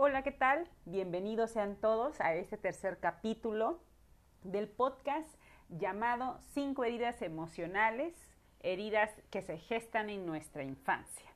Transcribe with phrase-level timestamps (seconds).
[0.00, 0.68] Hola, ¿qué tal?
[0.84, 3.80] Bienvenidos sean todos a este tercer capítulo
[4.44, 5.28] del podcast
[5.70, 8.14] llamado Cinco heridas emocionales,
[8.60, 11.28] heridas que se gestan en nuestra infancia.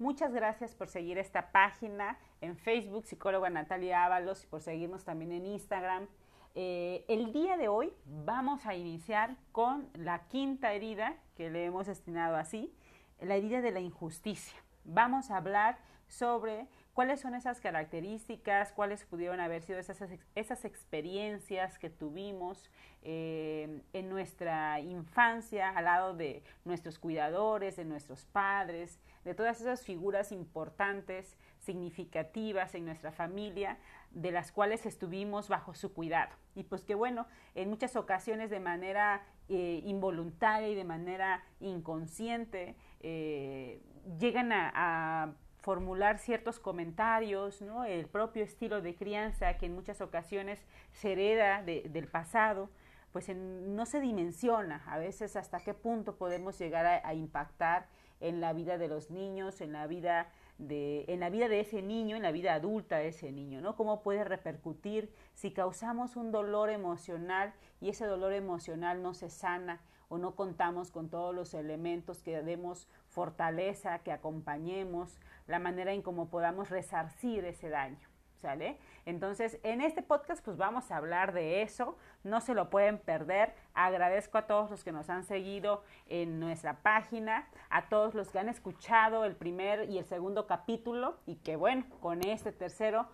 [0.00, 5.30] Muchas gracias por seguir esta página en Facebook, psicóloga Natalia Ábalos, y por seguirnos también
[5.30, 6.08] en Instagram.
[6.56, 11.86] Eh, el día de hoy vamos a iniciar con la quinta herida, que le hemos
[11.86, 12.74] destinado así,
[13.20, 14.58] la herida de la injusticia.
[14.82, 16.66] Vamos a hablar sobre
[17.00, 20.02] cuáles son esas características, cuáles pudieron haber sido esas,
[20.34, 28.26] esas experiencias que tuvimos eh, en nuestra infancia al lado de nuestros cuidadores, de nuestros
[28.26, 33.78] padres, de todas esas figuras importantes, significativas en nuestra familia,
[34.10, 36.36] de las cuales estuvimos bajo su cuidado.
[36.54, 42.76] Y pues que bueno, en muchas ocasiones de manera eh, involuntaria y de manera inconsciente,
[43.00, 43.80] eh,
[44.18, 47.84] llegan a formular ciertos comentarios, ¿no?
[47.84, 50.60] el propio estilo de crianza que en muchas ocasiones
[50.92, 52.70] se hereda del pasado,
[53.12, 57.88] pues no se dimensiona a veces hasta qué punto podemos llegar a, impactar
[58.20, 61.82] en la vida de los niños, en la vida de, en la vida de ese
[61.82, 63.76] niño, en la vida adulta de ese niño, ¿no?
[63.76, 69.80] Cómo puede repercutir si causamos un dolor emocional y ese dolor emocional no se sana
[70.10, 75.18] o no contamos con todos los elementos que demos fortaleza, que acompañemos,
[75.50, 78.08] la manera en cómo podamos resarcir ese daño.
[78.40, 78.78] ¿Sale?
[79.04, 83.52] Entonces, en este podcast pues vamos a hablar de eso, no se lo pueden perder.
[83.74, 88.38] Agradezco a todos los que nos han seguido en nuestra página, a todos los que
[88.38, 93.08] han escuchado el primer y el segundo capítulo y que bueno, con este tercero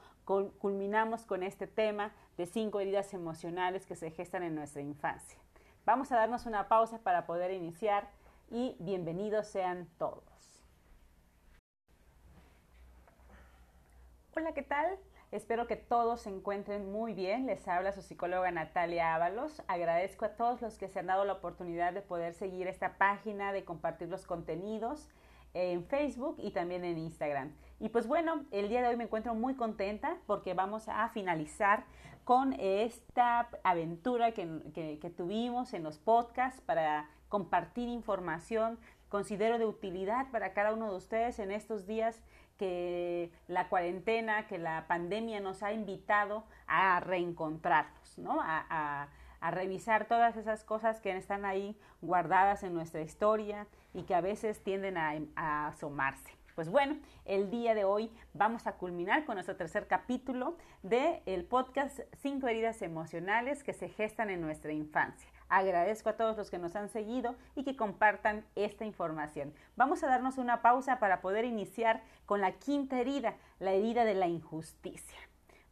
[0.58, 5.40] culminamos con este tema de cinco heridas emocionales que se gestan en nuestra infancia.
[5.84, 8.10] Vamos a darnos una pausa para poder iniciar
[8.48, 10.35] y bienvenidos sean todos.
[14.38, 14.98] Hola, ¿qué tal?
[15.32, 17.46] Espero que todos se encuentren muy bien.
[17.46, 19.62] Les habla su psicóloga Natalia Ábalos.
[19.66, 23.54] Agradezco a todos los que se han dado la oportunidad de poder seguir esta página,
[23.54, 25.08] de compartir los contenidos
[25.54, 27.54] en Facebook y también en Instagram.
[27.80, 31.84] Y pues bueno, el día de hoy me encuentro muy contenta porque vamos a finalizar
[32.24, 40.30] con esta aventura que, que tuvimos en los podcasts para compartir información, considero de utilidad
[40.30, 42.22] para cada uno de ustedes en estos días
[42.58, 48.38] que la cuarentena, que la pandemia nos ha invitado a reencontrarnos, ¿no?
[48.42, 49.08] A,
[49.48, 54.60] revisar todas esas cosas que están ahí guardadas en nuestra historia y que a veces
[54.64, 56.32] tienden a, asomarse.
[56.56, 56.96] Pues bueno,
[57.26, 62.48] el día de hoy vamos a culminar con nuestro tercer capítulo del el podcast Cinco
[62.48, 65.30] heridas emocionales que se gestan en nuestra infancia.
[65.48, 69.54] Agradezco a todos los que nos han seguido y que compartan esta información.
[69.76, 74.14] Vamos a darnos una pausa para poder iniciar con la quinta herida, la herida de
[74.14, 75.18] la injusticia.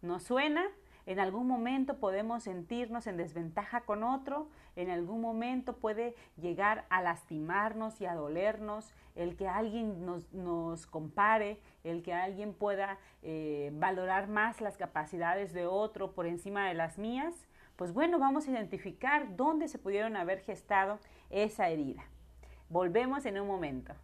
[0.01, 0.65] ¿Nos suena?
[1.07, 7.03] En algún momento podemos sentirnos en desventaja con otro, en algún momento puede llegar a
[7.03, 14.29] lastimarnos y a dolernos el que alguien nos, compare, el que alguien pueda eh, valorar
[14.29, 17.35] más las capacidades de otro por encima de las mías
[17.77, 20.99] pues bueno, vamos a identificar dónde se pudieron haber gestado
[21.31, 22.05] esa herida.
[22.69, 23.95] Volvemos en un momento.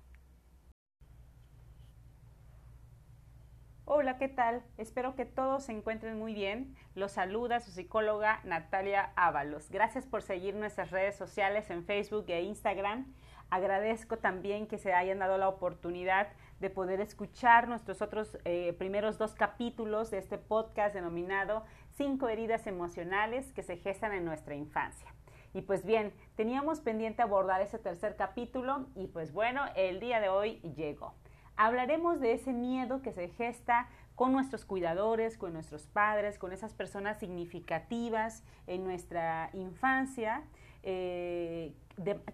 [3.93, 4.63] Hola, ¿qué tal?
[4.79, 6.77] Espero que todos se encuentren muy bien.
[6.95, 9.69] Los saluda su psicóloga Natalia Ábalos.
[9.69, 13.13] Gracias por seguir nuestras redes sociales en Facebook e Instagram.
[13.51, 16.29] Agradezco también que se hayan dado la oportunidad
[16.61, 21.65] de poder escuchar nuestros otros eh, primeros dos capítulos de este podcast denominado
[21.97, 25.15] Cinco heridas emocionales que se gestan en nuestra infancia.
[25.53, 30.29] Y pues bien, teníamos pendiente abordar ese tercer capítulo y pues bueno, el día de
[30.29, 31.15] hoy llegó.
[31.57, 36.73] Hablaremos de ese miedo que se gesta con nuestros cuidadores, con nuestros padres, con esas
[36.75, 40.45] personas significativas en nuestra infancia
[40.83, 41.75] eh,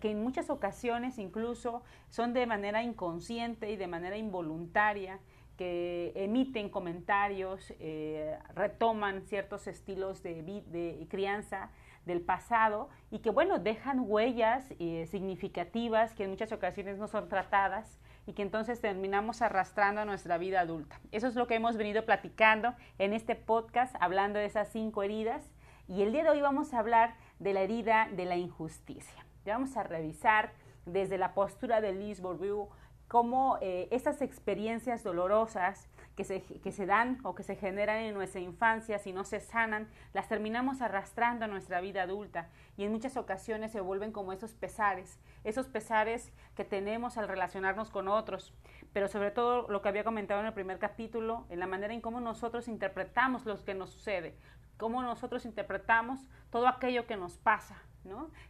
[0.01, 5.19] que en muchas ocasiones incluso son de manera inconsciente y de manera involuntaria,
[5.57, 11.71] que emiten comentarios, eh, retoman ciertos estilos de, crianza
[12.05, 17.29] del pasado y que, bueno, dejan huellas eh, significativas que en muchas ocasiones no son
[17.29, 21.01] tratadas y que entonces terminamos arrastrando a nuestra vida adulta.
[21.13, 25.53] Eso es lo que hemos venido platicando en este podcast, hablando de esas cinco heridas.
[25.89, 29.25] Y el día de hoy vamos a hablar de la herida de la injusticia.
[29.45, 30.53] Vamos a revisar
[30.87, 32.69] desde la postura de Liz Bourbeau
[33.09, 38.15] cómo eh, estas experiencias dolorosas que se, que se, dan o que se generan en
[38.15, 42.49] nuestra infancia, si no se sanan, las terminamos arrastrando a nuestra vida adulta.
[42.77, 47.91] Y en muchas ocasiones se vuelven como esos pesares, esos pesares que tenemos al relacionarnos
[47.91, 48.55] con otros,
[48.93, 52.01] pero sobre todo lo que había comentado en el primer capítulo, en la manera en
[52.01, 54.35] cómo nosotros interpretamos lo que nos sucede,
[54.79, 57.77] cómo nosotros interpretamos todo aquello que nos pasa,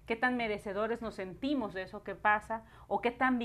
[0.06, 3.38] Qué tan merecedores nos sentimos de eso que pasa o, qué tan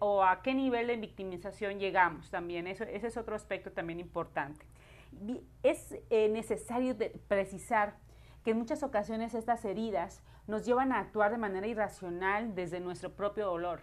[0.00, 2.66] o, a qué nivel de victimización llegamos también.
[2.66, 4.66] Ese es otro aspecto también importante.
[5.62, 6.96] Es eh, necesario
[7.28, 7.96] precisar
[8.44, 13.14] que en muchas ocasiones estas heridas nos llevan a actuar de manera irracional desde nuestro
[13.14, 13.80] propio dolor.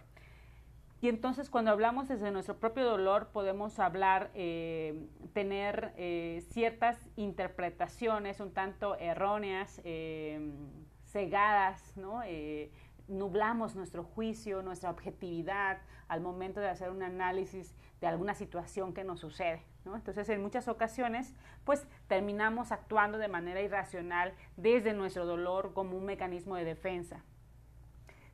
[1.02, 8.38] Y entonces cuando hablamos desde nuestro propio dolor podemos hablar, eh, tener eh, ciertas interpretaciones
[8.38, 10.40] un tanto erróneas, eh,
[11.12, 12.22] cegadas, ¿no?
[13.08, 15.78] nublamos nuestro juicio, nuestra objetividad
[16.08, 19.62] al momento de hacer un análisis de alguna situación que nos sucede.
[19.84, 19.96] ¿no?
[19.96, 26.04] Entonces, en muchas ocasiones, pues terminamos actuando de manera irracional desde nuestro dolor como un
[26.04, 27.22] mecanismo de defensa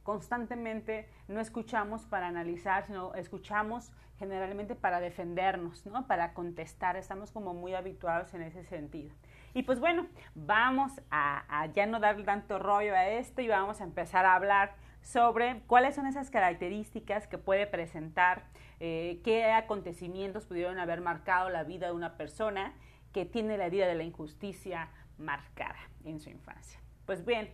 [0.08, 6.06] constantemente no escuchamos para analizar, sino escuchamos generalmente para defendernos, ¿no?
[6.06, 6.96] Para contestar.
[6.96, 9.14] Estamos como muy habituados en ese sentido.
[9.58, 10.06] Y pues bueno,
[10.36, 14.76] vamos a, ya no darle tanto rollo a esto y vamos a empezar a hablar
[15.02, 18.44] sobre cuáles son esas características que puede presentar,
[18.78, 22.72] eh, qué acontecimientos pudieron haber marcado la vida de una persona
[23.12, 26.78] que tiene la herida de la injusticia marcada en su infancia.
[27.04, 27.50] Pues bien,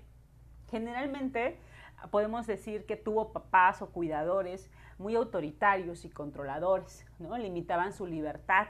[0.71, 1.59] generalmente
[2.11, 7.39] podemos decir que tuvo papás o cuidadores muy autoritarios y controladores, ¿no?
[7.39, 8.67] Limitaban su libertad.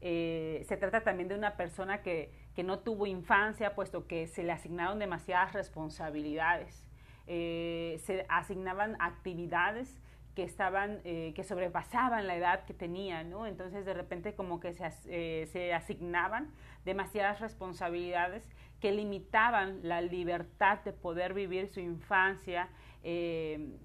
[0.00, 4.42] Eh, se trata también de una persona que, que, no tuvo infancia, puesto que se
[4.42, 6.84] le asignaron demasiadas responsabilidades.
[7.28, 10.00] Eh, se asignaban actividades
[10.34, 13.46] que estaban, eh, que sobrepasaban la edad que tenían, ¿no?
[13.46, 16.50] Entonces de repente como que se, se asignaban
[16.84, 18.50] demasiadas responsabilidades
[18.80, 22.70] que limitaban la libertad de poder vivir su infancia,
[23.04, 23.76] eh,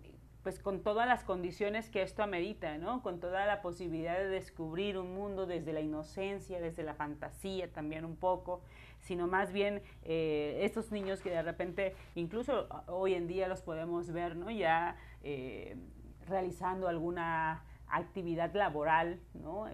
[0.44, 3.02] pues con todas las condiciones que esto amerita, ¿no?
[3.02, 8.06] Con toda la posibilidad de descubrir un mundo desde la inocencia, desde la fantasía también
[8.06, 8.62] un poco,
[9.00, 14.12] sino más bien eh, estos niños que de repente, incluso hoy en día los podemos
[14.12, 14.52] ver, ¿no?
[14.52, 15.78] Ya eh,
[16.28, 19.68] realizando alguna actividad laboral, ¿no?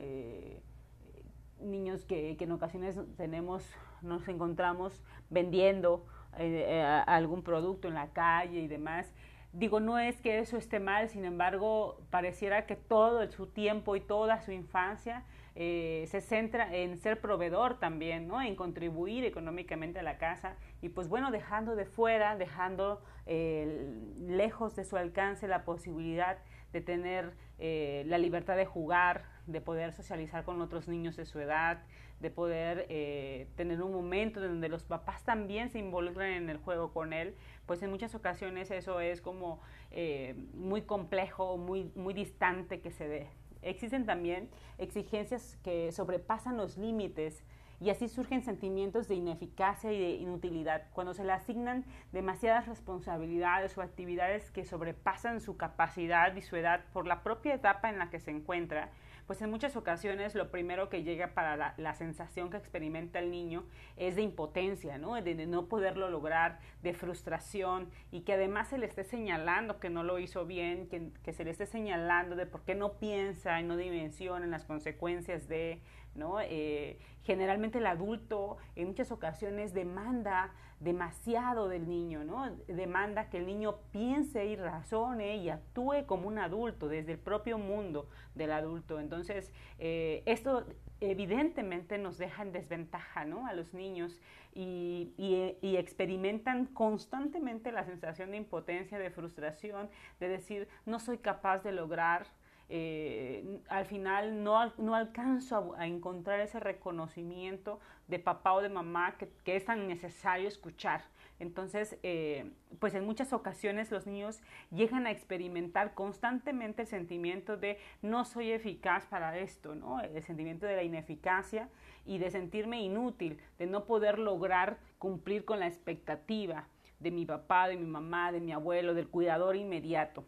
[1.60, 3.70] niños que, que en ocasiones tenemos
[4.02, 6.06] nos encontramos vendiendo
[6.38, 9.12] eh, eh, algún producto en la calle y demás.
[9.52, 14.02] Digo, no es que eso esté mal, sin embargo, pareciera que todo su tiempo y
[14.02, 15.24] toda su infancia
[15.56, 18.42] eh, se centra en ser proveedor también, ¿no?
[18.42, 24.84] En contribuir económicamente a la casa y pues bueno, dejando de fuera, dejando lejos de
[24.84, 26.40] su alcance la posibilidad
[26.74, 31.84] de tener la libertad de jugar, de poder socializar con otros niños de su edad,
[32.20, 36.92] de poder eh, tener un momento donde los papás también se involucran en el juego
[36.92, 37.36] con él,
[37.70, 39.62] pues en muchas ocasiones eso es como
[39.92, 43.28] eh, muy complejo, muy, muy distante que se dé.
[43.62, 44.50] Existen también
[44.80, 47.44] exigencias que sobrepasan los límites
[47.80, 50.88] y así surgen sentimientos de ineficacia y de inutilidad.
[50.94, 56.86] Cuando se le asignan demasiadas responsabilidades o actividades que sobrepasan su capacidad y su edad
[56.92, 58.90] por la propia etapa en la que se encuentra,
[59.30, 63.64] pues en muchas ocasiones lo primero que llega para la, sensación que experimenta el niño
[63.96, 65.14] es de impotencia, ¿no?
[65.22, 70.02] De, no poderlo lograr, de frustración y que además se le esté señalando que no
[70.02, 73.78] lo hizo bien, que, se le esté señalando de por qué no piensa y no
[73.78, 75.84] dimensiona en las consecuencias de,
[76.16, 76.42] ¿no?
[76.42, 82.50] Eh, generalmente el adulto en muchas ocasiones demanda demasiado del niño, ¿no?
[82.68, 87.58] Demanda que el niño piense y razone y actúe como un adulto, desde el propio
[87.58, 89.00] mundo del adulto.
[89.00, 90.66] Entonces, eh, esto
[91.02, 93.46] evidentemente nos deja en desventaja, ¿no?
[93.46, 94.20] A los niños
[94.54, 95.14] y,
[95.62, 101.72] y, experimentan constantemente la sensación de impotencia, de frustración, de decir, no soy capaz de
[101.72, 102.28] lograr
[102.72, 109.16] eh, al final no, no alcanzo a, encontrar ese reconocimiento de papá o de mamá
[109.18, 111.04] que, es tan necesario escuchar.
[111.40, 117.80] Entonces, eh, pues en muchas ocasiones los niños llegan a experimentar constantemente el sentimiento de
[118.04, 120.02] no soy eficaz para esto, ¿no?
[120.02, 121.70] El sentimiento de la ineficacia
[122.06, 126.68] y de sentirme inútil, de no poder lograr cumplir con la expectativa
[127.00, 130.26] de mi papá, de mi mamá, de mi abuelo, del cuidador inmediato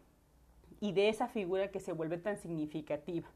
[0.82, 3.28] y de esa figura que se vuelve tan significativa.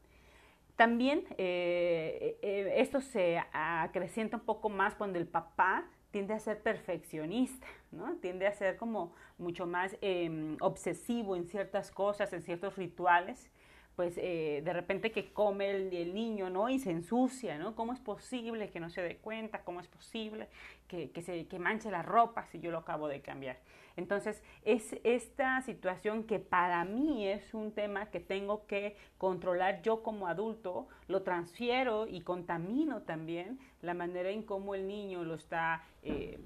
[0.75, 6.61] También eh, eh, esto se acrecienta un poco más cuando el papá tiende a ser
[6.61, 8.17] perfeccionista, ¿no?
[8.17, 13.49] tiende a ser como mucho más em, obsesivo en ciertas cosas, en ciertos rituales,
[13.95, 16.69] pues eh, de repente que come el, niño, ¿no?
[16.69, 17.75] Y se ensucia, ¿no?
[17.75, 19.63] ¿Cómo es posible que no se dé cuenta?
[19.63, 20.49] ¿Cómo es posible
[20.87, 23.57] que, se, que manche la ropa si yo lo acabo de cambiar?
[23.97, 30.03] Entonces, es esta situación que para mí es un tema que tengo que controlar yo
[30.03, 35.83] como adulto, lo transfiero y contamino también la manera en cómo el niño lo está
[36.03, 36.39] eh,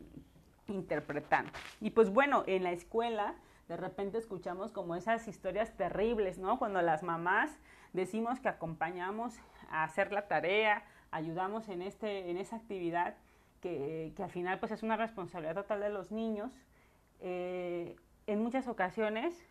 [0.67, 1.51] interpretando.
[1.81, 3.35] Y pues bueno, en la escuela
[3.67, 6.59] de repente escuchamos como esas historias terribles, ¿no?
[6.59, 7.57] Cuando las mamás
[7.93, 9.39] decimos que acompañamos
[9.69, 13.15] a hacer la tarea, ayudamos en, este, en esa actividad,
[13.61, 16.51] que, al final pues es una responsabilidad total de los niños.
[17.21, 17.95] Eh,
[18.27, 19.45] en muchas ocasiones,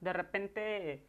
[0.00, 1.06] de repente,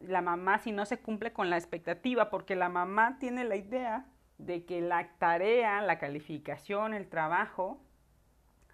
[0.00, 4.06] la mamá si no se cumple con la expectativa, porque la mamá tiene la idea
[4.38, 7.80] de que la tarea, la calificación, el trabajo,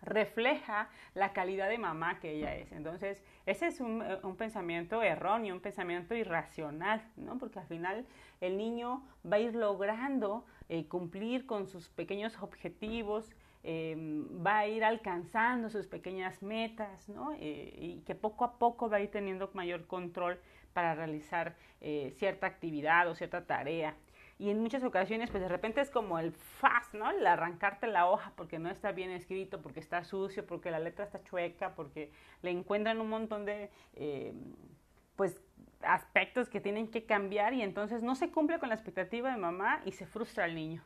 [0.01, 2.73] refleja la calidad de mamá que ella es.
[2.73, 7.39] Entonces, ese es un, eh, pensamiento erróneo, un pensamiento irracional, ¿no?
[7.39, 8.07] Porque al final
[8.41, 13.35] el niño va a ir logrando eh, cumplir con sus pequeños objetivos,
[13.69, 17.33] em, va a ir alcanzando sus pequeñas metas, ¿no?
[17.33, 20.41] Eh, y que poco a poco va a ir teniendo mayor control
[20.73, 21.57] para realizar
[22.17, 23.95] cierta actividad o cierta tarea
[24.39, 27.11] y en muchas ocasiones pues de repente es como el fast, ¿no?
[27.11, 31.05] El arrancarte la hoja porque no está bien escrito, porque está sucio, porque la letra
[31.05, 34.33] está chueca, porque le encuentran un montón de eh,
[35.17, 35.43] pues
[35.83, 39.83] aspectos que tienen que cambiar y entonces no se cumple con la expectativa de mamá
[39.85, 40.85] y se frustra el niño.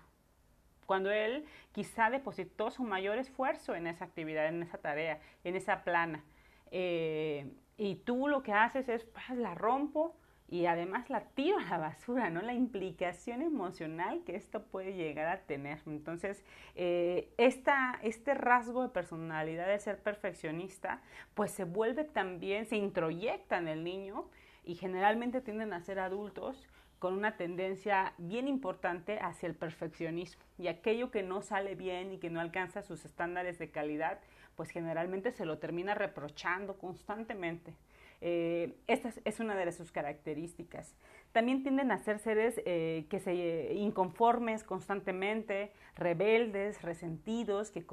[0.93, 5.85] Cuando él quizá depositó su mayor esfuerzo en esa actividad, en esa tarea, en esa
[5.85, 6.23] plana.
[6.71, 10.15] Eh, y tú lo que haces es, pues, la rompo,
[10.51, 12.43] y además la tiro a la basura, ¿no?
[12.43, 15.81] La implicación emocional que esto puede llegar a tener.
[15.87, 16.45] Entonces,
[16.75, 21.01] eh, este rasgo de personalidad de ser perfeccionista,
[21.33, 24.29] pues se vuelve también, se introyecta en el niño
[24.63, 26.69] y generalmente tienden a ser adultos
[27.03, 32.19] con una tendencia bien importante hacia el perfeccionismo y aquello que no sale bien y
[32.19, 34.21] que no alcanza sus estándares de calidad,
[34.55, 37.75] pues generalmente se lo termina reprochando constantemente.
[38.21, 40.95] Eh, esta es una de sus características.
[41.33, 47.85] También tienden a ser seres eh, que se inconformes constantemente, rebeldes, resentidos, que,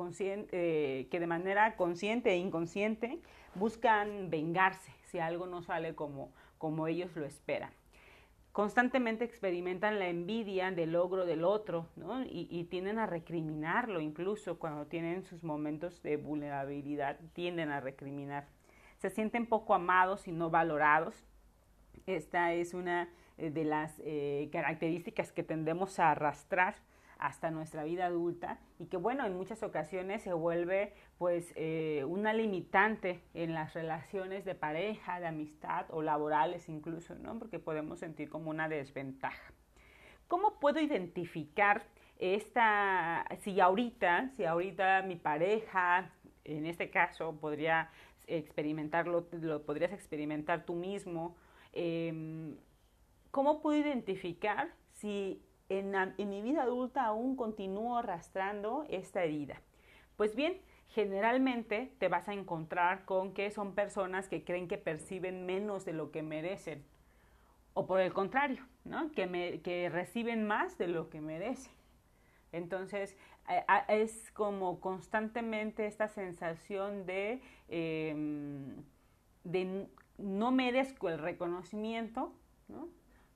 [0.51, 3.19] eh, que de manera consciente e inconsciente
[3.55, 7.71] buscan vengarse si algo no sale como, como ellos lo esperan
[8.51, 12.23] constantemente experimentan la envidia del logro del otro, ¿no?
[12.23, 18.47] Y, y, tienden a recriminarlo, incluso cuando tienen sus momentos de vulnerabilidad, tienden a recriminar
[18.99, 21.25] se sienten poco amados y no valorados.
[22.05, 26.75] Esta es una eh, de las eh, características que tendemos a arrastrar
[27.19, 32.33] hasta nuestra vida adulta y que bueno, en muchas ocasiones se vuelve pues eh, una
[32.33, 37.37] limitante en las relaciones de pareja, de amistad o laborales incluso, ¿no?
[37.37, 39.53] Porque podemos sentir como una desventaja.
[40.27, 41.83] ¿Cómo puedo identificar
[42.19, 46.11] esta, si ahorita, si ahorita mi pareja,
[46.43, 47.89] en este caso podría
[48.27, 51.35] experimentarlo, lo podrías experimentar tú mismo.
[51.73, 52.57] Em,
[53.31, 59.61] ¿Cómo puedo identificar si en, mi vida adulta aún continúo arrastrando esta herida?
[60.17, 60.59] Pues bien,
[60.89, 65.93] generalmente te vas a encontrar con que son personas que creen que perciben menos de
[65.93, 66.83] lo que merecen.
[67.73, 69.11] O por el contrario, ¿no?
[69.11, 71.71] que, reciben más de lo que merecen.
[72.51, 73.15] Entonces,
[73.87, 78.83] es como constantemente esta sensación de, em,
[79.43, 82.33] de no merezco el reconocimiento,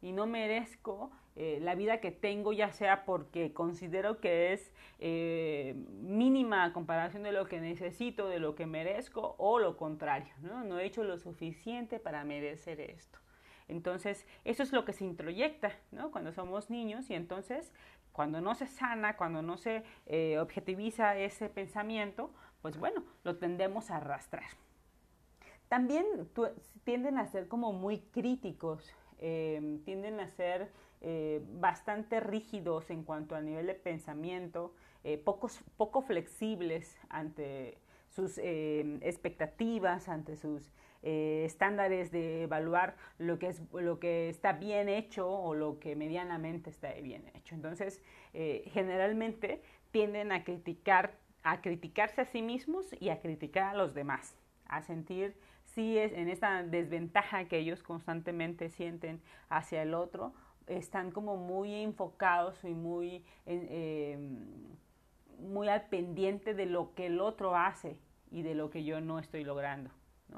[0.04, 5.74] Y no merezco eh, la vida que tengo, ya sea porque considero que es eh,
[6.02, 10.64] mínima a comparación de lo que necesito, de lo que merezco, o lo contrario, ¿no?
[10.64, 13.18] No he hecho lo suficiente para merecer esto.
[13.68, 16.12] Entonces, eso es lo que se introyecta, ¿no?
[16.12, 17.74] Cuando somos niños y entonces
[18.14, 22.30] cuando no se sana, cuando no se eh, objetiviza ese pensamiento,
[22.62, 24.46] pues bueno, lo tendemos a arrastrar.
[25.68, 26.06] También
[26.84, 30.70] tienden a ser como muy críticos, em, tienden a ser
[31.06, 37.78] eh, bastante rígidos en cuanto a nivel de pensamiento, eh, poco flexibles ante
[38.08, 44.54] sus em, expectativas, ante sus eh, estándares de evaluar lo que, es, lo que está
[44.54, 47.54] bien hecho o lo que medianamente está bien hecho.
[47.54, 48.02] Entonces,
[48.32, 54.38] generalmente tienden a criticar, a criticarse a sí mismos y a criticar a los demás,
[54.68, 55.36] a sentir
[55.74, 60.34] si es en esta desventaja que ellos constantemente sienten hacia el otro,
[60.68, 64.18] están como muy enfocados y muy, eh,
[65.40, 67.98] muy al pendiente de lo que el otro hace
[68.32, 69.90] y de lo que yo no estoy logrando.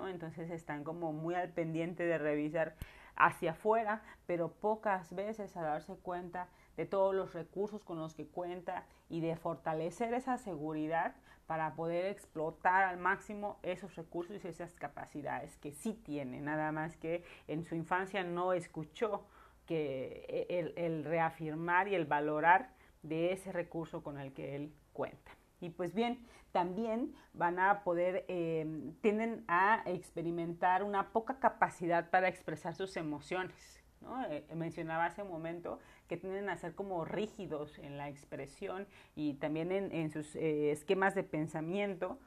[0.08, 2.76] Entonces están como muy al pendiente de revisar
[3.16, 8.28] hacia afuera, pero pocas veces a darse cuenta de todos los recursos con los que
[8.28, 11.16] cuenta y de fortalecer esa seguridad
[11.48, 16.98] para poder explotar al máximo esos recursos y esas capacidades que sí tiene, nada más
[16.98, 19.26] que en su infancia no escuchó
[19.66, 22.70] que e, el, reafirmar y el valorar
[23.04, 25.32] de ese recurso con el que él cuenta.
[25.60, 32.28] Y pues bien, también van a poder, em, tienden a experimentar una poca capacidad para
[32.28, 33.85] expresar sus emociones.
[34.30, 39.36] Eh, mencionaba hace un momento que tienden a ser como rígidos en la expresión y
[39.36, 42.20] también en, sus eh, esquemas de pensamiento.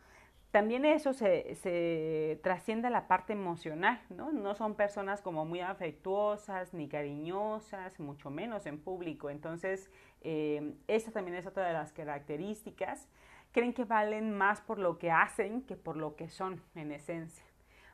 [0.50, 4.32] También eso se, trasciende a la parte emocional, ¿no?
[4.32, 9.28] No son personas como muy afectuosas ni cariñosas, mucho menos en público.
[9.28, 9.90] Entonces,
[10.22, 13.08] eh, esa también es otra de las características.
[13.52, 17.44] Creen que valen más por lo que hacen que por lo que son en esencia.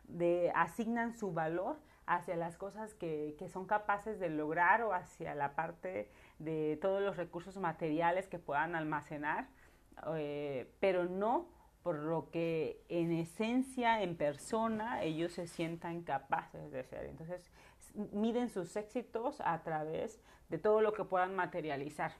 [0.05, 1.77] De, asignan su valor
[2.07, 7.17] hacia las cosas que, son capaces de lograr o hacia la parte de todos los
[7.17, 9.49] recursos materiales que puedan almacenar,
[10.17, 11.49] eh, pero no
[11.83, 17.05] por lo que en esencia, en persona, ellos se sientan capaces de hacer.
[17.05, 17.51] Entonces,
[18.13, 20.19] miden sus éxitos a través
[20.49, 22.13] de todo lo que puedan materializar.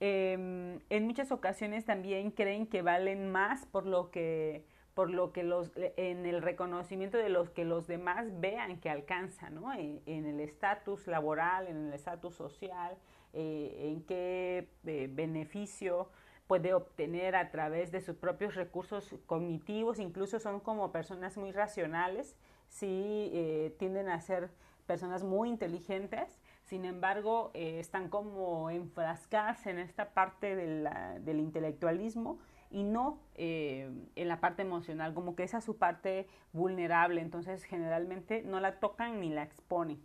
[0.00, 4.64] Em, en muchas ocasiones también creen que valen más por lo que
[5.00, 9.54] por lo que los, en el reconocimiento de los que los demás vean que alcanzan,
[9.54, 9.72] ¿no?
[9.72, 12.98] En, el estatus laboral, en el estatus social,
[13.32, 16.10] eh, en qué eh, beneficio
[16.46, 22.36] puede obtener a través de sus propios recursos cognitivos, incluso son como personas muy racionales,
[22.68, 24.50] sí eh, tienden a ser
[24.84, 32.38] personas muy inteligentes, sin embargo están como enfrascadas en esta parte del intelectualismo
[32.70, 37.64] y no eh, en la parte emocional, como que esa es su parte vulnerable, entonces
[37.64, 40.00] generalmente no la tocan ni la exponen.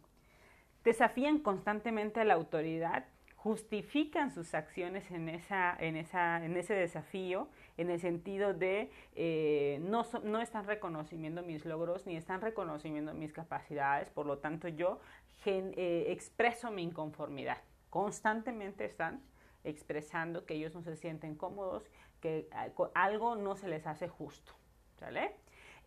[0.83, 3.05] Desafían constantemente a la autoridad,
[3.35, 9.79] justifican sus acciones en, esa, en, esa, en ese desafío, en el sentido de eh,
[9.83, 14.99] no, no están reconociendo mis logros ni están reconociendo mis capacidades, por lo tanto yo
[15.45, 17.59] eh, expreso mi inconformidad.
[17.91, 19.21] Constantemente están
[19.65, 21.89] expresando que ellos no se sienten cómodos,
[22.21, 22.47] que
[22.93, 24.53] algo no se les hace justo.
[24.99, 25.35] ¿Sale?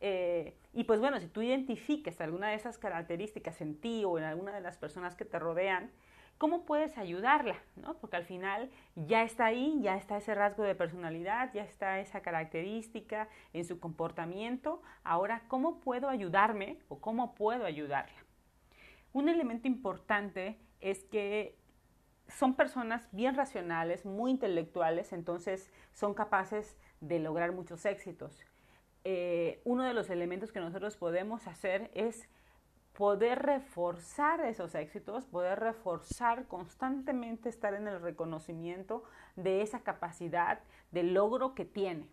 [0.01, 4.25] Eh, y pues bueno, si tú identificas alguna de esas características en ti o en
[4.25, 5.91] alguna de las personas que te rodean,
[6.37, 7.57] ¿cómo puedes ayudarla?
[7.77, 7.99] ¿no?
[7.99, 12.23] Porque al final ya está ahí, ya está ese rasgo de personalidad, ya está esa
[12.23, 14.83] característica en su comportamiento.
[15.03, 18.19] Ahora, ¿cómo puedo ayudarme o cómo puedo ayudarla?
[19.13, 21.58] Un elemento importante es que
[22.29, 28.45] son personas bien racionales, muy intelectuales, entonces son capaces de lograr muchos éxitos.
[29.05, 32.29] Eh, uno de los elementos que nosotros podemos hacer es
[32.93, 39.05] poder reforzar esos éxitos, poder reforzar constantemente estar en el reconocimiento
[39.37, 40.61] de esa capacidad
[40.91, 42.07] de logro que tiene.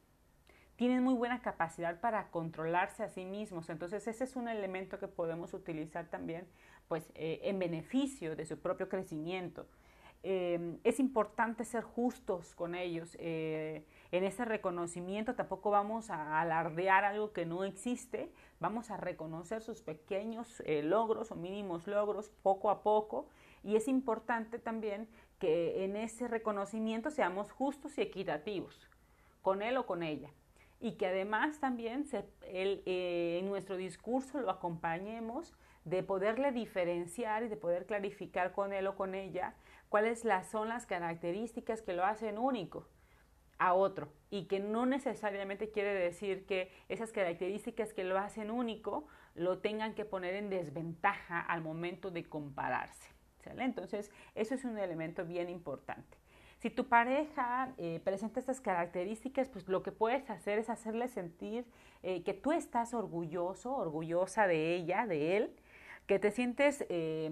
[0.76, 5.08] Tienen muy buena capacidad para controlarse a sí mismos, entonces ese es un elemento que
[5.08, 6.48] podemos utilizar también
[6.88, 9.68] pues, eh, en beneficio de su propio crecimiento.
[10.28, 13.16] Em, es importante ser justos con ellos.
[13.20, 19.62] Eh, en ese reconocimiento tampoco vamos a alardear algo que no existe, vamos a reconocer
[19.62, 23.28] sus pequeños eh, logros o mínimos logros poco a poco
[23.64, 25.08] y es importante también
[25.38, 28.90] que en ese reconocimiento seamos justos y equitativos
[29.44, 30.32] con él o con ella
[30.80, 32.04] y que además también
[32.42, 38.88] eh, en nuestro discurso lo acompañemos de poderle diferenciar y de poder clarificar con él
[38.88, 39.54] o con ella
[39.96, 42.86] cuáles son las características que lo hacen único
[43.58, 49.08] a otro y que no necesariamente quiere decir que esas características que lo hacen único
[49.36, 53.10] lo tengan que poner en desventaja al momento de compararse.
[53.58, 56.18] Entonces, eso es un elemento bien importante.
[56.58, 61.66] Si tu pareja eh, presenta estas características, pues lo que puedes hacer es hacerle sentir
[62.04, 65.56] eh, que tú estás orgulloso, orgullosa de ella, de él,
[66.06, 67.32] que te sientes eh,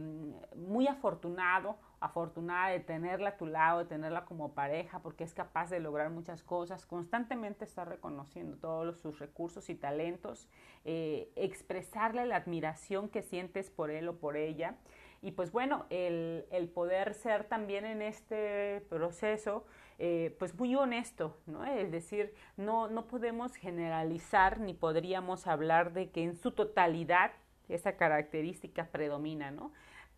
[0.55, 5.69] muy afortunado, afortunada de tenerla a tu lado, de tenerla como pareja, porque es capaz
[5.69, 10.49] de lograr muchas cosas, constantemente está reconociendo todos sus recursos y talentos,
[10.83, 14.75] eh, expresarle la admiración que sientes por él o por ella.
[15.21, 16.43] Y pues bueno, el,
[16.75, 19.65] poder ser también en este proceso,
[19.97, 21.63] eh, pues muy honesto, ¿no?
[21.63, 27.31] Es decir, no, no podemos generalizar ni podríamos hablar de que en su totalidad
[27.69, 29.71] esa característica predomina, ¿no?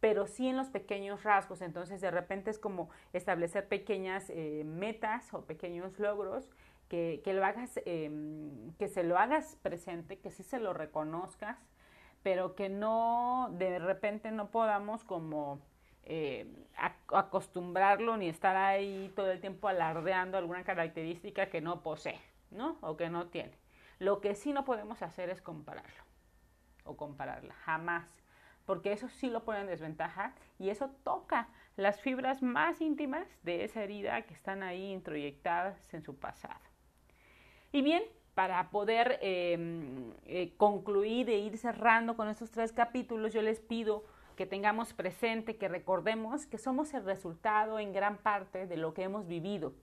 [0.06, 5.34] Pero sí en los pequeños rasgos, entonces de repente es como establecer pequeñas eh, metas
[5.34, 6.48] o pequeños logros
[6.90, 11.58] que, lo hagas, em, que se lo hagas presente, que sí se lo reconozcas,
[12.22, 15.60] pero que no, de repente no podamos como
[16.04, 16.46] eh,
[17.08, 22.78] acostumbrarlo ni estar ahí todo el tiempo alardeando alguna característica que no posee, ¿no?
[22.82, 23.58] O que no tiene.
[23.98, 26.04] Lo que sí no podemos hacer es compararlo
[26.84, 28.06] o compararla, jamás,
[28.66, 33.64] porque eso sí lo pone en desventaja y eso toca las fibras más íntimas de
[33.64, 36.60] esa herida que están ahí introyectadas en su pasado.
[37.72, 43.42] Y bien, para poder em, eh, concluir e ir cerrando con estos tres capítulos, yo
[43.42, 44.04] les pido
[44.36, 49.04] que tengamos presente, que recordemos que somos el resultado en gran parte de lo que
[49.04, 49.74] hemos vivido.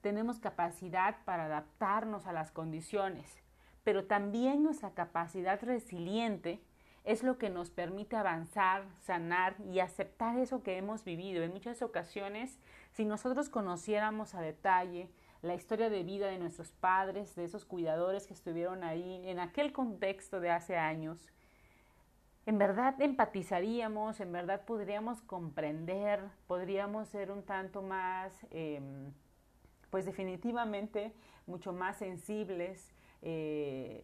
[0.00, 3.42] Tenemos capacidad para adaptarnos a las condiciones,
[3.84, 6.62] pero también nuestra capacidad resiliente
[7.04, 11.42] es lo que nos permite avanzar, sanar y aceptar eso que hemos vivido.
[11.42, 12.58] En muchas ocasiones,
[12.92, 15.08] si nosotros conociéramos a detalle
[15.42, 19.72] la historia de vida de nuestros padres, de esos cuidadores que estuvieron ahí en aquel
[19.72, 21.28] contexto de hace años,
[22.48, 29.12] en verdad empatizaríamos, en verdad podríamos comprender, podríamos ser un tanto más, em,
[29.90, 31.12] pues definitivamente
[31.46, 34.02] mucho más sensibles, eh,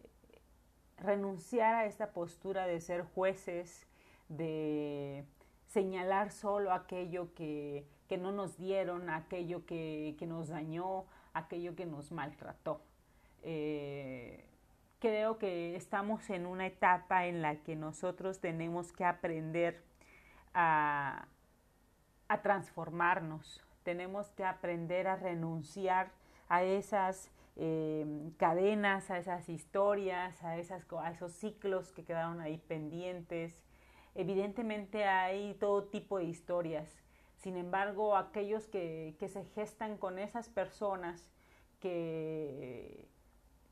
[0.97, 3.87] renunciar a esta postura de ser jueces,
[4.29, 5.25] de
[5.67, 7.85] señalar solo aquello que,
[8.19, 12.81] no nos dieron, aquello que, que nos dañó, aquello que nos maltrató.
[13.43, 14.43] Eh,
[14.99, 19.83] creo que estamos en una etapa en la que nosotros tenemos que aprender
[20.55, 21.27] a,
[22.41, 26.11] transformarnos, tenemos que aprender a renunciar
[26.49, 32.57] a esas eh, cadenas, a esas historias, a, esas, a esos ciclos que quedaron ahí
[32.57, 33.63] pendientes.
[34.15, 37.05] Evidentemente hay todo tipo de historias
[37.45, 41.31] sin embargo, aquellos que, se gestan con esas personas
[41.79, 43.07] que,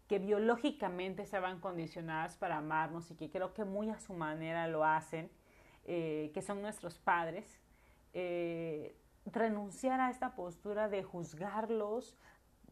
[0.07, 4.85] que biológicamente van condicionadas para amarnos y que creo que muy a su manera lo
[4.85, 5.31] hacen,
[5.85, 7.59] eh, que son nuestros padres,
[8.13, 12.15] eh, renunciar a esta postura de juzgarlos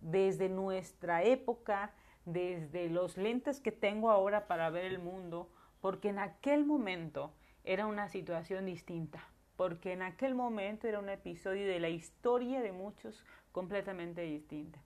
[0.01, 1.93] desde nuestra época,
[2.25, 7.33] desde los lentes que tengo ahora para ver el mundo, porque en aquel momento
[7.63, 9.23] era una situación distinta
[9.61, 14.79] porque en aquel momento era un episodio de la historia de muchos completamente distinta.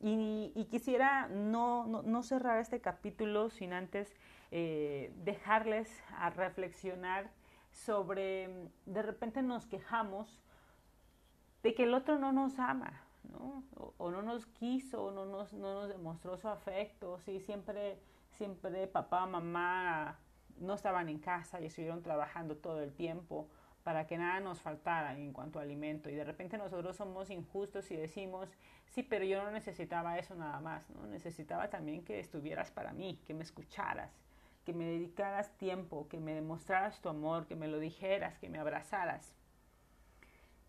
[0.00, 4.16] Y, quisiera no, cerrar este capítulo sin antes
[4.50, 7.30] eh, dejarles a reflexionar
[7.72, 10.40] sobre, de repente nos quejamos
[11.62, 13.64] de que el otro no nos ama, ¿no?
[13.98, 17.98] O, no nos quiso, o no nos, no nos demostró su afecto, sí, siempre,
[18.30, 20.18] siempre papá, mamá
[20.58, 23.48] no estaban en casa y estuvieron trabajando todo el tiempo,
[23.82, 26.08] para que nada nos faltara en cuanto a alimento.
[26.08, 28.48] Y de repente nosotros somos injustos y decimos,
[28.86, 31.06] sí, pero yo no necesitaba eso nada más, ¿no?
[31.06, 34.12] Necesitaba también que estuvieras para mí, que me escucharas,
[34.64, 38.58] que me dedicaras tiempo, que me demostraras tu amor, que me lo dijeras, que me
[38.58, 39.34] abrazaras.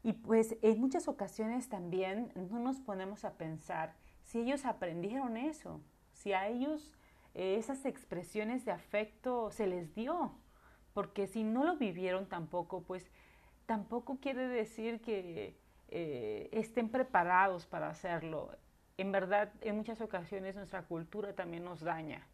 [0.03, 5.81] Y pues en muchas ocasiones también no nos ponemos a pensar si ellos aprendieron eso,
[6.11, 6.93] si a ellos
[7.33, 10.33] eh, esas expresiones de afecto se les dio,
[10.93, 13.09] porque si no lo vivieron tampoco, pues
[13.65, 15.57] tampoco quiere decir que
[15.89, 18.51] eh, estén preparados para hacerlo.
[18.97, 22.27] En verdad, en muchas ocasiones nuestra cultura también nos daña.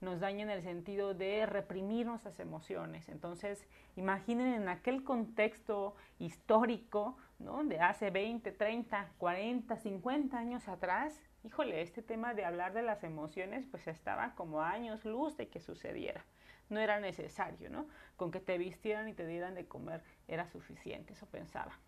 [0.00, 3.08] Nos daña en el sentido de reprimir nuestras emociones.
[3.08, 7.64] Entonces, imaginen en aquel contexto histórico, ¿no?
[7.64, 13.04] De hace 20, 30, 40, 50 años atrás, híjole, este tema de hablar de las
[13.04, 16.24] emociones, pues estaba como años luz de que sucediera
[16.68, 17.86] no era necesario, ¿no?
[18.16, 21.78] Con que te vistieran y te dieran de comer era suficiente, eso pensaba.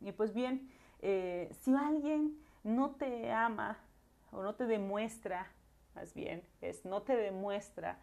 [0.00, 3.78] Y pues bien, eh, si alguien no te ama
[4.32, 5.50] o no te demuestra,
[5.94, 7.98] más bien, es no te demuestra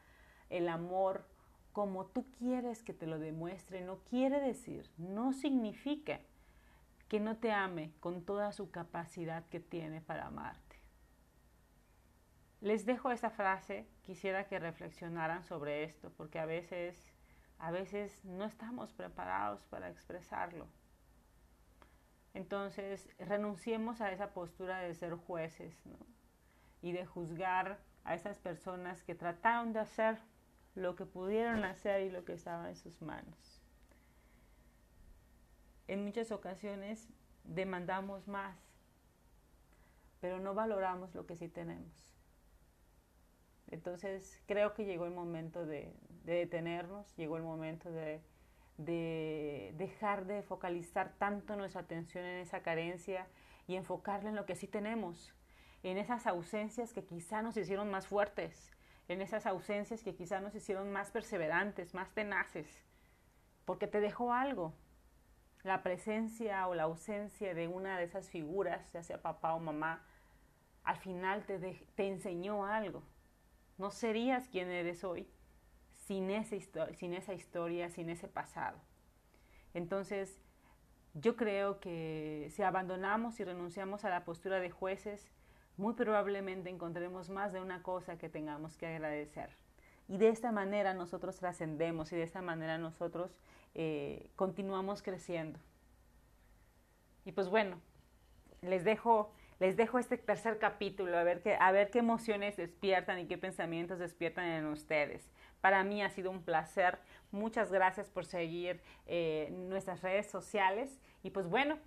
[0.50, 1.26] el amor
[1.72, 6.20] como tú quieres que te lo demuestre, no quiere decir, no significa
[7.08, 10.78] que no te ame con toda su capacidad que tiene para amarte.
[12.62, 17.12] Les dejo esa frase, quisiera que reflexionaran sobre esto, porque a veces,
[17.58, 20.68] a veces no estamos preparados para expresarlo.
[22.34, 25.76] Entonces, renunciemos a esa postura de ser jueces
[26.82, 30.18] y de juzgar a esas personas que trataron de hacer
[30.76, 33.62] lo que pudieron hacer y lo que estaba en sus manos.
[35.88, 37.10] En muchas ocasiones
[37.44, 38.58] demandamos más,
[40.22, 42.12] pero no valoramos lo que sí tenemos.
[43.68, 48.22] Entonces creo que llegó el momento de, detenernos, llegó el momento de,
[48.78, 53.28] dejar de focalizar tanto nuestra atención en esa carencia
[53.68, 55.34] y enfocarla en lo que sí tenemos,
[55.84, 58.72] en esas ausencias que quizá nos hicieron más fuertes,
[59.08, 62.86] en esas ausencias que quizá nos hicieron más perseverantes, más tenaces,
[63.66, 64.74] porque te dejó algo.
[65.64, 70.04] La presencia o la ausencia de una de esas figuras, ya sea papá o mamá,
[70.84, 71.60] al final te,
[71.96, 73.04] te enseñó algo.
[73.78, 75.28] No serías quien eres hoy
[75.92, 76.30] sin,
[76.96, 78.78] sin esa historia, sin ese pasado.
[79.74, 80.42] Entonces,
[81.14, 85.32] yo creo que si abandonamos y renunciamos a la postura de jueces,
[85.82, 89.50] muy probablemente encontremos más de una cosa que tengamos que agradecer.
[90.08, 93.36] Y de esta manera nosotros trascendemos y de esta manera nosotros
[93.74, 95.60] eh, continuamos creciendo.
[97.26, 97.82] Y pues bueno,
[98.62, 103.18] les dejo, les dejo este tercer capítulo, a ver, qué, a ver qué emociones despiertan
[103.18, 105.32] y qué pensamientos despiertan en ustedes.
[105.62, 107.00] Para mí ha sido un placer.
[107.32, 111.00] Muchas gracias por seguir eh, nuestras redes sociales.
[111.24, 111.80] Y pues bueno,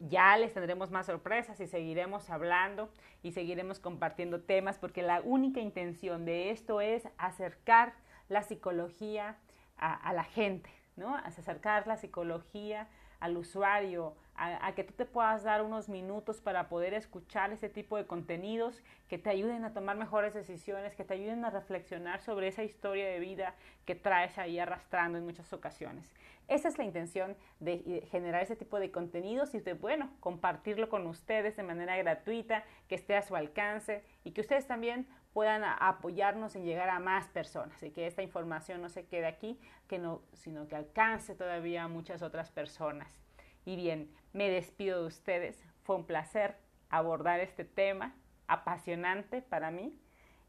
[0.00, 2.90] ya les tendremos más sorpresas y seguiremos hablando
[3.22, 7.94] y seguiremos compartiendo temas porque la única intención de esto es acercar
[8.28, 9.36] la psicología
[9.76, 11.16] a, la gente, ¿no?
[11.16, 16.94] Acercar la psicología al usuario, a, que tú te puedas dar unos minutos para poder
[16.94, 21.44] escuchar ese tipo de contenidos que te ayuden a tomar mejores decisiones, que te ayuden
[21.44, 26.14] a reflexionar sobre esa historia de vida que traes ahí arrastrando en muchas ocasiones.
[26.48, 31.06] Esa es la intención de generar ese tipo de contenidos y de, bueno, compartirlo con
[31.06, 36.56] ustedes de manera gratuita, que esté a su alcance y que ustedes también puedan apoyarnos
[36.56, 40.22] en llegar a más personas y que esta información no se quede aquí, que no,
[40.32, 43.19] sino que alcance todavía a muchas otras personas.
[43.64, 45.62] Y bien, me despido de ustedes.
[45.82, 46.56] Fue un placer
[46.88, 48.14] abordar este tema
[48.46, 49.96] apasionante para mí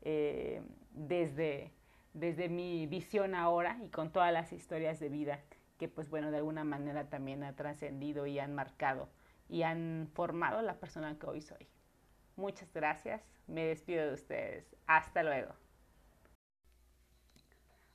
[0.01, 1.71] eh, desde,
[2.13, 5.39] desde mi visión ahora y con todas las historias de vida
[5.77, 9.09] que pues bueno de alguna manera también ha trascendido y han marcado
[9.49, 11.67] y han formado la persona que hoy soy.
[12.35, 14.75] Muchas gracias, me despido de ustedes.
[14.87, 15.53] Hasta luego.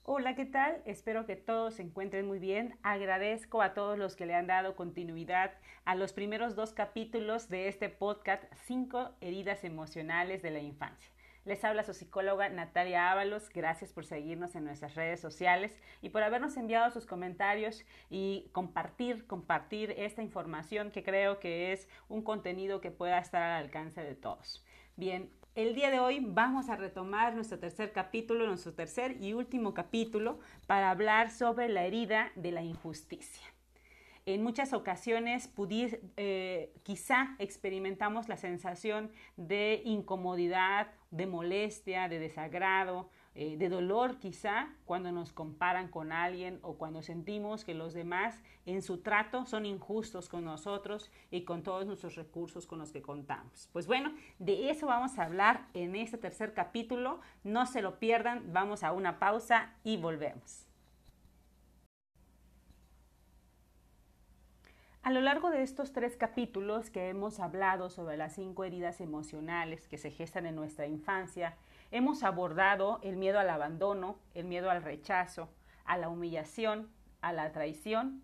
[0.08, 0.80] Hola, ¿qué tal?
[0.84, 2.78] Espero que todos se encuentren muy bien.
[2.84, 7.66] Agradezco a todos los que le han dado continuidad a los primeros dos capítulos de
[7.66, 11.10] este podcast, Cinco heridas emocionales de la infancia.
[11.44, 13.48] Les habla su psicóloga Natalia Ábalos.
[13.48, 19.26] Gracias por seguirnos en nuestras redes sociales y por habernos enviado sus comentarios y compartir,
[19.26, 24.14] compartir esta información que creo que es un contenido que pueda estar al alcance de
[24.14, 24.64] todos.
[24.94, 29.72] Bien, el día de hoy vamos a retomar nuestro tercer capítulo, nuestro tercer y último
[29.72, 33.42] capítulo para hablar sobre la herida de la injusticia.
[34.26, 35.50] En muchas ocasiones
[36.18, 43.08] eh, quizá experimentamos la sensación de incomodidad, de molestia, de desagrado,
[43.38, 48.42] eh, de dolor quizá cuando nos comparan con alguien o cuando sentimos que los demás
[48.64, 53.02] en su trato son injustos con nosotros y con todos nuestros recursos con los que
[53.02, 53.68] contamos.
[53.74, 57.20] Pues bueno, de eso vamos a hablar en este tercer capítulo.
[57.44, 60.66] No se lo pierdan, vamos a una pausa y volvemos.
[65.02, 69.86] A lo largo de estos tres capítulos que hemos hablado sobre las cinco heridas emocionales
[69.88, 71.54] que se gestan en nuestra infancia,
[71.90, 75.48] Hemos abordado el miedo al abandono, el miedo al rechazo,
[75.84, 78.22] a la humillación, a la traición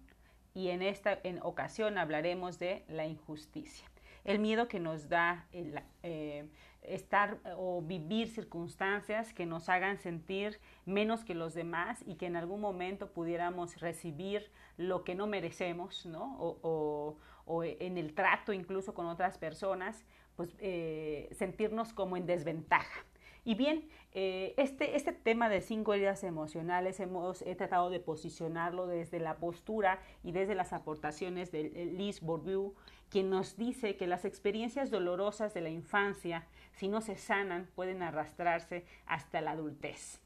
[0.55, 3.87] y en esta ocasión hablaremos de la injusticia.
[4.25, 6.47] El miedo que nos da el, eh,
[6.83, 12.37] estar o vivir circunstancias que nos hagan sentir menos que los demás y que en
[12.37, 16.37] algún momento pudiéramos recibir lo que no merecemos, ¿no?
[16.39, 17.17] O,
[17.65, 20.05] en el trato incluso con otras personas,
[20.37, 23.05] pues eh, sentirnos como en desventaja.
[23.45, 28.87] Y bien, eh, este, este tema de cinco heridas emocionales hemos he tratado de posicionarlo
[28.87, 31.65] desde la postura y desde las aportaciones de
[31.97, 32.75] Liz Bourdieu,
[33.11, 38.03] quien nos dice que las experiencias dolorosas de la infancia, si no se sanan, pueden
[38.03, 40.21] arrastrarse hasta la adultez.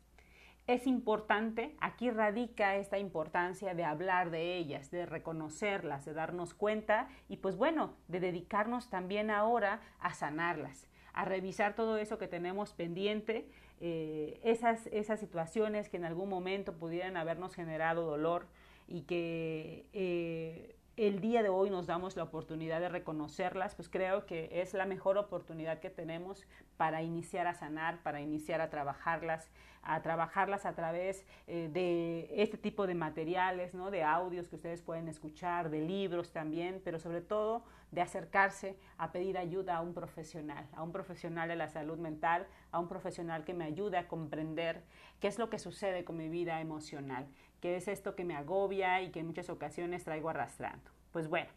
[0.67, 7.09] Es importante, aquí radica esta importancia de hablar de ellas, de reconocerlas, de darnos cuenta
[7.29, 12.75] y pues bueno, de dedicarnos también ahora a sanarlas a revisar todo eso que tenemos
[12.75, 13.49] pendiente,
[13.81, 18.47] eh, esas, esas situaciones que en algún momento pudieran habernos generado dolor
[18.87, 24.27] y que eh, el día de hoy nos damos la oportunidad de reconocerlas, pues creo
[24.27, 29.51] que es la mejor oportunidad que tenemos para iniciar a sanar, para iniciar a trabajarlas,
[29.83, 33.91] a trabajarlas a través eh, de este tipo de materiales, ¿no?
[33.91, 39.13] de audios que ustedes pueden escuchar, de libros también, pero sobre todo de acercarse a
[39.13, 43.45] pedir ayuda a un profesional, a un profesional de la salud mental, a un profesional
[43.45, 44.83] que me ayude a comprender
[45.21, 47.27] qué es lo que sucede con mi vida emocional,
[47.61, 50.91] qué es esto que me agobia y que en muchas ocasiones traigo arrastrando.
[51.13, 51.51] Pues bueno,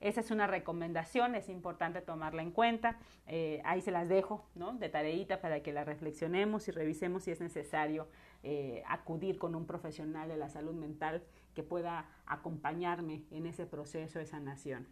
[0.00, 2.98] Esa es una recomendación, es importante tomarla en cuenta.
[3.26, 4.74] Eh, ahí se las dejo, ¿no?
[4.74, 8.08] De tareita para que la reflexionemos y revisemos si es necesario
[8.42, 11.22] eh, acudir con un profesional de la salud mental
[11.54, 14.86] que pueda acompañarme en ese proceso de sanación.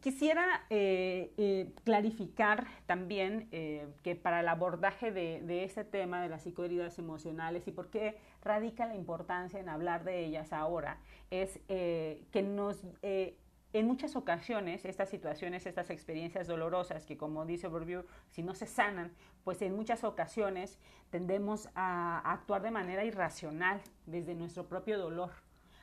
[0.00, 6.28] Quisiera eh, eh, clarificar también eh, que para el abordaje de, de, este tema de
[6.28, 10.98] las psicoheridas emocionales y por qué radica la importancia en hablar de ellas ahora,
[11.30, 18.04] es que nos, en muchas ocasiones estas situaciones, estas experiencias dolorosas que como dice Bourdieu,
[18.30, 19.12] si no se sanan,
[19.44, 20.78] pues en muchas ocasiones
[21.10, 25.30] tendemos a, a actuar de manera irracional desde nuestro propio dolor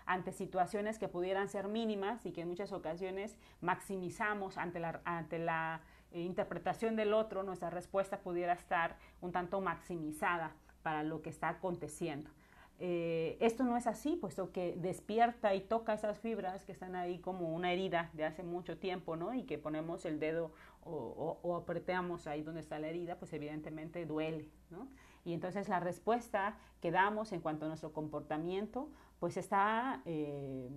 [0.09, 5.37] ante situaciones que pudieran ser mínimas y que en muchas ocasiones maximizamos ante la, ante
[5.37, 11.29] la eh, interpretación del otro, nuestra respuesta pudiera estar un tanto maximizada para lo que
[11.29, 12.31] está aconteciendo.
[12.79, 17.19] Eh, esto no es así, puesto que despierta y toca esas fibras que están ahí
[17.19, 19.35] como una herida de hace mucho tiempo, ¿no?
[19.35, 24.07] Y que ponemos el dedo o, o, apretamos ahí donde está la herida, pues evidentemente
[24.07, 24.87] duele, ¿no?
[25.23, 28.89] Y entonces la respuesta que damos en cuanto a nuestro comportamiento
[29.19, 30.69] pues está eh,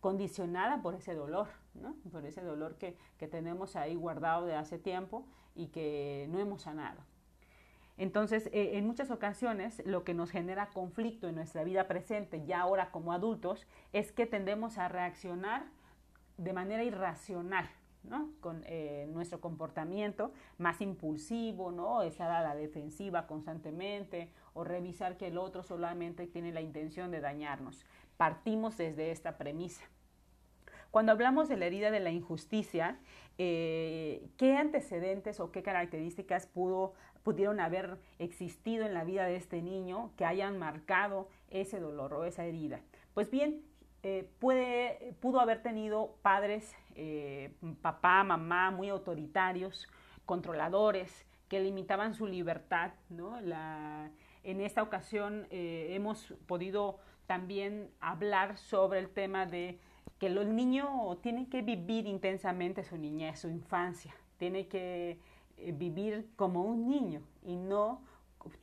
[0.00, 1.48] condicionada por ese dolor,
[2.10, 6.62] por ese dolor que, que tenemos ahí guardado de hace tiempo y que no hemos
[6.62, 7.00] sanado.
[8.00, 12.60] Entonces, eh, en muchas ocasiones lo que nos genera conflicto en nuestra vida presente, ya
[12.60, 15.66] ahora como adultos, es que tendemos a reaccionar
[16.38, 17.68] de manera irracional,
[18.40, 22.02] Con eh, nuestro comportamiento más impulsivo, ¿no?
[22.02, 27.20] Estar a la defensiva constantemente o revisar que el otro solamente tiene la intención de
[27.20, 27.84] dañarnos.
[28.16, 29.82] Partimos desde esta premisa.
[30.90, 32.98] Cuando hablamos de la herida de la injusticia,
[33.38, 39.62] eh, ¿qué antecedentes o qué características pudo, pudieron haber existido en la vida de este
[39.62, 42.80] niño que hayan marcado ese dolor o esa herida?
[43.14, 43.62] Pues bien,
[44.02, 49.88] eh, puede, pudo haber tenido padres, eh, papá, mamá, muy autoritarios,
[50.24, 52.92] controladores, que limitaban su libertad.
[53.10, 53.40] ¿no?
[53.40, 54.10] La,
[54.42, 59.78] en esta ocasión eh, hemos podido también hablar sobre el tema de
[60.18, 65.18] que el niño tiene que vivir intensamente su niñez, su infancia, tiene que
[65.74, 68.02] vivir como un niño y no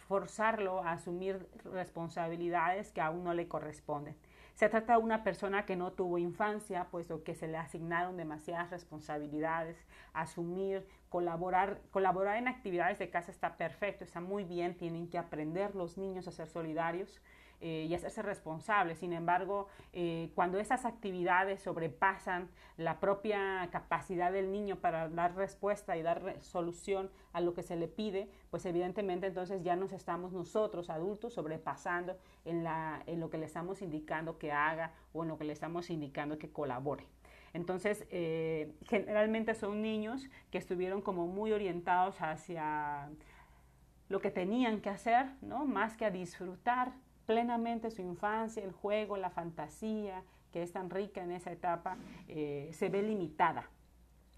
[0.08, 4.15] forzarlo a asumir responsabilidades que aún no le corresponden.
[4.57, 8.71] Se trata de una persona que no tuvo infancia, puesto que se le asignaron demasiadas
[8.71, 9.77] responsabilidades,
[10.13, 15.75] asumir, colaborar, colaborar en actividades de casa está perfecto, está muy bien, tienen que aprender
[15.75, 17.21] los niños a ser solidarios,
[17.59, 18.95] eh, y hacerse responsable.
[18.95, 25.97] Sin embargo, eh, cuando esas actividades sobrepasan la propia capacidad del niño para dar respuesta
[25.97, 30.33] y dar solución a lo que se le pide, pues evidentemente entonces ya nos estamos
[30.33, 35.29] nosotros, adultos, sobrepasando en, la, en lo que le estamos indicando que haga o en
[35.29, 37.07] lo que le estamos indicando que colabore.
[37.53, 43.09] Entonces, eh, generalmente son niños que estuvieron como muy orientados hacia
[44.09, 45.65] lo que tenían que hacer, ¿no?
[45.65, 46.93] Más que a disfrutar
[47.27, 52.71] plenamente su infancia, el juego, la fantasía, que es tan rica en esa etapa, eh,
[52.73, 53.69] se ve limitada.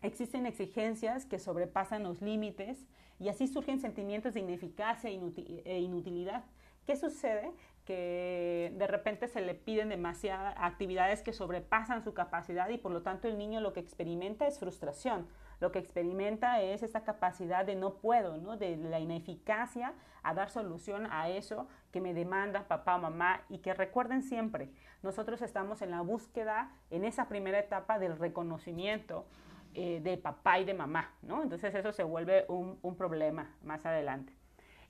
[0.02, 2.88] Existen exigencias que sobrepasan los límites
[3.20, 6.44] y así surgen sentimientos de ineficacia e inutilidad.
[6.86, 7.52] ¿Qué sucede?
[7.86, 13.04] Que de repente se le piden demasiadas actividades que sobrepasan su capacidad y por lo
[13.04, 15.28] tanto el niño lo que experimenta es frustración
[15.60, 18.58] lo que experimenta es esta capacidad de no puedo, ¿no?
[18.58, 19.94] de la ineficacia
[20.24, 24.70] a dar solución a eso que me demanda papá o mamá y que recuerden siempre,
[25.02, 29.26] nosotros estamos en la búsqueda, en esa primera etapa del reconocimiento
[29.74, 31.44] eh, de papá y de mamá, ¿no?
[31.44, 34.34] Entonces eso se vuelve un, un problema más adelante.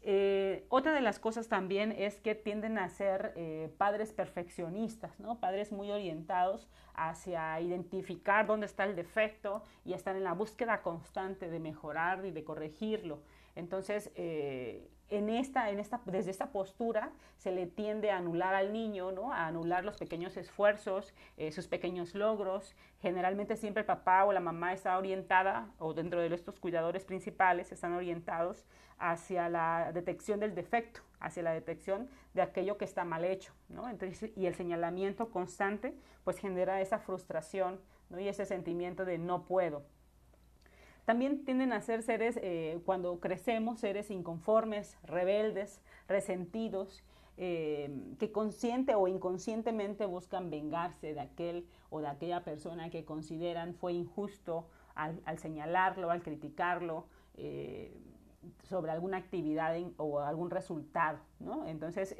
[0.02, 5.40] Eh, otra de las cosas también es que tienden a ser eh, padres perfeccionistas, ¿no?
[5.40, 11.50] padres muy orientados hacia identificar dónde está el defecto y estar en la búsqueda constante
[11.50, 13.22] de mejorar y de corregirlo.
[13.56, 18.74] Entonces, eh, en esta, en esta, desde esta postura se le tiende a anular al
[18.74, 19.34] niño, ¿no?
[19.34, 22.76] a anular los pequeños esfuerzos, eh, sus pequeños logros.
[23.02, 27.72] Generalmente siempre el papá o la mamá está orientada, o dentro de estos cuidadores principales,
[27.72, 28.66] están orientados
[29.00, 33.54] hacia la detección del defecto, hacia la detección de aquello que está mal hecho.
[33.70, 33.90] ¿no?
[33.90, 38.20] Entonces, y el señalamiento constante pues genera esa frustración ¿no?
[38.20, 39.84] y ese sentimiento de no puedo.
[41.10, 47.04] También tienden a ser seres, eh, cuando crecemos, seres inconformes, rebeldes, resentidos,
[47.36, 47.90] eh,
[48.20, 53.94] que consciente o inconscientemente buscan vengarse de aquel o de aquella persona que consideran fue
[53.94, 57.06] injusto al, señalarlo, al criticarlo.
[57.38, 57.92] Eh,
[58.64, 61.68] sobre alguna actividad o algún resultado, ¿no?
[61.68, 62.16] Entonces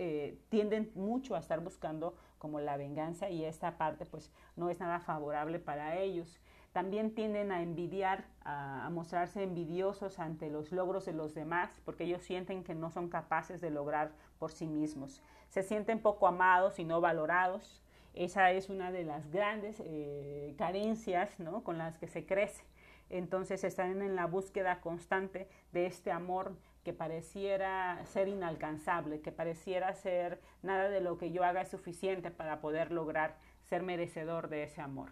[0.50, 5.00] tienden mucho a estar buscando como la venganza y esta parte pues no es nada
[5.00, 6.42] favorable para ellos.
[6.72, 12.22] También tienden a envidiar, a, mostrarse envidiosos ante los logros de los demás porque ellos
[12.22, 15.24] sienten que no son capaces de lograr por sí mismos.
[15.50, 17.82] Se sienten poco amados y no valorados.
[18.14, 21.64] Esa es una de las grandes eh, carencias ¿no?
[21.64, 22.64] con las que se crece.
[23.10, 29.94] Entonces están en la búsqueda constante de este amor que pareciera ser inalcanzable, que pareciera
[29.94, 34.64] ser nada de lo que yo haga es suficiente para poder lograr ser merecedor de
[34.64, 35.12] ese amor.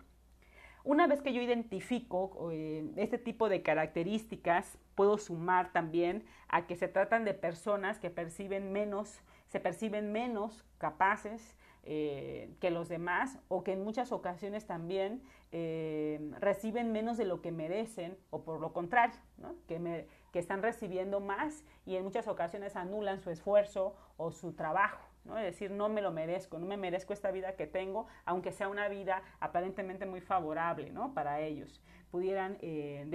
[0.87, 6.77] Una vez que yo identifico eh, este tipo de características, puedo sumar también a que
[6.77, 13.37] se tratan de personas que perciben menos, se perciben menos capaces eh, que los demás
[13.49, 15.21] o que en muchas ocasiones también
[15.51, 19.19] eh, reciben menos de lo que merecen o por lo contrario,
[19.67, 25.05] que, que están recibiendo más y en muchas ocasiones anulan su esfuerzo o su trabajo.
[25.35, 28.69] Es decir, no me lo merezco, no me merezco esta vida que tengo, aunque sea
[28.69, 31.13] una vida aparentemente muy favorable, ¿no?
[31.13, 33.05] Para ellos, pudieran eh,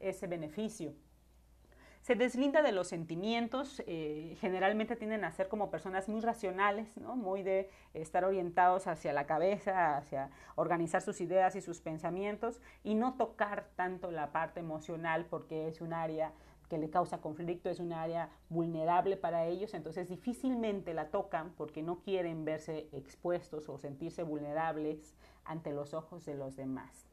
[0.00, 0.94] ese beneficio.
[2.04, 7.16] Se deslinda de los sentimientos, eh, generalmente tienden a ser como personas muy racionales, ¿no?
[7.16, 12.94] muy de estar orientados hacia la cabeza, hacia organizar sus ideas y sus pensamientos y
[12.94, 16.34] no tocar tanto la parte emocional porque es un área
[16.68, 21.82] que le causa conflicto, es un área vulnerable para ellos, entonces difícilmente la tocan porque
[21.82, 27.06] no quieren verse expuestos o sentirse vulnerables ante los ojos de los demás.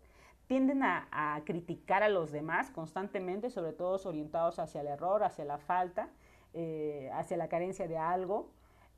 [0.47, 5.57] Tienden a, criticar a los demás constantemente, sobre todo orientados hacia el error, hacia la
[5.57, 6.09] falta,
[6.53, 8.49] eh, hacia la carencia de algo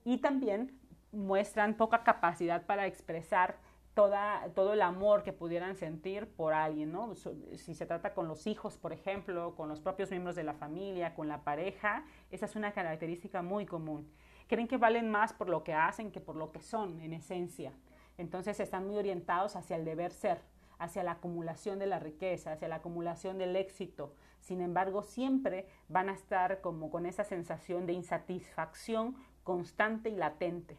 [0.04, 0.80] y también
[1.12, 3.58] muestran poca capacidad para expresar
[3.94, 7.14] todo el amor que pudieran sentir por alguien, ¿no?
[7.14, 11.14] Si se trata con los hijos, por ejemplo, con los propios miembros de la familia,
[11.14, 14.12] con la pareja, esa es una característica muy común.
[14.48, 17.72] Creen que valen más por lo que hacen que por lo que son, en esencia.
[18.18, 20.42] Entonces están muy orientados hacia el deber ser,
[20.80, 24.16] hacia la acumulación de la riqueza, hacia la acumulación del éxito.
[24.40, 30.78] Sin embargo, siempre van a estar como con esa sensación de insatisfacción constante y latente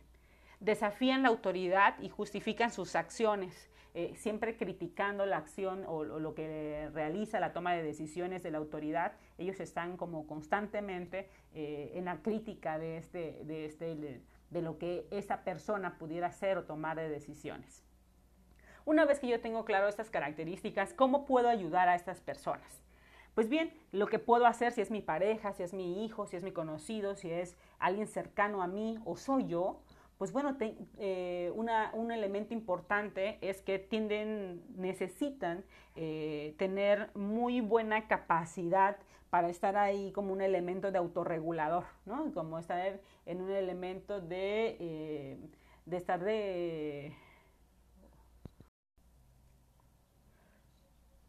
[0.61, 6.91] desafían la autoridad y justifican sus acciones, eh, siempre criticando la acción o, lo que
[6.93, 9.13] realiza la toma de decisiones de la autoridad.
[9.39, 15.07] Ellos están como constantemente eh, en la crítica de, este, de, este, de lo que
[15.11, 17.85] esa persona pudiera hacer o tomar de decisiones.
[18.87, 22.83] Una vez que yo tengo claro estas características, ¿cómo puedo ayudar a estas personas?
[23.35, 26.37] Pues bien, lo que puedo hacer si es mi pareja, si es mi hijo, si
[26.37, 29.81] es mi conocido, si es alguien cercano a mí o soy yo,
[30.19, 30.57] pues bueno,
[30.99, 35.65] eh, un elemento importante es que tienden, necesitan
[35.97, 38.97] eh, tener muy buena capacidad
[39.31, 42.33] para estar ahí como un elemento de autorregulador, ¿no?
[42.33, 45.39] Como estar en un elemento de, eh,
[45.87, 47.13] de estar de...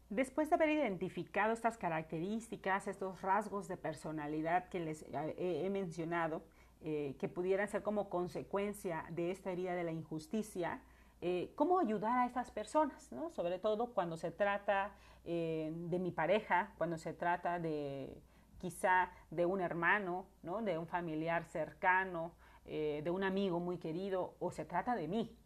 [0.08, 5.04] Después de haber identificado estas características, estos rasgos de personalidad que les
[5.36, 6.44] he mencionado,
[6.82, 10.82] eh, que pudieran ser como consecuencia de esta herida de la injusticia,
[11.20, 14.92] eh, cómo ayudar a estas personas, sobre todo cuando se trata
[15.24, 18.22] eh, de mi pareja, cuando se trata de
[18.58, 20.62] quizá de un hermano, ¿no?
[20.62, 22.32] de un familiar cercano,
[22.64, 25.36] de un amigo muy querido, o se trata de mí.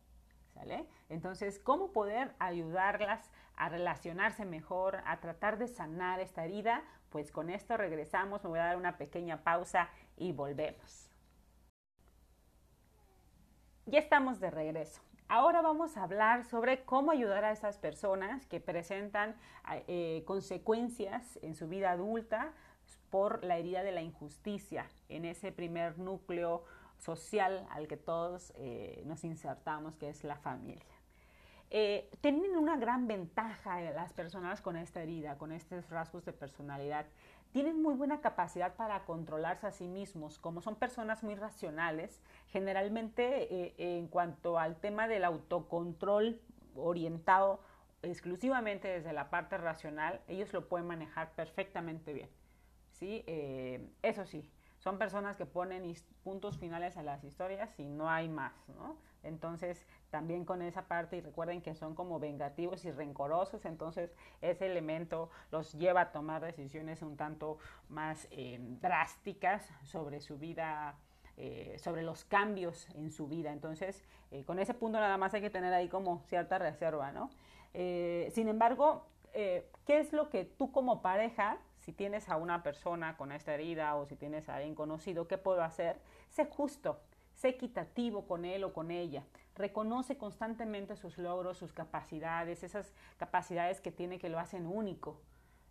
[0.55, 0.87] ¿sale?
[1.09, 6.83] Entonces, ¿cómo poder ayudarlas a relacionarse mejor, a tratar de sanar esta herida?
[7.11, 11.10] Pues con esto regresamos, me voy a dar una pequeña pausa y volvemos.
[13.91, 15.03] Ya estamos de regreso.
[15.27, 19.35] Ahora vamos a hablar sobre cómo ayudar a esas personas que presentan
[19.89, 22.53] eh, consecuencias en su vida adulta
[23.11, 26.63] por la herida de la injusticia, en ese primer núcleo
[26.99, 30.95] social al que todos eh, nos insertamos, que es la familia.
[31.73, 37.07] Eh, tienen una gran ventaja las personas con esta herida, con estos rasgos de personalidad,
[37.53, 43.55] tienen muy buena capacidad para controlarse a sí mismos, como son personas muy racionales, generalmente
[43.55, 46.41] eh, en cuanto al tema del autocontrol
[46.77, 47.61] orientado
[48.03, 52.31] exclusivamente desde la parte racional, ellos lo pueden manejar perfectamente bien.
[52.93, 53.25] ¿sí?
[53.27, 54.49] Eh, eso sí,
[54.81, 58.97] son personas que ponen puntos finales a las historias y no hay más, ¿no?
[59.23, 64.67] Entonces, también con esa parte, y recuerden que son como vengativos y rencorosos, entonces ese
[64.67, 67.59] elemento los lleva a tomar decisiones un tanto
[67.91, 70.95] más eh, drásticas sobre su vida,
[71.37, 73.53] eh, sobre los cambios en su vida.
[73.53, 77.31] Entonces, eh, con ese punto nada más hay que tener ahí como cierta reserva, ¿no?
[77.73, 83.33] sin embargo, ¿qué es lo que tú como pareja si tienes a una persona con
[83.33, 86.01] esta herida o si tienes a alguien conocido, ¿qué puedo hacer?
[86.29, 87.01] Sé justo,
[87.35, 89.25] sé equitativo con él o con ella.
[89.57, 95.21] reconoce constantemente sus logros, sus capacidades, esas capacidades que tiene que lo hacen único.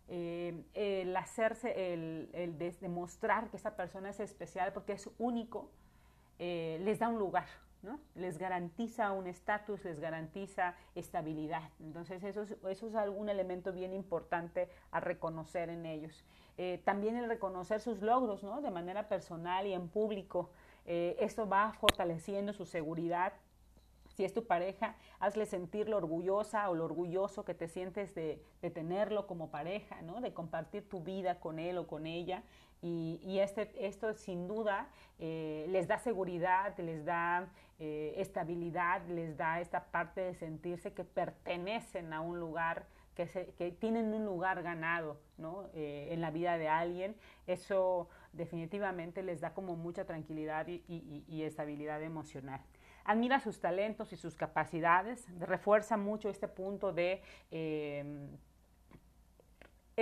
[0.06, 5.70] Eh, el hacerse, el, demostrar que esa persona es especial porque es único,
[6.38, 7.46] eh, les da un lugar,
[7.82, 7.98] ¿no?
[8.14, 11.70] Les garantiza un estatus, les garantiza estabilidad.
[11.80, 16.24] Entonces eso es, eso es algún elemento bien importante a reconocer en ellos.
[16.62, 18.60] Eh, también el reconocer sus logros, ¿no?
[18.60, 20.50] De manera personal y en público.
[20.84, 23.32] Eh, esto va fortaleciendo su seguridad.
[24.08, 28.42] Si es tu pareja, hazle sentirlo orgullosa o lo orgulloso que te sientes de,
[28.74, 30.20] tenerlo como pareja, ¿no?
[30.20, 32.42] De compartir tu vida con él o con ella.
[32.82, 37.46] Y, este, esto sin duda eh, les da seguridad, les da
[37.78, 43.26] eh, estabilidad, les da esta parte de sentirse que pertenecen a un lugar, que,
[43.58, 45.68] que tienen un lugar ganado ¿no?
[45.74, 47.16] Eh, en la vida de alguien.
[47.46, 52.60] Eso definitivamente les da como mucha tranquilidad y, estabilidad emocional
[53.02, 57.22] admira sus talentos y sus capacidades, refuerza mucho este punto de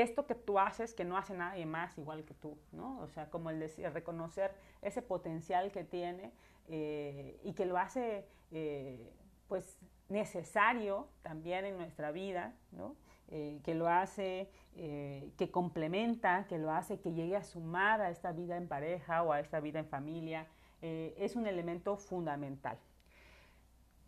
[0.02, 2.98] esto que tú haces que no hace nadie más igual que tú, ¿no?
[3.00, 6.32] O sea, como el decir, reconocer ese potencial que tiene
[6.68, 9.12] eh, y que lo hace, eh,
[9.48, 9.78] pues,
[10.08, 12.96] necesario también en nuestra vida, ¿no?
[13.30, 18.30] Eh, que lo hace, que complementa, que lo hace que llegue a sumar a esta
[18.30, 20.46] vida en pareja o a esta vida en familia,
[20.80, 22.78] es un elemento fundamental.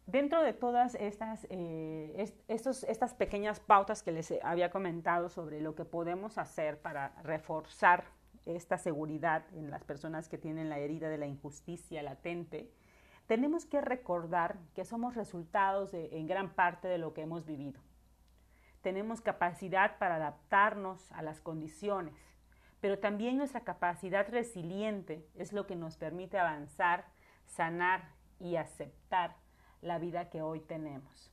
[0.07, 5.85] Dentro de todas estas, eh, estas pequeñas pautas que les había comentado sobre lo que
[5.85, 8.05] podemos hacer para reforzar
[8.45, 12.71] esta seguridad en las personas que tienen la herida de la injusticia latente,
[13.27, 17.81] tenemos que recordar que somos resultados en gran parte de lo que hemos vivido.
[18.83, 22.17] Tenemos capacidad para adaptarnos a las condiciones,
[22.81, 27.05] pero también nuestra capacidad resiliente es lo que nos permite avanzar,
[27.45, 28.09] sanar
[28.41, 29.37] y aceptar
[29.83, 31.33] la vida que hoy tenemos.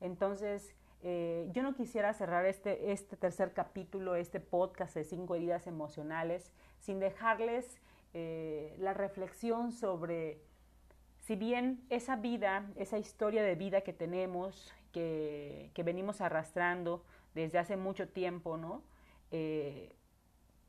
[0.00, 5.66] Entonces, eh, yo no quisiera cerrar este, este tercer capítulo, este podcast de cinco heridas
[5.66, 7.80] emocionales, sin dejarles
[8.14, 10.40] eh, la reflexión sobre
[11.26, 17.76] si bien esa vida, esa historia de vida que tenemos, que, venimos arrastrando desde hace
[17.76, 18.82] mucho tiempo, ¿no?
[19.32, 19.92] Eh,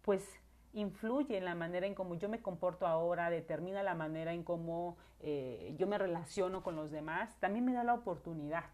[0.02, 0.28] pues
[0.74, 4.98] influye en la manera en cómo yo me comporto ahora, determina la manera en cómo
[5.20, 8.66] eh, yo me relaciono con los demás, también me da la oportunidad.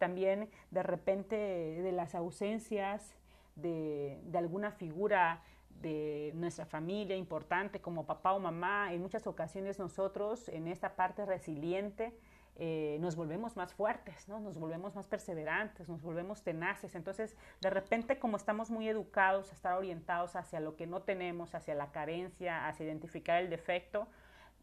[0.00, 3.14] También de repente de las ausencias
[3.54, 5.44] de, de alguna figura
[5.80, 11.24] de nuestra familia importante como papá o mamá, en muchas ocasiones nosotros en esta parte
[11.24, 12.12] resiliente
[12.60, 14.40] eh, nos volvemos más fuertes, ¿no?
[14.40, 16.96] nos volvemos más perseverantes, nos volvemos tenaces.
[16.96, 21.54] Entonces, de repente, como estamos muy educados a estar orientados hacia lo que no tenemos,
[21.54, 24.08] hacia la carencia, hacia identificar el defecto,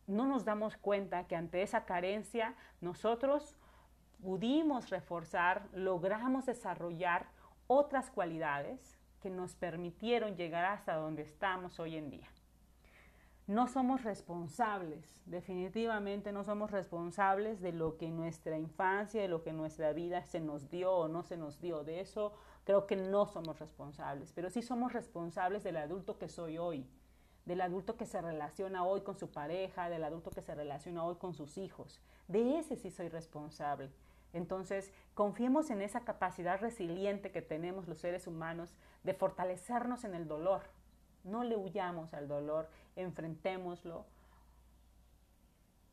[0.08, 3.56] no nos damos cuenta que ante esa carencia nosotros
[4.22, 7.28] pudimos reforzar, logramos desarrollar
[7.68, 12.28] otras cualidades que nos permitieron llegar hasta donde estamos hoy en día
[13.48, 19.44] no somos responsables, definitivamente no somos responsables de lo que en nuestra infancia, de lo
[19.44, 21.84] que en nuestra vida se nos dio o no se nos dio.
[21.84, 22.34] De eso
[22.64, 26.88] creo que no somos responsables, pero sí somos responsables del adulto que soy hoy,
[27.46, 31.16] del adulto que se relaciona hoy con su pareja, del adulto que se relaciona hoy
[31.16, 32.02] con sus hijos.
[32.28, 33.92] De ese sí soy responsable.
[34.34, 38.74] Entonces, confiemos en esa capacidad resiliente que tenemos los seres humanos
[39.04, 40.64] de fortalecernos en el dolor,
[41.24, 44.06] no le huyamos al dolor, enfrentémoslo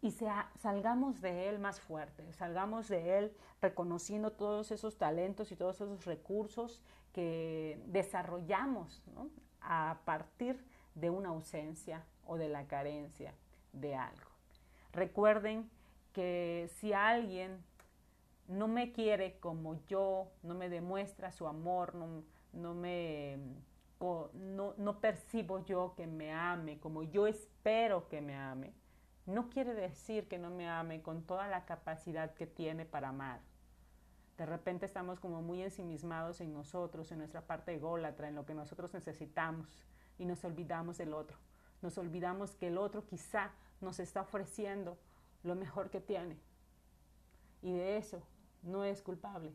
[0.02, 5.76] y salgamos de él más fuerte, salgamos de él reconociendo todos esos talentos y todos
[5.76, 6.82] esos recursos
[7.12, 9.00] que desarrollamos
[9.60, 10.62] a partir
[10.94, 13.34] de una ausencia o de la carencia
[13.72, 14.30] de algo.
[14.92, 15.70] Recuerden
[16.12, 17.62] que si alguien
[18.48, 23.38] no me quiere como yo, no me demuestra su amor, no me
[24.34, 28.72] no, no percibo yo que me ame como yo espero que me ame,
[29.26, 33.40] no quiere decir que no me ame con toda la capacidad que tiene para amar.
[34.36, 38.54] De repente estamos como muy ensimismados en nosotros, en nuestra parte ególatra, en lo que
[38.54, 39.68] nosotros necesitamos
[40.18, 41.36] y nos olvidamos del otro.
[41.80, 43.50] Nos olvidamos que el otro quizá
[43.80, 44.98] nos está ofreciendo
[45.42, 46.38] lo mejor que tiene.
[47.62, 48.22] Y de eso
[48.62, 49.52] no es culpable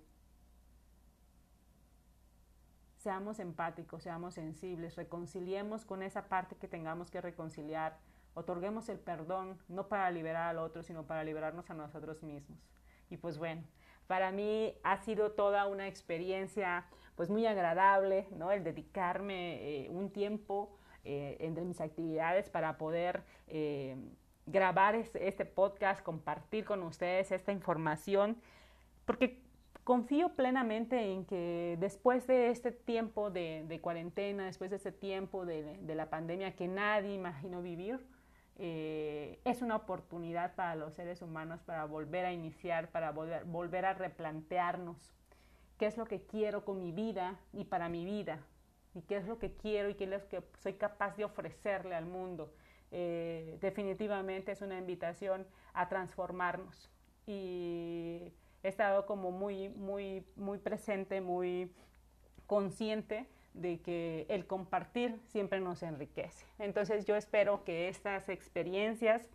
[3.08, 7.98] seamos empáticos, seamos sensibles, reconciliemos con esa parte que tengamos que reconciliar,
[8.34, 12.60] otorguemos el perdón, no para liberar al otro, sino para liberarnos a nosotros mismos.
[13.10, 13.64] Y pues bueno,
[14.08, 16.86] para mí ha sido toda una experiencia
[17.16, 18.52] pues muy agradable, ¿no?
[18.52, 23.96] El dedicarme eh, un tiempo eh, entre mis actividades para poder eh,
[24.46, 28.38] grabar este podcast, compartir con ustedes esta información,
[29.06, 29.42] porque
[29.84, 35.80] confío plenamente en que después de este tiempo de, cuarentena, después de este tiempo de,
[35.88, 38.06] la pandemia que nadie imaginó vivir,
[38.60, 43.86] eh, es una oportunidad para los seres humanos para volver a iniciar, para volver, volver
[43.86, 45.14] a replantearnos
[45.78, 48.40] qué es lo que quiero con mi vida y para mi vida,
[48.96, 51.94] y qué es lo que quiero y qué es lo que soy capaz de ofrecerle
[51.94, 52.52] al mundo.
[52.90, 56.90] Eh, definitivamente es una invitación a transformarnos
[57.28, 58.34] y
[58.64, 61.72] he estado como muy, muy, muy presente, muy
[62.48, 66.46] consciente de que el compartir siempre nos enriquece.
[66.60, 69.30] Entonces yo espero que estas experiencias,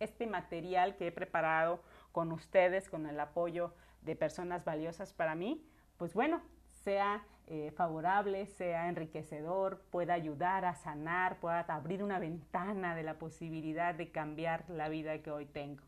[0.00, 5.64] este material que he preparado con ustedes, con el apoyo de personas valiosas para mí,
[5.96, 6.42] pues bueno,
[6.82, 13.18] sea eh, favorable, sea enriquecedor, pueda ayudar a sanar, pueda abrir una ventana de la
[13.18, 15.82] posibilidad de cambiar la vida que hoy tengo,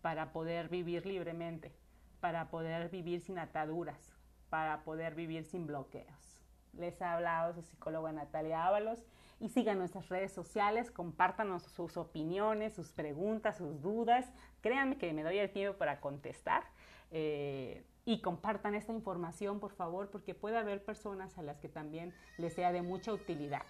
[0.00, 1.74] para poder vivir libremente,
[2.20, 4.14] para poder vivir sin ataduras,
[4.48, 6.27] para poder vivir sin bloqueos.
[6.74, 9.04] Les ha hablado su psicóloga Natalia Ábalos
[9.40, 14.26] y sigan nuestras redes sociales, compártanos sus opiniones, sus preguntas, sus dudas.
[14.60, 16.64] Créanme que me doy el tiempo para contestar.
[17.10, 22.14] Eh, y compartan esta información, por favor, porque puede haber personas a las que también
[22.38, 23.62] les sea de mucha utilidad.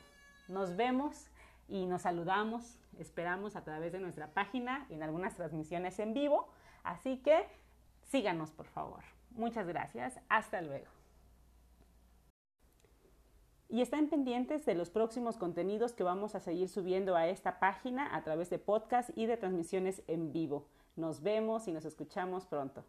[0.46, 1.28] Nos vemos
[1.66, 6.48] y nos saludamos, esperamos a través de nuestra página y en algunas transmisiones en vivo.
[6.84, 7.46] Así que
[8.04, 9.02] síganos, por favor.
[9.30, 10.18] Muchas gracias.
[10.28, 10.97] Hasta luego.
[13.70, 18.16] Y estén pendientes de los próximos contenidos que vamos a seguir subiendo a esta página
[18.16, 20.66] a través de podcast y de transmisiones en vivo.
[20.96, 22.82] Nos vemos y nos escuchamos pronto.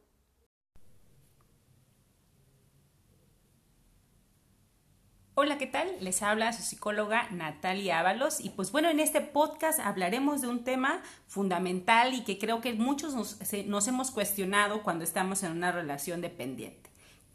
[5.41, 5.88] Hola, ¿qué tal?
[6.01, 10.65] Les habla su psicóloga Natalia Ábalos y pues bueno, en este podcast hablaremos de un
[10.65, 16.19] tema fundamental y que creo que muchos nos, hemos cuestionado cuando estamos en una relación
[16.19, 16.88] dependiente.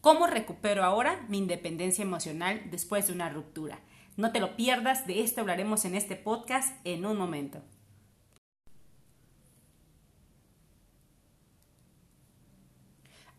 [0.04, 3.78] ¿Cómo recupero ahora mi independencia emocional después de una ruptura?
[4.18, 7.62] No te lo pierdas, de esto hablaremos en este podcast en un momento.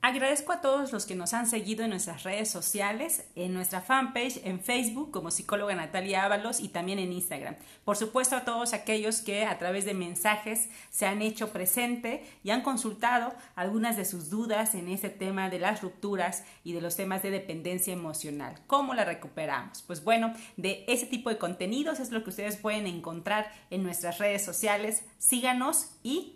[0.08, 4.40] Agradezco a todos los que nos han seguido en nuestras redes sociales, en nuestra fanpage,
[4.44, 7.56] en Facebook como psicóloga Natalia Ábalos y también en Instagram.
[7.84, 12.52] Por supuesto a todos aquellos que a través de mensajes se han hecho presente y
[12.52, 16.96] han consultado algunas de sus dudas en ese tema de las rupturas y de los
[16.96, 18.60] temas de dependencia emocional.
[18.68, 19.82] ¿Cómo la recuperamos?
[19.82, 24.20] Pues bueno, de ese tipo de contenidos es lo que ustedes pueden encontrar en nuestras
[24.20, 25.04] redes sociales.
[25.18, 26.35] Síganos y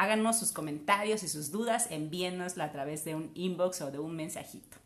[0.00, 4.16] Háganos sus comentarios y sus dudas, envíennosla a través de un inbox o de un
[4.16, 4.78] mensajito.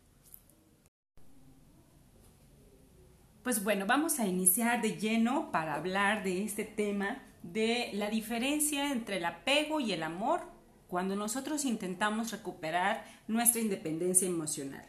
[3.41, 8.91] Pues bueno, vamos a iniciar de lleno para hablar de este tema de la diferencia
[8.91, 10.41] entre el apego y el amor
[10.89, 14.85] cuando nosotros intentamos recuperar nuestra independencia emocional.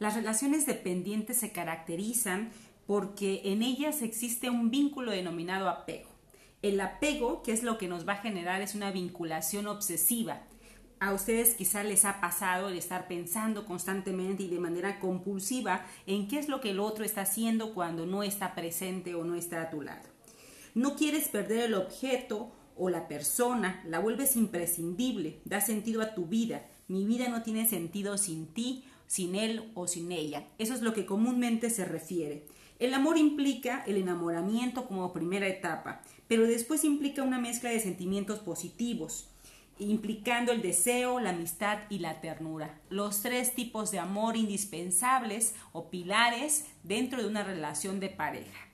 [0.00, 2.50] Las relaciones dependientes se caracterizan
[2.88, 6.17] porque en ellas existe un vínculo denominado apego.
[6.60, 10.42] El apego, que es lo que nos va a generar, es una vinculación obsesiva.
[10.98, 16.26] A ustedes quizá les ha pasado de estar pensando constantemente y de manera compulsiva en
[16.26, 19.62] qué es lo que el otro está haciendo cuando no está presente o no está
[19.62, 20.08] a tu lado.
[20.74, 26.26] No quieres perder el objeto o la persona, la vuelves imprescindible, da sentido a tu
[26.26, 26.66] vida.
[26.88, 30.48] Mi vida no tiene sentido sin ti, sin él o sin ella.
[30.58, 32.46] Eso es lo que comúnmente se refiere.
[32.78, 38.38] El amor implica el enamoramiento como primera etapa, pero después implica una mezcla de sentimientos
[38.38, 39.28] positivos,
[39.78, 42.78] implicando el deseo, la amistad y la ternura.
[42.90, 48.68] Los tres tipos de amor indispensables o pilares dentro de una relación de pareja.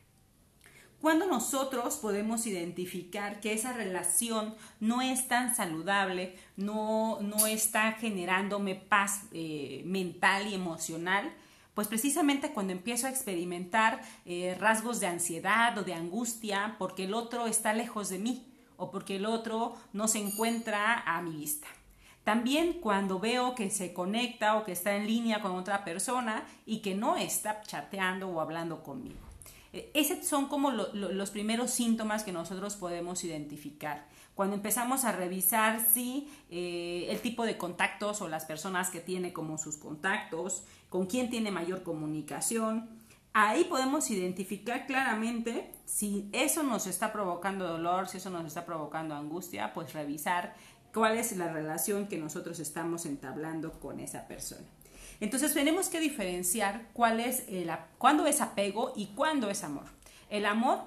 [1.01, 8.75] Cuando nosotros podemos identificar que esa relación no es tan saludable, no, no está generándome
[8.75, 11.31] paz eh, mental y emocional,
[11.75, 17.15] pues precisamente cuando empiezo a experimentar eh, rasgos de ansiedad o de angustia porque el
[17.15, 18.47] otro está lejos de mí
[18.77, 21.67] o porque el otro no se encuentra a mi vista.
[22.25, 26.79] También cuando veo que se conecta o que está en línea con otra persona y
[26.79, 29.21] que no está chateando o hablando conmigo.
[29.75, 34.09] E, esos son como los primeros síntomas que nosotros podemos identificar.
[34.35, 39.33] Cuando empezamos a revisar si eh, el tipo de contactos o las personas que tiene
[39.33, 40.65] como sus contactos,
[40.95, 42.89] con quién tiene mayor comunicación.
[43.33, 49.17] Ahí podemos identificar claramente si eso nos está provocando dolor, si eso nos está provocando
[49.17, 50.55] angustia, pues revisar
[50.93, 54.69] cuál es la relación que nosotros estamos entablando con esa persona.
[55.19, 59.87] Entonces tenemos que diferenciar cuál es el, cuándo es apego y cuándo es amor.
[60.31, 60.79] El amor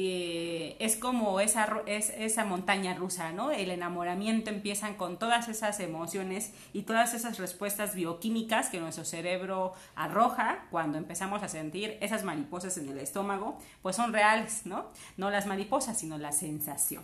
[0.00, 3.50] eh, es como esa, es, esa montaña rusa, ¿no?
[3.50, 9.72] El enamoramiento empiezan con todas esas emociones y todas esas respuestas bioquímicas que nuestro cerebro
[9.96, 14.86] arroja cuando empezamos a sentir esas mariposas en el estómago, pues son reales, ¿no?
[15.16, 17.02] No las mariposas, sino la sensación.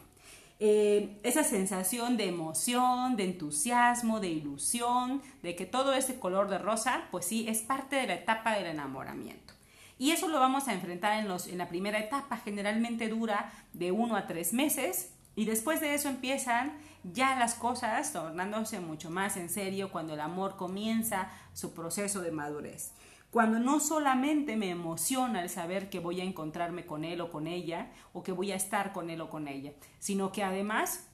[0.60, 6.58] Eh, esa sensación de emoción, de entusiasmo, de ilusión, de que todo ese color de
[6.58, 9.53] rosa, pues sí, es parte de la etapa del enamoramiento.
[9.98, 13.92] Y eso lo vamos a enfrentar en, los, en la primera etapa, generalmente dura de
[13.92, 16.72] uno a tres meses y después de eso empiezan
[17.02, 22.30] ya las cosas tornándose mucho más en serio cuando el amor comienza su proceso de
[22.30, 22.92] madurez.
[23.30, 27.48] Cuando no solamente me emociona el saber que voy a encontrarme con él o con
[27.48, 31.08] ella, o que voy a estar con él o con ella, sino que además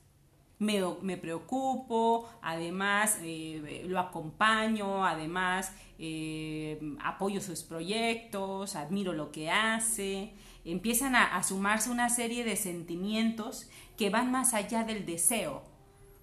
[0.61, 10.35] me, preocupo, además eh, lo acompaño, además eh, apoyo sus proyectos, admiro lo que hace,
[10.67, 15.63] empiezan a, sumarse una serie de sentimientos que van más allá del deseo,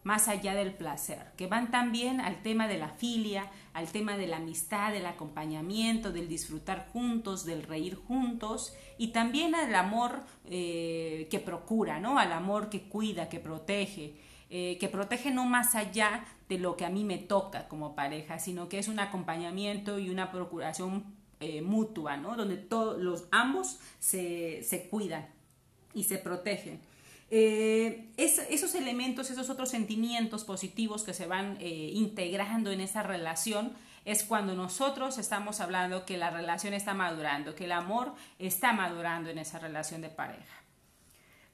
[0.03, 4.27] más allá del placer, que van también al tema de la filia, al tema de
[4.27, 11.27] la amistad, del acompañamiento, del disfrutar juntos, del reír juntos y también al amor eh,
[11.31, 12.19] que procura, ¿no?
[12.19, 14.26] Al amor que cuida, que protege.
[14.49, 18.39] Eh, que protege no más allá de lo que a mí me toca como pareja,
[18.39, 21.03] sino que es un acompañamiento y una procuración
[21.41, 22.37] eh, mutua, ¿no?
[22.37, 25.27] Donde todos los ambos se, cuidan
[25.93, 26.79] y se protegen.
[27.29, 33.73] Eh, esos elementos, esos otros sentimientos positivos que se van integrando en esa relación,
[34.05, 39.29] es cuando nosotros estamos hablando que la relación está madurando, que el amor está madurando
[39.29, 40.66] en esa relación de pareja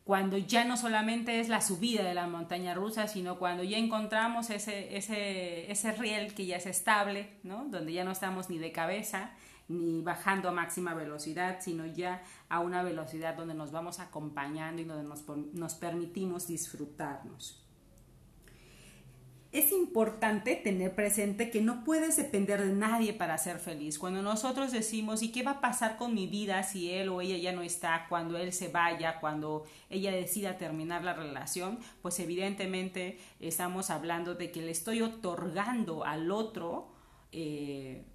[0.03, 4.49] cuando ya no solamente es la subida de la montaña rusa, sino cuando ya encontramos
[4.49, 7.65] ese, ese, ese riel que ya es estable, ¿no?
[7.65, 9.31] donde ya no estamos ni de cabeza
[9.69, 14.85] ni bajando a máxima velocidad, sino ya a una velocidad donde nos vamos acompañando y
[14.85, 17.62] donde nos, nos permitimos disfrutarnos
[19.53, 23.99] es importante tener presente que no puedes depender de nadie para ser feliz.
[23.99, 27.37] Cuando nosotros decimos, ¿y qué va a pasar con mi vida si él o ella
[27.37, 31.77] ya no está, cuando él se vaya, cuando ella decida terminar la relación?
[32.01, 36.87] Pues evidentemente estamos hablando de que le estoy otorgando al otro
[37.31, 38.05] eh,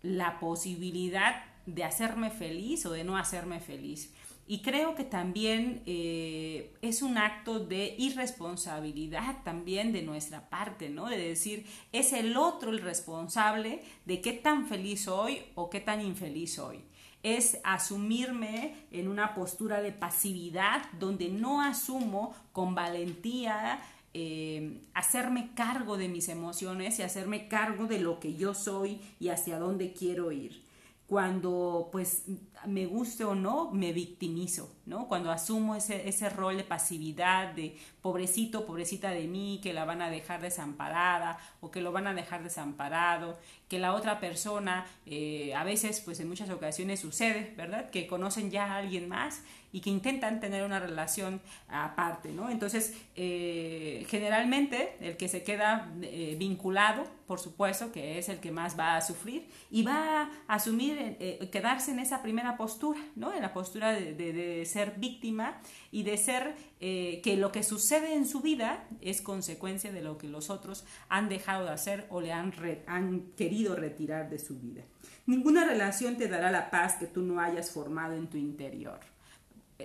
[0.00, 4.14] la posibilidad de hacerme feliz o de no hacerme feliz.
[4.46, 11.06] Y creo que también eh, es un acto de irresponsabilidad también de nuestra parte, ¿no?
[11.08, 16.02] De decir, es el otro el responsable de qué tan feliz soy o qué tan
[16.02, 16.80] infeliz soy.
[17.22, 23.80] Es asumirme en una postura de pasividad donde no asumo con valentía
[24.12, 29.30] eh, hacerme cargo de mis emociones y hacerme cargo de lo que yo soy y
[29.30, 30.62] hacia dónde quiero ir
[31.06, 32.24] cuando pues
[32.66, 35.08] me guste o no, me victimizo, ¿no?
[35.08, 40.02] Cuando asumo ese, ese rol de pasividad, de pobrecito, pobrecita de mí, que la van
[40.02, 45.54] a dejar desamparada o que lo van a dejar desamparado, que la otra persona, eh,
[45.54, 47.90] a veces, pues en muchas ocasiones sucede, ¿verdad?
[47.90, 52.50] Que conocen ya a alguien más y que intentan tener una relación aparte, ¿no?
[52.50, 58.52] Entonces, eh, generalmente el que se queda eh, vinculado, por supuesto, que es el que
[58.52, 61.16] más va a sufrir y va a asumir,
[61.50, 63.32] quedarse en esa primera postura, ¿no?
[63.32, 65.60] En la postura de, ser víctima
[65.90, 70.28] y de ser que lo que sucede en su vida es consecuencia de lo que
[70.28, 72.52] los otros han dejado de hacer o le han,
[72.86, 74.82] han querido retirar de su vida.
[75.24, 79.00] Ninguna relación te dará la paz que tú no hayas formado en tu interior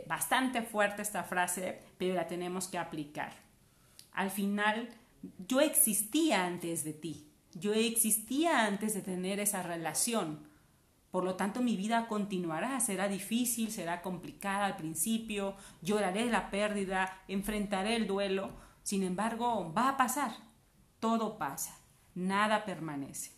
[0.07, 3.33] bastante fuerte esta frase, pero la tenemos que aplicar.
[4.13, 4.89] Al final,
[5.47, 10.47] yo existía antes de ti, yo existía antes de tener esa relación.
[11.11, 17.21] Por lo tanto, mi vida continuará, será difícil, será complicada al principio, lloraré la pérdida,
[17.27, 18.51] enfrentaré el duelo.
[18.83, 20.31] Sin embargo, va a pasar,
[20.99, 21.79] todo pasa,
[22.13, 23.31] nada permanece.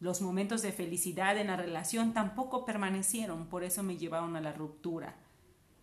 [0.00, 4.52] Los momentos de felicidad en la relación tampoco permanecieron, por eso me llevaron a la
[4.52, 5.16] ruptura.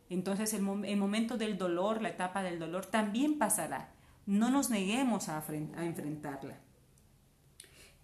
[0.09, 3.91] Entonces el, momento del dolor, la etapa del dolor, también pasará.
[4.25, 6.57] No nos neguemos a, enfrentarla.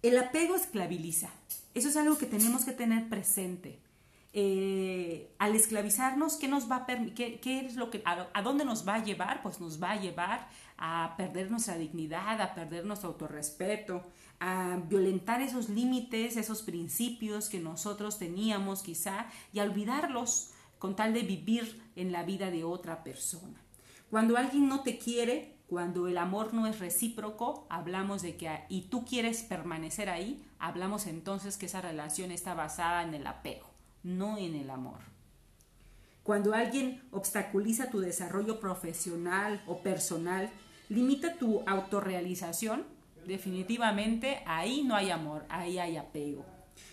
[0.02, 1.30] El apego esclaviza.
[1.74, 3.80] Eso es algo que tenemos que tener presente.
[4.34, 8.94] Eh, al esclavizarnos, ¿qué nos va a qué, es lo que, a, dónde nos va
[8.94, 9.42] a llevar?
[9.42, 10.48] Pues nos va a llevar
[10.78, 14.02] a perder nuestra dignidad, a perder nuestro autorrespeto,
[14.40, 21.12] a violentar esos límites, esos principios que nosotros teníamos quizá y a olvidarlos con tal
[21.12, 23.60] de vivir en la vida de otra persona.
[24.10, 28.82] Cuando alguien no te quiere, cuando el amor no es recíproco, hablamos de que y
[28.90, 33.70] tú quieres permanecer ahí, hablamos entonces que esa relación está basada en el apego,
[34.02, 34.98] no en el amor.
[36.24, 40.50] Cuando alguien obstaculiza tu desarrollo profesional o personal,
[40.90, 42.84] limita tu autorrealización,
[43.26, 46.44] definitivamente ahí no hay amor, ahí hay apego.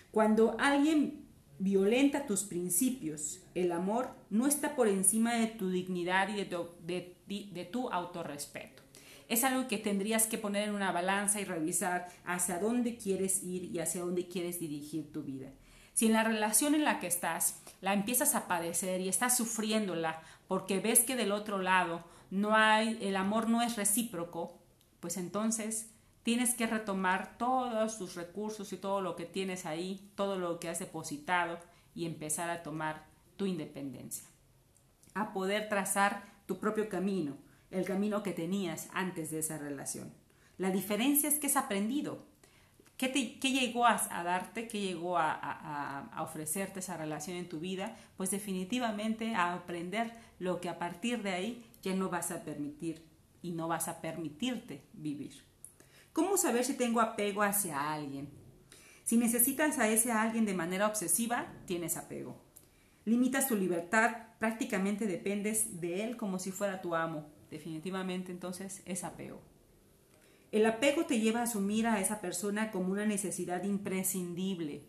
[0.10, 1.26] Cuando alguien
[1.60, 6.70] violenta tus principios, el amor no está por encima de tu dignidad y de tu,
[7.72, 8.84] tu autorrespeto.
[9.28, 13.66] Es algo que tendrías que poner en una balanza y revisar hacia dónde quieres ir
[13.66, 15.52] y hacia dónde quieres dirigir tu vida.
[15.94, 20.22] Si en la relación en la que estás la empiezas a padecer y estás sufriéndola
[20.48, 24.58] porque ves que del otro lado no hay, el amor no es recíproco,
[25.00, 25.92] pues entonces
[26.24, 30.70] tienes que retomar todos tus recursos y todo lo que tienes ahí, todo lo que
[30.70, 31.60] has depositado
[31.94, 33.06] y empezar a tomar
[33.36, 34.28] tu independencia,
[35.14, 37.38] a poder trazar tu propio camino,
[37.70, 40.12] el camino que tenías antes de esa relación.
[40.58, 42.26] La diferencia es que has aprendido.
[42.97, 43.08] ¿Qué,
[43.39, 44.68] llegó a, darte?
[44.68, 47.95] ¿Qué llegó a, ofrecerte esa relación en tu vida?
[48.18, 53.06] Pues definitivamente a aprender lo que a partir de ahí ya no vas a permitir
[53.43, 55.43] y no vas a permitirte vivir.
[56.14, 58.28] ¿Cómo saber si tengo apego hacia alguien?
[59.04, 62.41] Si necesitas a ese alguien de manera obsesiva, tienes apego.
[63.06, 67.30] Limitas tu libertad, prácticamente dependes de él como si fuera tu amo.
[67.52, 69.42] Definitivamente entonces es apego.
[70.52, 74.88] El apego te lleva a asumir a esa persona como una necesidad imprescindible.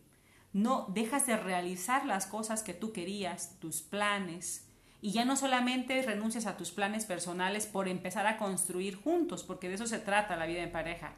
[0.52, 4.66] No dejas de realizar las cosas que tú querías, tus planes,
[5.02, 9.68] y ya no solamente renuncias a tus planes personales por empezar a construir juntos, porque
[9.68, 11.14] de eso se trata la vida en pareja,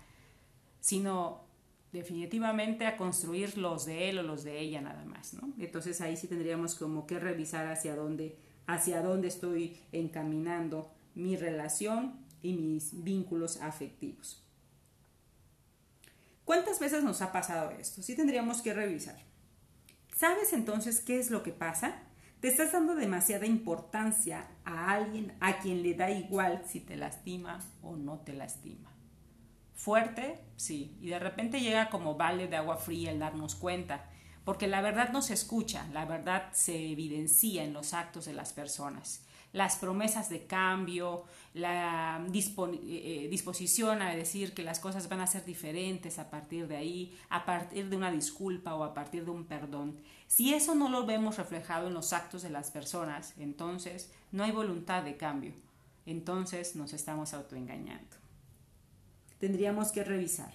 [0.80, 1.46] sino
[1.92, 5.52] definitivamente a construir los de él o los de ella nada más, ¿no?
[5.58, 12.14] Entonces ahí sí tendríamos como que revisar hacia dónde, hacia dónde estoy encaminando mi relación
[12.42, 14.42] y mis vínculos afectivos.
[16.44, 18.02] ¿Cuántas veces nos ha pasado esto?
[18.02, 19.16] Sí tendríamos que revisar.
[20.16, 22.02] ¿Sabes entonces qué es lo que pasa?
[22.40, 27.60] Te estás dando demasiada importancia a alguien a quien le da igual si te lastima
[27.82, 28.91] o no te lastima.
[29.82, 34.08] Fuerte, sí, y de repente llega como vale de agua fría el darnos cuenta,
[34.44, 38.52] porque la verdad no se escucha, la verdad se evidencia en los actos de las
[38.52, 45.20] personas las promesas de cambio, la eh, eh, disposición a decir que las cosas van
[45.20, 49.26] a ser diferentes a partir de ahí, a partir de una disculpa o a partir
[49.26, 49.98] de un perdón.
[50.26, 54.52] Si eso no lo vemos reflejado en los actos de las personas, entonces no hay
[54.52, 55.52] voluntad de cambio.
[56.06, 58.21] Entonces nos estamos autoengañando.
[59.42, 60.54] Tendríamos que revisar.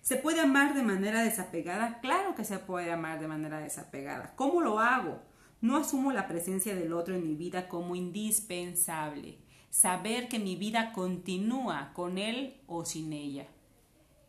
[0.00, 2.00] ¿Se puede amar de manera desapegada?
[2.00, 4.32] Claro que se puede amar de manera desapegada.
[4.36, 5.20] ¿Cómo lo hago?
[5.60, 9.36] No asumo la presencia del otro en mi vida como indispensable.
[9.68, 13.46] Saber que mi vida continúa con él o sin ella.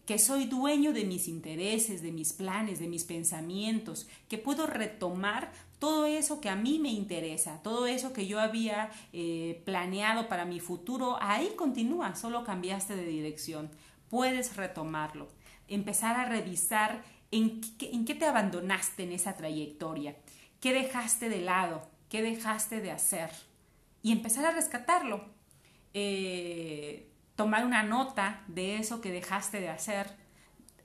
[0.06, 4.08] Que soy dueño de mis intereses, de mis planes, de mis pensamientos.
[4.28, 8.92] Que puedo retomar todo eso que a mí me interesa, todo eso que yo había
[9.14, 11.18] eh, planeado para mi futuro.
[11.22, 13.70] Ahí continúa, solo cambiaste de dirección.
[14.10, 15.28] Puedes retomarlo.
[15.68, 17.62] Empezar a revisar en
[18.06, 20.16] qué te abandonaste en esa trayectoria
[20.64, 21.82] ¿Qué dejaste de lado?
[22.08, 23.30] ¿Qué dejaste de hacer?
[24.02, 25.26] Y empezar a rescatarlo.
[25.94, 30.12] Eh, tomar una nota de eso que dejaste de hacer.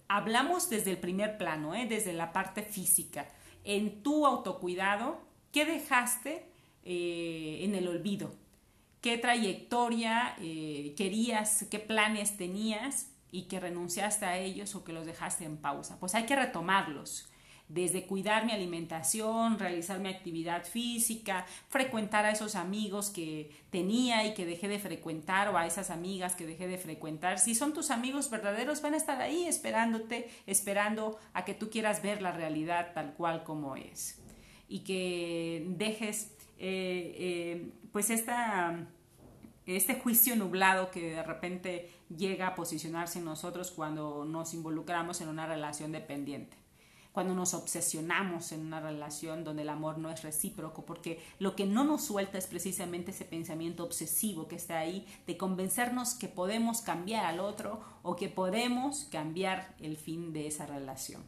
[0.08, 1.86] Hablamos desde el primer plano, ¿eh?
[1.86, 3.28] desde la parte física.
[3.64, 5.20] En tu autocuidado,
[5.52, 6.50] ¿qué dejaste
[6.84, 8.34] eh, en el olvido?
[9.00, 15.44] ¿Qué trayectoria querías, qué planes tenías y que renunciaste a ellos o que los dejaste
[15.44, 16.00] en pausa?
[16.00, 17.27] Pues hay que retomarlos
[17.68, 24.34] desde cuidar mi alimentación, realizar mi actividad física, frecuentar a esos amigos que tenía y
[24.34, 27.38] que dejé de frecuentar o a esas amigas que dejé de frecuentar.
[27.38, 32.02] Si son tus amigos verdaderos, van a estar ahí esperándote, esperando a que tú quieras
[32.02, 34.18] ver la realidad tal cual como es.
[34.66, 38.86] Y que dejes eh, eh, pues esta
[39.66, 45.28] este juicio nublado que de repente llega a posicionarse en nosotros cuando nos involucramos en
[45.28, 46.56] una relación dependiente
[47.18, 51.66] cuando nos obsesionamos en una relación donde el amor no es recíproco, porque lo que
[51.66, 56.80] no nos suelta es precisamente ese pensamiento obsesivo que está ahí de convencernos que podemos
[56.80, 61.20] cambiar al otro o que podemos cambiar el fin de esa relación.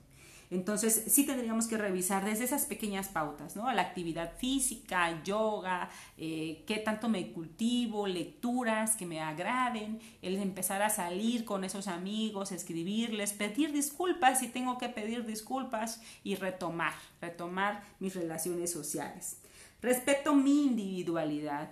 [0.50, 3.70] Entonces, sí tendríamos que revisar desde esas pequeñas pautas, ¿no?
[3.72, 5.88] La actividad física, yoga,
[6.18, 11.86] eh, qué tanto me cultivo, lecturas que me agraden, el empezar a salir con esos
[11.86, 19.36] amigos, escribirles, pedir disculpas si tengo que pedir disculpas y retomar, retomar mis relaciones sociales.
[19.80, 21.70] Respeto mi individualidad,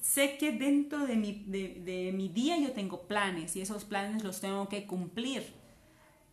[0.00, 4.40] sé que dentro de mi, de, mi, día yo tengo planes y esos planes los
[4.40, 5.57] tengo que cumplir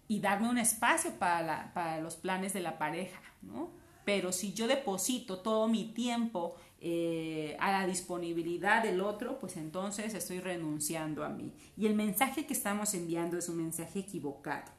[0.07, 3.85] y darme un espacio para, para los planes de la pareja, ¿no?
[4.05, 10.13] pero si yo deposito todo mi tiempo eh, a la disponibilidad del otro, pues entonces
[10.13, 11.51] estoy renunciando a mí.
[11.75, 14.71] Y el mensaje que estamos enviando es un mensaje equivocado.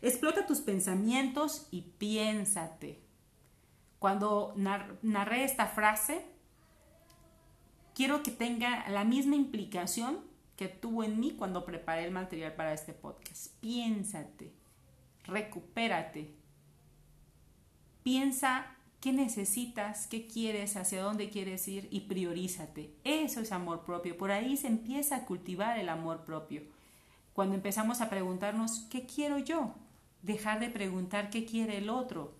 [0.00, 3.00] Explota tus pensamientos y piénsate.
[3.98, 6.24] Cuando narré esta frase,
[7.92, 10.20] quiero que tenga la misma implicación
[10.56, 13.52] que tuvo en mí cuando preparé el material para este podcast.
[13.60, 14.54] Piénsate,
[15.24, 16.34] recupérate,
[18.02, 18.66] piensa
[19.00, 22.94] qué necesitas, qué quieres, hacia dónde quieres ir y priorízate.
[23.04, 24.16] Eso es amor propio.
[24.16, 26.62] Por ahí se empieza a cultivar el amor propio.
[27.32, 29.74] Cuando empezamos a preguntarnos, ¿qué quiero yo?
[30.22, 32.34] Dejar de preguntar qué quiere el otro.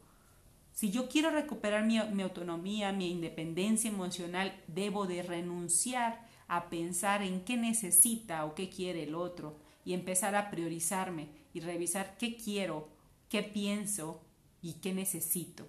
[0.72, 7.22] Si yo quiero recuperar mi, mi autonomía, mi independencia emocional, debo de renunciar a pensar
[7.22, 12.36] en qué necesita o qué quiere el otro y empezar a priorizarme y revisar qué
[12.36, 12.88] quiero,
[13.28, 14.22] qué pienso
[14.62, 15.66] y qué necesito.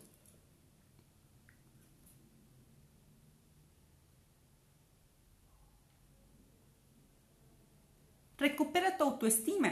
[8.37, 9.71] Recupera tu autoestima.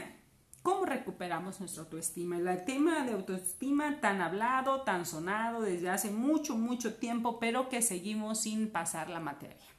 [0.62, 2.36] ¿Cómo recuperamos nuestra autoestima?
[2.36, 7.82] El tema de autoestima tan hablado, tan sonado desde hace mucho, mucho tiempo, pero que
[7.82, 9.69] seguimos sin pasar la materia.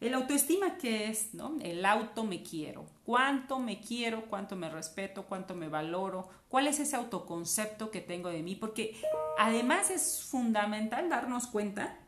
[0.00, 1.34] El autoestima, ¿qué es?
[1.34, 1.56] No?
[1.62, 2.84] El auto me quiero.
[3.04, 4.26] ¿Cuánto me quiero?
[4.26, 5.24] ¿Cuánto me respeto?
[5.24, 6.28] ¿Cuánto me valoro?
[6.48, 8.54] ¿Cuál es ese autoconcepto que tengo de mí?
[8.54, 9.00] Porque
[9.38, 11.98] además es fundamental darnos cuenta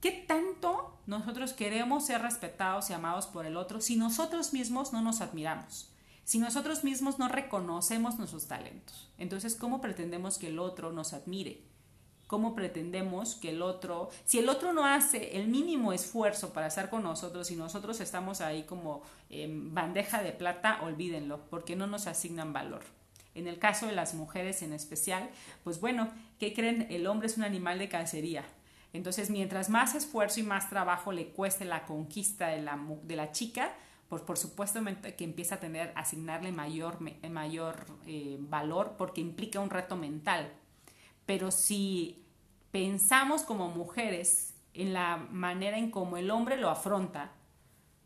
[0.00, 5.02] qué tanto nosotros queremos ser respetados y amados por el otro si nosotros mismos no
[5.02, 5.90] nos admiramos.
[6.24, 11.69] Si nosotros mismos no reconocemos nuestros talentos, entonces ¿cómo pretendemos que el otro nos admire?
[12.30, 16.88] ¿Cómo pretendemos que el otro, si el otro no hace el mínimo esfuerzo para estar
[16.88, 22.06] con nosotros y nosotros estamos ahí como en bandeja de plata, olvídenlo, porque no nos
[22.06, 22.82] asignan valor.
[23.34, 25.28] En el caso de las mujeres en especial,
[25.64, 26.08] pues bueno,
[26.38, 26.86] ¿qué creen?
[26.88, 28.44] El hombre es un animal de cacería.
[28.92, 33.74] Entonces, mientras más esfuerzo y más trabajo le cueste la conquista de la, chica,
[34.08, 34.78] pues por supuesto
[35.16, 40.52] que empieza a tener, asignarle mayor, mayor eh, valor porque implica un reto mental.
[41.30, 42.26] Pero si
[42.72, 47.30] pensamos como mujeres en la manera en cómo el hombre lo afronta,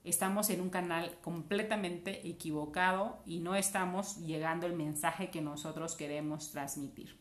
[0.04, 6.50] estamos en un canal completamente equivocado y no estamos llegando el mensaje que nosotros queremos
[6.50, 7.18] transmitir.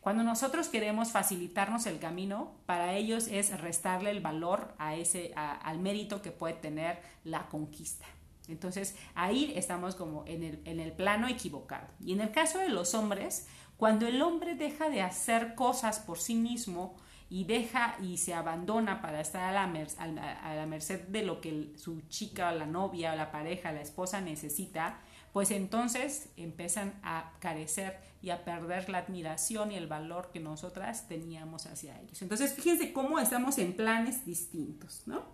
[0.00, 5.80] Cuando nosotros queremos facilitarnos el camino, para ellos es restarle el valor a ese, al
[5.80, 8.06] mérito que puede tener la conquista.
[8.48, 11.88] Entonces ahí estamos como en el, en el plano equivocado.
[12.00, 13.48] Y en el caso de los hombres,
[13.82, 16.94] cuando el hombre deja de hacer cosas por sí mismo
[17.28, 22.50] y deja y se abandona para estar a la, merced de lo que su chica
[22.50, 25.00] o la novia o la pareja, la esposa necesita,
[25.32, 31.08] pues entonces empiezan a carecer y a perder la admiración y el valor que nosotras
[31.08, 32.22] teníamos hacia ellos.
[32.22, 35.24] Entonces, fíjense cómo estamos en planes distintos, ¿no?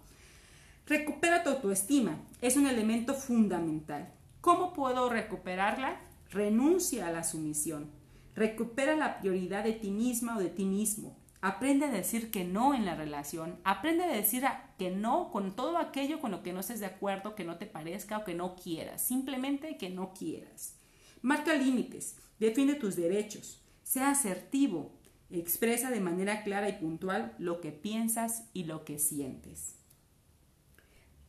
[0.87, 4.11] Recupera tu autoestima, es un elemento fundamental.
[4.41, 6.01] ¿Cómo puedo recuperarla?
[6.31, 7.98] Renuncia a la sumisión.
[8.39, 11.19] Recupera la prioridad de ti misma o de ti mismo.
[11.41, 13.59] Aprende a decir que no en la relación.
[13.65, 14.45] Aprende a decir
[14.79, 17.67] que no con todo aquello con lo que no estés de acuerdo, que no te
[17.67, 19.03] parezca o que no quieras.
[19.03, 20.77] Simplemente que no quieras.
[21.21, 22.17] Marca límites.
[22.39, 23.61] Defiende tus derechos.
[23.83, 24.93] Sea asertivo.
[25.31, 29.75] Expresa de manera clara y puntual lo que piensas y lo que sientes.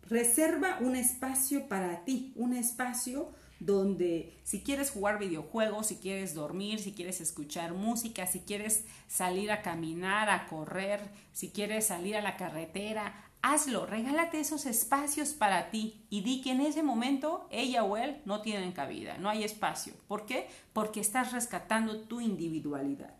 [0.03, 6.79] Reserva un espacio para ti, un espacio donde si quieres jugar videojuegos, si quieres dormir,
[6.79, 11.01] si quieres escuchar música, si quieres salir a caminar, a correr,
[11.33, 16.51] si quieres salir a la carretera, hazlo, regálate esos espacios para ti y di que
[16.51, 19.93] en ese momento ella o él no tienen cabida, no hay espacio.
[20.07, 20.47] ¿Por qué?
[20.73, 23.13] Porque estás rescatando tu individualidad.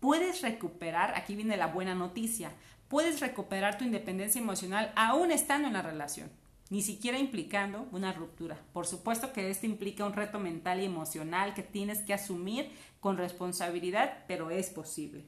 [0.00, 2.52] Puedes recuperar, aquí viene la buena noticia,
[2.88, 6.41] puedes recuperar tu independencia emocional aún estando en la relación
[6.72, 8.58] ni siquiera implicando una ruptura.
[8.72, 13.18] Por supuesto que esto implica un reto mental y emocional que tienes que asumir con
[13.18, 15.26] responsabilidad, pero es posible.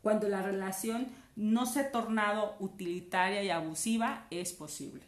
[0.00, 5.02] Cuando la relación no se ha tornado utilitaria y abusiva, es posible.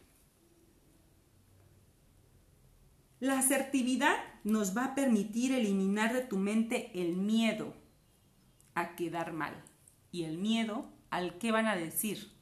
[3.20, 7.72] La asertividad nos va a permitir eliminar de tu mente el miedo
[8.74, 9.54] a quedar mal
[10.10, 12.35] y el miedo al qué van a decir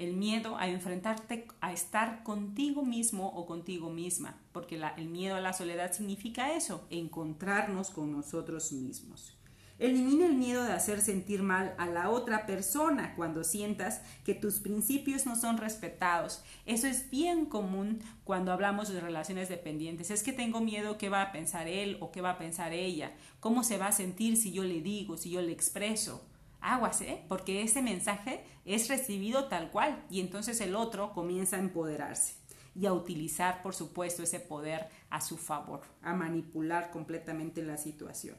[0.00, 5.42] el miedo a enfrentarte a estar contigo mismo o contigo misma, porque el miedo a
[5.42, 9.36] la soledad significa eso, encontrarnos con nosotros mismos.
[9.78, 14.60] Elimina el miedo de hacer sentir mal a la otra persona cuando sientas que tus
[14.60, 16.42] principios no son respetados.
[16.64, 20.10] Eso es bien común cuando hablamos de relaciones dependientes.
[20.10, 23.12] Es que tengo miedo qué va a pensar él o qué va a pensar ella,
[23.38, 26.26] cómo se va a sentir si yo le digo, si yo le expreso.
[26.60, 27.24] Aguas, ¿eh?
[27.28, 32.34] Porque ese mensaje es recibido tal cual y entonces el otro comienza a empoderarse
[32.74, 38.36] y a utilizar, por supuesto, ese poder a su favor, a manipular completamente la situación.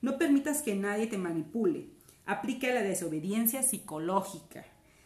[0.00, 1.90] No permitas que nadie te manipule.
[2.26, 4.64] Aplica la desobediencia psicológica.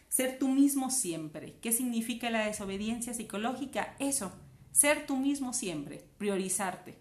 [0.09, 1.59] Ser tú mismo siempre.
[1.61, 3.95] ¿Qué significa la desobediencia psicológica?
[3.99, 4.33] Eso,
[4.73, 6.99] ser tú mismo siempre, priorizarte.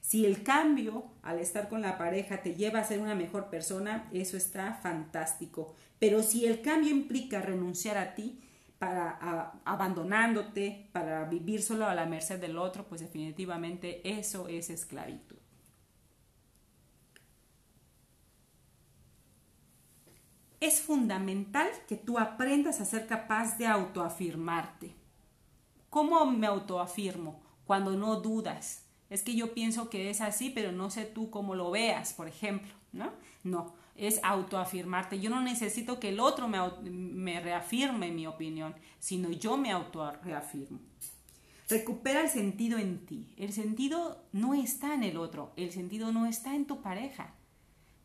[0.00, 4.08] Si el cambio al estar con la pareja te lleva a ser una mejor persona,
[4.12, 5.74] eso está fantástico.
[5.98, 8.40] Pero si el cambio implica renunciar a ti,
[8.78, 15.36] para abandonándote, para vivir solo a la merced del otro, pues definitivamente eso es esclavitud.
[20.60, 24.94] Es fundamental que tú aprendas a ser capaz de autoafirmarte.
[25.90, 27.40] ¿Cómo me autoafirmo?
[27.64, 31.54] Cuando no dudas, es que yo pienso que es así, pero no sé tú cómo
[31.54, 33.12] lo veas, por ejemplo, ¿no?
[33.42, 35.18] No, es autoafirmarte.
[35.18, 36.58] Yo no necesito que el otro me,
[36.90, 40.80] me reafirme mi opinión, sino yo me autoreafirmo.
[41.68, 43.26] Recupera el sentido en ti.
[43.36, 47.34] El sentido no está en el otro, el sentido no está en tu pareja.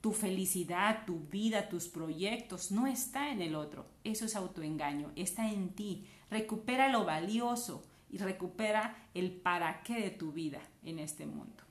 [0.02, 3.86] Tu felicidad, tu vida, tus proyectos no está en el otro.
[4.04, 6.06] Eso es autoengaño, está en ti.
[6.30, 11.64] Recupera lo valioso y recupera el para qué de tu vida en este mundo.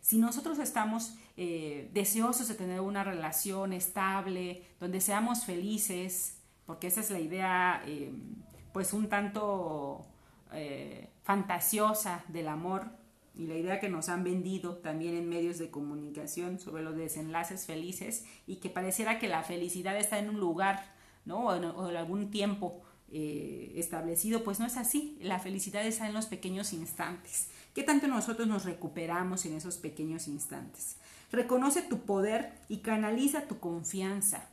[0.00, 7.00] Si nosotros estamos eh, deseosos de tener una relación estable, donde seamos felices, porque esa
[7.00, 8.12] es la idea, eh,
[8.72, 10.06] pues un tanto
[10.52, 12.86] eh, fantasiosa del amor
[13.34, 17.66] y la idea que nos han vendido también en medios de comunicación sobre los desenlaces
[17.66, 21.46] felices y que pareciera que la felicidad está en un lugar, ¿no?
[21.46, 21.54] O
[21.88, 22.82] en, algún tiempo
[23.12, 25.18] establecido, pues no es así.
[25.20, 27.48] La felicidad está en los pequeños instantes.
[27.74, 30.96] ¿Qué tanto nosotros nos recuperamos en esos pequeños instantes?
[31.30, 34.48] Reconoce tu poder y canaliza tu confianza.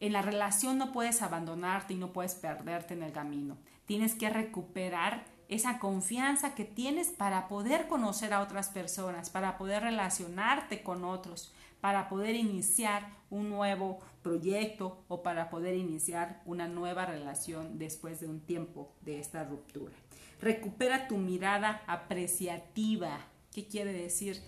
[0.00, 3.56] En la relación no puedes abandonarte y no puedes perderte en el camino.
[3.86, 9.82] Tienes que recuperar esa confianza que tienes para poder conocer a otras personas, para poder
[9.82, 17.06] relacionarte con otros, para poder iniciar un nuevo proyecto o para poder iniciar una nueva
[17.06, 19.94] relación después de un tiempo de esta ruptura.
[20.40, 23.20] Recupera tu mirada apreciativa.
[23.52, 24.42] ¿Qué quiere decir?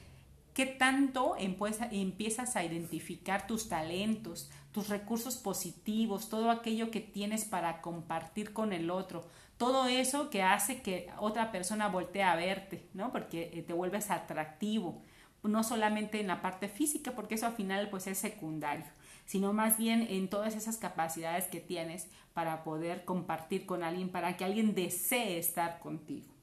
[0.55, 7.81] ¿Qué tanto empiezas a identificar tus talentos, tus recursos positivos, todo aquello que tienes para
[7.81, 9.27] compartir con el otro?
[9.57, 13.11] Todo eso que hace que otra persona voltee a verte, ¿no?
[13.11, 15.03] Porque eh, te vuelves atractivo,
[15.43, 18.87] no solamente en la parte física, porque eso al final pues es secundario,
[19.25, 24.37] sino más bien en todas esas capacidades que tienes para poder compartir con alguien, para
[24.37, 26.34] que alguien desee estar contigo.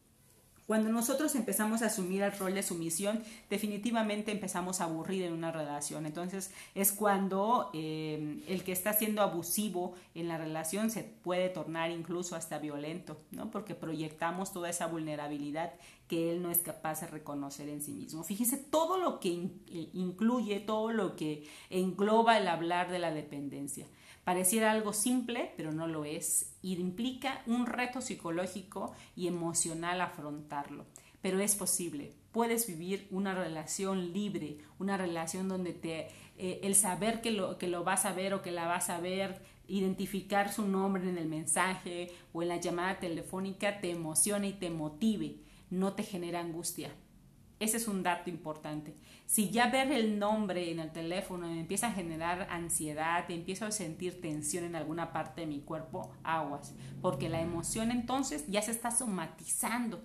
[0.71, 5.51] Cuando nosotros empezamos a asumir el rol de sumisión, definitivamente empezamos a aburrir en una
[5.51, 6.05] relación.
[6.05, 11.91] Entonces es cuando eh, el que está siendo abusivo en la relación se puede tornar
[11.91, 13.51] incluso hasta violento, ¿no?
[13.51, 15.73] Porque proyectamos toda esa vulnerabilidad
[16.07, 18.23] que él no es capaz de reconocer en sí mismo.
[18.23, 23.87] Fíjese todo lo que eh, incluye, todo lo que engloba el hablar de la dependencia.
[24.23, 30.85] Pareciera algo simple, pero no lo es, y implica un reto psicológico y emocional afrontarlo.
[31.21, 32.13] Pero es posible.
[32.31, 36.07] Puedes vivir una relación libre, una relación donde te,
[36.37, 38.99] eh, el saber que lo, que lo vas a ver o que la vas a
[38.99, 44.53] ver, identificar su nombre en el mensaje o en la llamada telefónica te emociona y
[44.53, 45.37] te motive,
[45.69, 46.91] no te genera angustia.
[47.61, 48.95] Ese es un dato importante.
[49.27, 53.71] Si ya ver el nombre en el teléfono me empieza a generar ansiedad, empiezo a
[53.71, 58.71] sentir tensión en alguna parte de mi cuerpo, aguas, porque la emoción entonces ya se
[58.71, 60.03] está somatizando.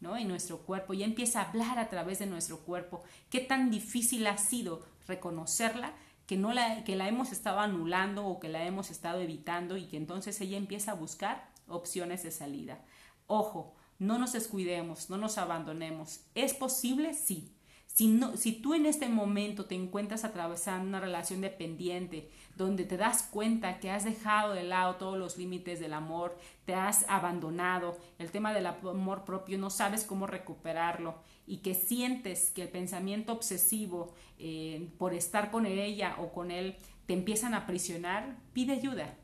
[0.00, 0.16] ¿no?
[0.16, 3.02] en nuestro cuerpo, ya empieza a hablar a través de nuestro cuerpo.
[3.30, 5.94] Qué tan difícil ha sido reconocerla
[6.26, 9.86] que, no la, que la hemos estado anulando o que la hemos estado evitando y
[9.86, 12.84] que entonces ella empieza a buscar opciones de salida.
[13.26, 16.20] Ojo, no nos descuidemos, no nos abandonemos.
[16.34, 17.14] ¿Es posible?
[17.14, 17.54] Sí.
[17.86, 22.96] Si, no, si tú en este momento te encuentras atravesando una relación dependiente, donde te
[22.96, 27.98] das cuenta que has dejado de lado todos los límites del amor, te has abandonado,
[28.18, 33.32] el tema del amor propio, no sabes cómo recuperarlo y que sientes que el pensamiento
[33.32, 36.76] obsesivo eh, por estar con ella o con él
[37.06, 39.16] te empiezan a aprisionar, pide ayuda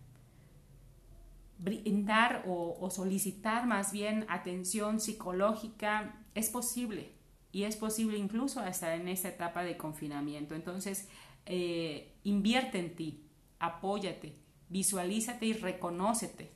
[1.59, 7.13] brindar o, solicitar más bien atención psicológica es posible
[7.53, 10.55] y es posible incluso hasta en esta etapa de confinamiento.
[10.55, 11.09] Entonces,
[11.47, 13.25] eh, invierte en ti,
[13.59, 14.37] apóyate,
[14.69, 16.51] visualízate y reconócete,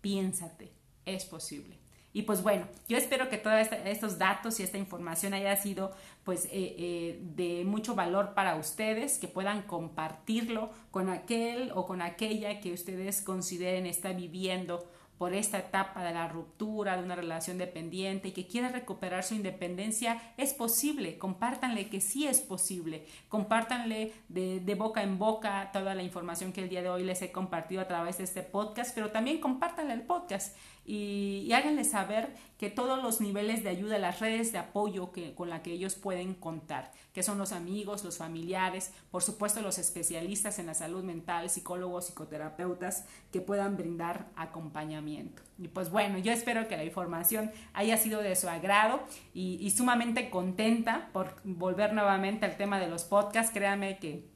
[0.00, 0.72] piénsate,
[1.04, 1.79] es posible.
[2.12, 5.92] Y pues bueno, yo espero que todos estos datos y esta información haya sido
[6.24, 12.02] pues eh, eh, de mucho valor para ustedes, que puedan compartirlo con aquel o con
[12.02, 14.88] aquella que ustedes consideren está viviendo
[15.20, 19.34] por esta etapa de la ruptura de una relación dependiente y que quiera recuperar su
[19.34, 21.18] independencia, es posible.
[21.18, 23.06] Compártanle que sí es posible.
[23.28, 27.20] Compártanle de, de, boca en boca toda la información que el día de hoy les
[27.20, 32.34] he compartido a través de este podcast, pero también compártanle el podcast y, háganle saber
[32.58, 35.94] que todos los niveles de ayuda, las redes de apoyo que, con la que ellos
[35.94, 41.04] pueden contar, que son los amigos, los familiares, por supuesto los especialistas en la salud
[41.04, 45.42] mental, psicólogos, psicoterapeutas, que puedan brindar acompañamiento.
[45.58, 49.00] Y pues bueno, yo espero que la información haya sido de su agrado
[49.34, 53.52] y, y sumamente contenta por volver nuevamente al tema de los podcasts.
[53.52, 54.28] Créanme que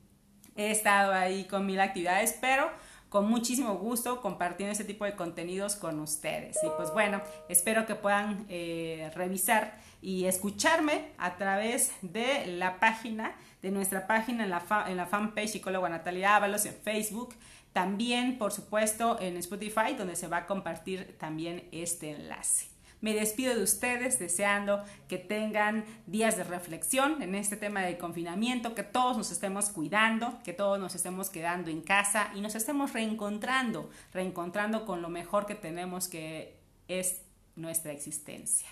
[0.56, 2.70] he estado ahí con mil actividades, pero
[3.14, 6.58] con muchísimo gusto compartiendo este tipo de contenidos con ustedes.
[6.64, 13.36] Y pues bueno, espero que puedan eh, revisar y escucharme a través de la página,
[13.62, 17.36] de nuestra página en la, en la fanpage psicóloga Natalia Ábalos en Facebook.
[17.72, 22.73] También, por supuesto, en Spotify, donde se va a compartir también este enlace.
[23.04, 28.74] Me despido de ustedes deseando que tengan días de reflexión en este tema de confinamiento,
[28.74, 32.94] que todos nos estemos cuidando, que todos nos estemos quedando en casa y nos estemos
[32.94, 36.56] reencontrando, reencontrando con lo mejor que tenemos que
[36.88, 37.20] es
[37.56, 38.70] nuestra existencia.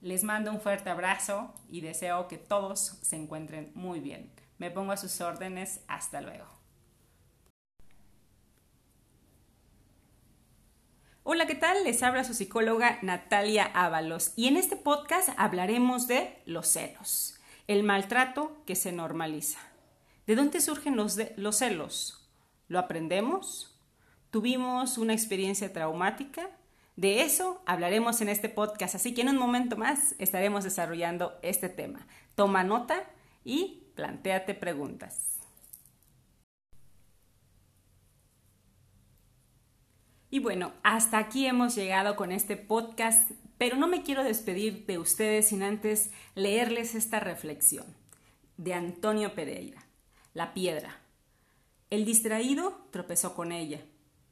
[0.00, 4.32] Les mando un fuerte abrazo y deseo que todos se encuentren muy bien.
[4.58, 5.78] Me pongo a sus órdenes.
[5.86, 6.53] Hasta luego.
[11.26, 11.84] Hola, ¿qué tal?
[11.84, 17.82] Les habla su psicóloga Natalia Ábalos y en este podcast hablaremos de los celos, el
[17.82, 19.58] maltrato que se normaliza.
[20.26, 22.28] ¿De dónde surgen los, los celos?
[22.68, 23.74] ¿Lo aprendemos?
[24.30, 26.50] ¿Tuvimos una experiencia traumática?
[26.94, 31.70] De eso hablaremos en este podcast, así que en un momento más estaremos desarrollando este
[31.70, 32.06] tema.
[32.34, 33.02] Toma nota
[33.44, 35.33] y planteate preguntas.
[40.34, 44.98] Y bueno, hasta aquí hemos llegado con este podcast, pero no me quiero despedir de
[44.98, 47.86] ustedes sin antes leerles esta reflexión
[48.56, 49.86] de Antonio Pereira.
[50.32, 50.98] La piedra.
[51.88, 53.80] El distraído tropezó con ella.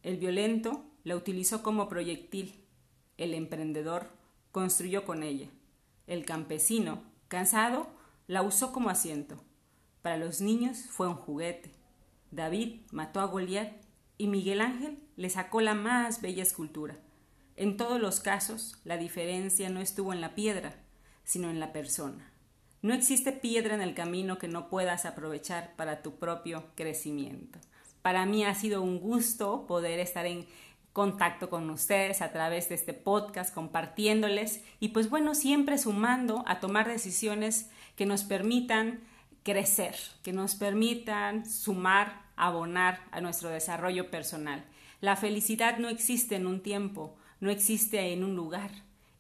[0.03, 2.65] El violento la utilizó como proyectil.
[3.17, 4.09] El emprendedor
[4.51, 5.51] construyó con ella.
[6.09, 7.87] El campesino, cansado,
[8.27, 9.41] la usó como asiento.
[10.03, 11.71] Para los niños fue un juguete.
[12.33, 13.71] David mató a Goliat
[14.19, 16.97] y Miguel Ángel le sacó la más bella escultura.
[17.55, 20.75] En todos los casos, la diferencia no estuvo en la piedra,
[21.23, 22.33] sino en la persona.
[22.83, 27.61] No existe piedra en el camino que no puedas aprovechar para tu propio crecimiento.
[28.03, 30.45] Para mí ha sido un gusto poder estar en
[30.93, 36.59] contacto con ustedes a través de este podcast, compartiéndoles y pues bueno, siempre sumando a
[36.59, 39.05] tomar decisiones que nos permitan
[39.45, 39.95] crecer,
[40.25, 44.65] que nos permitan sumar, abonar a nuestro desarrollo personal.
[45.03, 48.71] La felicidad no existe en un tiempo, no existe en un lugar,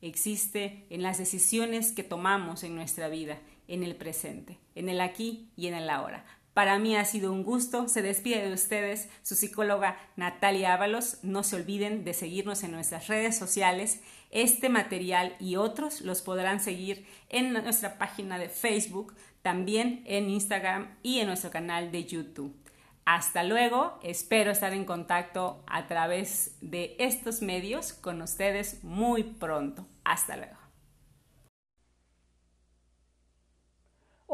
[0.01, 5.51] existe en las decisiones que tomamos en nuestra vida, en el presente, en el aquí
[5.57, 6.25] y en el ahora.
[6.55, 7.89] Para mí ha sido un gusto.
[7.89, 11.19] Se despide de ustedes su psicóloga Natalia Ábalos.
[11.25, 14.03] No se olviden de seguirnos en nuestras redes sociales.
[14.31, 20.95] Este material y otros los podrán seguir en nuestra página de Facebook, también en Instagram
[21.03, 22.62] y en nuestro canal de YouTube.
[23.05, 29.87] Hasta luego, espero estar en contacto a través de estos medios con ustedes muy pronto.
[30.05, 30.63] Hasta luego.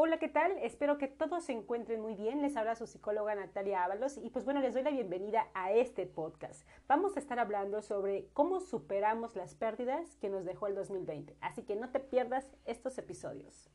[0.01, 0.51] Hola, ¿qué tal?
[0.61, 2.41] Espero que todos se encuentren muy bien.
[2.41, 6.05] Les habla su psicóloga Natalia Ábalos y pues bueno, les doy la bienvenida a este
[6.05, 6.65] podcast.
[6.87, 11.35] Vamos a estar hablando sobre cómo superamos las pérdidas que nos dejó el 2020.
[11.41, 13.69] Así que no te pierdas estos episodios.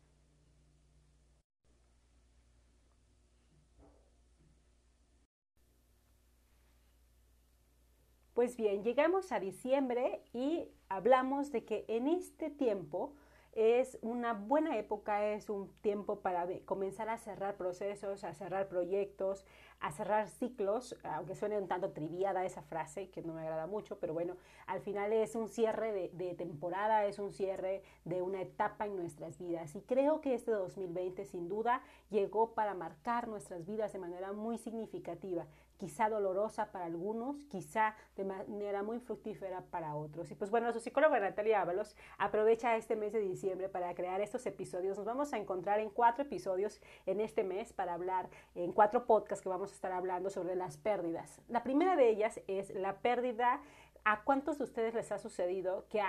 [8.35, 13.13] Pues bien, llegamos a diciembre y hablamos de que en este tiempo
[13.53, 19.47] es una buena época, es un tiempo para comenzar a cerrar procesos, a cerrar proyectos,
[19.79, 24.01] a cerrar ciclos, aunque suene un tanto triviada esa frase, que no me agrada mucho,
[24.01, 24.37] pero bueno,
[24.67, 28.97] al final es un cierre de, de temporada, es un cierre de una etapa en
[28.97, 29.77] nuestras vidas.
[29.77, 34.59] Y creo que este 2020 sin duda llegó para marcar nuestras vidas de manera muy
[34.59, 35.47] significativa
[35.79, 40.31] quizá dolorosa para algunos, quizá de manera muy fructífera para otros.
[40.31, 44.47] Y pues bueno, su psicóloga Natalia Ábalos aprovecha este mes de diciembre para crear estos
[44.47, 44.97] episodios.
[44.97, 49.43] Nos vamos a encontrar en cuatro episodios en este mes para hablar, en cuatro podcasts
[49.43, 51.41] que vamos a estar hablando sobre las pérdidas.
[51.49, 53.61] La primera de ellas es la pérdida
[54.07, 56.03] ¿A cuántos de ustedes les ha sucedido que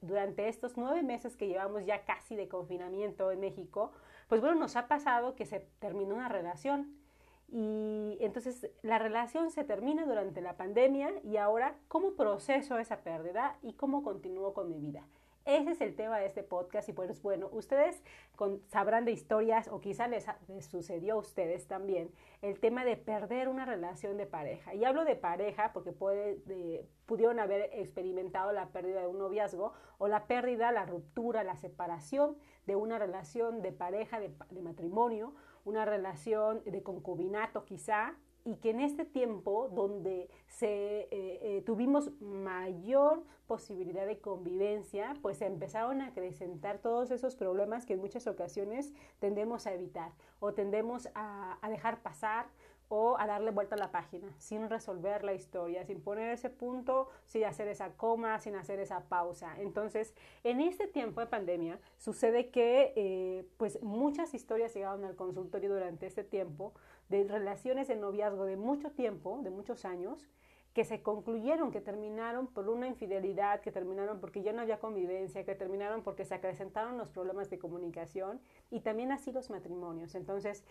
[0.00, 3.92] durante estos nueve meses que llevamos ya casi de confinamiento en México,
[4.26, 6.97] pues bueno, nos ha pasado que se terminó una relación
[7.50, 13.56] y entonces la relación se termina durante la pandemia y ahora, ¿cómo proceso esa pérdida
[13.62, 15.06] y cómo continúo con mi vida?
[15.46, 18.02] Ese es el tema de este podcast y pues bueno, ustedes
[18.66, 20.26] sabrán de historias o quizá les,
[20.60, 22.10] sucedió a ustedes también
[22.42, 24.74] el tema de perder una relación de pareja.
[24.74, 30.06] Y hablo de pareja porque puede, pudieron haber experimentado la pérdida de un noviazgo o
[30.06, 34.30] la pérdida, la ruptura, la separación de una relación de pareja, de
[34.60, 35.32] matrimonio,
[35.64, 42.10] una relación de concubinato quizá, y que en este tiempo donde se, eh, eh, tuvimos
[42.20, 48.94] mayor posibilidad de convivencia, pues empezaron a acrecentar todos esos problemas que en muchas ocasiones
[49.18, 52.46] tendemos a evitar o tendemos a dejar pasar
[52.88, 57.08] o a darle vuelta a la página sin resolver la historia, sin poner ese punto,
[57.24, 59.54] sin hacer esa coma, sin hacer esa pausa.
[59.58, 65.72] Entonces, en este tiempo de pandemia sucede que eh, pues muchas historias llegaron al consultorio
[65.72, 66.72] durante este tiempo
[67.08, 70.28] de relaciones de noviazgo de mucho tiempo, de muchos años,
[70.74, 75.44] que se concluyeron, que terminaron por una infidelidad, que terminaron porque ya no había convivencia,
[75.44, 78.40] que terminaron porque se acrecentaron los problemas de comunicación
[78.70, 80.14] y también así los matrimonios.
[80.14, 80.64] Entonces,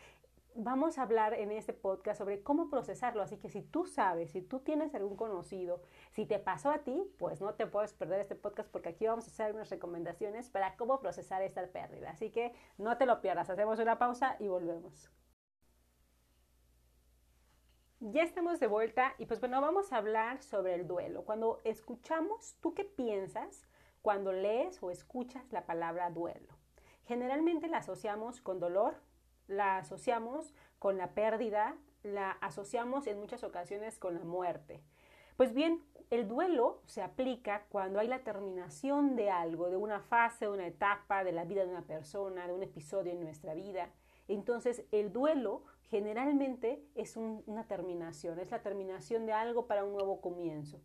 [0.58, 3.22] vamos a hablar en este podcast sobre cómo procesarlo.
[3.22, 5.82] Así que si tú sabes, si tú tienes algún conocido,
[6.12, 9.28] si te pasó a ti, pues no te puedes perder este podcast porque aquí vamos
[9.28, 12.10] a hacer unas recomendaciones para cómo procesar esta pérdida.
[12.10, 13.50] Así que no te lo pierdas.
[13.50, 15.12] Hacemos una pausa y volvemos.
[18.00, 21.24] Ya estamos de vuelta y pues bueno, vamos a hablar sobre el duelo.
[21.24, 23.68] Cuando escuchamos, ¿tú qué piensas
[24.02, 26.58] cuando lees o escuchas la palabra duelo?
[27.06, 29.02] Generalmente la asociamos con dolor,
[29.48, 34.82] la asociamos con la pérdida, la asociamos en muchas ocasiones con la muerte.
[35.36, 40.46] Pues bien, el duelo se aplica cuando hay la terminación de algo, de una fase,
[40.46, 43.90] de una etapa de la vida de una persona, de un episodio en nuestra vida.
[44.28, 50.22] Entonces, el duelo generalmente es una terminación, es la terminación de algo para un nuevo
[50.22, 50.82] comienzo.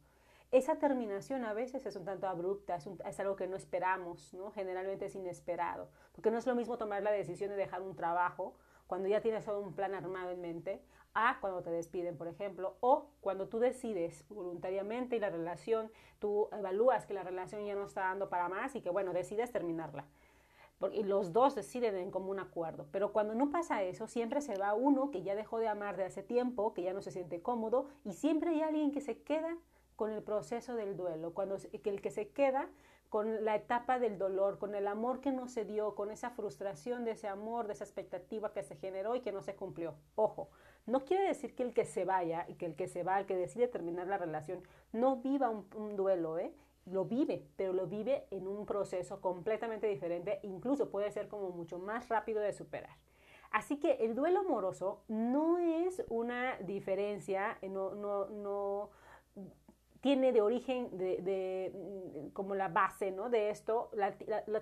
[0.52, 4.50] Esa terminación a veces es un tanto abrupta, es, algo que no esperamos, ¿no?
[4.50, 8.54] Generalmente es inesperado, porque no es lo mismo tomar la decisión de dejar un trabajo
[8.86, 10.82] cuando ya tienes todo un plan armado en mente,
[11.14, 16.50] a cuando te despiden, por ejemplo, o cuando tú decides voluntariamente y la relación, tú
[16.52, 20.04] evalúas que la relación ya no está dando para más y que, bueno, decides terminarla.
[20.78, 22.88] Porque los dos deciden en común acuerdo.
[22.92, 26.04] Pero cuando no pasa eso, siempre se va uno que ya dejó de amar de
[26.04, 29.56] hace tiempo, que ya no se siente cómodo, y siempre hay alguien que se queda
[29.96, 32.68] con el proceso del duelo, cuando el que se queda
[33.12, 37.04] con la etapa del dolor, con el amor que no se dio, con esa frustración
[37.04, 39.96] de ese amor, de esa expectativa que se generó y que no se cumplió.
[40.14, 40.48] Ojo,
[40.86, 43.26] no quiere decir que el que se vaya y que el que se va, el
[43.26, 44.62] que decide terminar la relación,
[44.92, 46.54] no viva un, duelo, ¿eh?
[46.86, 51.78] Lo vive, pero lo vive en un proceso completamente diferente, incluso puede ser como mucho
[51.78, 52.96] más rápido de superar.
[53.50, 58.88] Así que el duelo amoroso no es una diferencia, no, no
[60.02, 63.30] tiene de origen, de, mm, como la base ¿no?
[63.30, 64.12] de esto, la,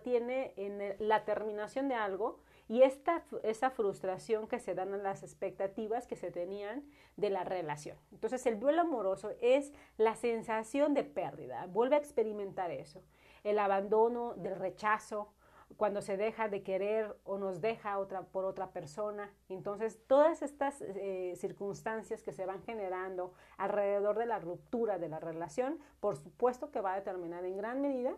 [0.03, 2.39] tiene en la terminación de algo
[2.69, 6.85] y esta, esa frustración que se dan a las expectativas que se tenían
[7.17, 7.97] de la relación.
[8.13, 13.03] Entonces el duelo amoroso es la sensación de pérdida, vuelve a experimentar eso,
[13.43, 15.33] el abandono, del rechazo,
[15.77, 17.99] cuando se deja de querer o nos deja
[18.33, 19.33] por otra persona.
[19.49, 25.21] Entonces, todas estas eh, circunstancias que se van generando alrededor de la ruptura de la
[25.21, 28.15] relación, por supuesto que va a determinar en gran medida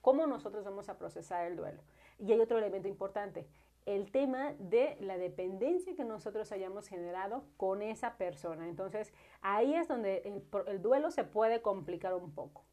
[0.00, 1.82] cómo nosotros vamos a procesar el duelo.
[2.18, 3.46] Y hay otro elemento importante,
[3.84, 8.68] el tema de la dependencia que nosotros hayamos generado con esa persona.
[8.68, 9.12] Entonces,
[9.42, 12.64] ahí es donde el, el duelo se puede complicar un poco.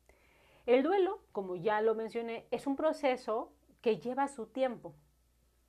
[0.65, 3.51] El duelo, como ya lo mencioné, es un proceso
[3.84, 4.95] que lleva su tiempo.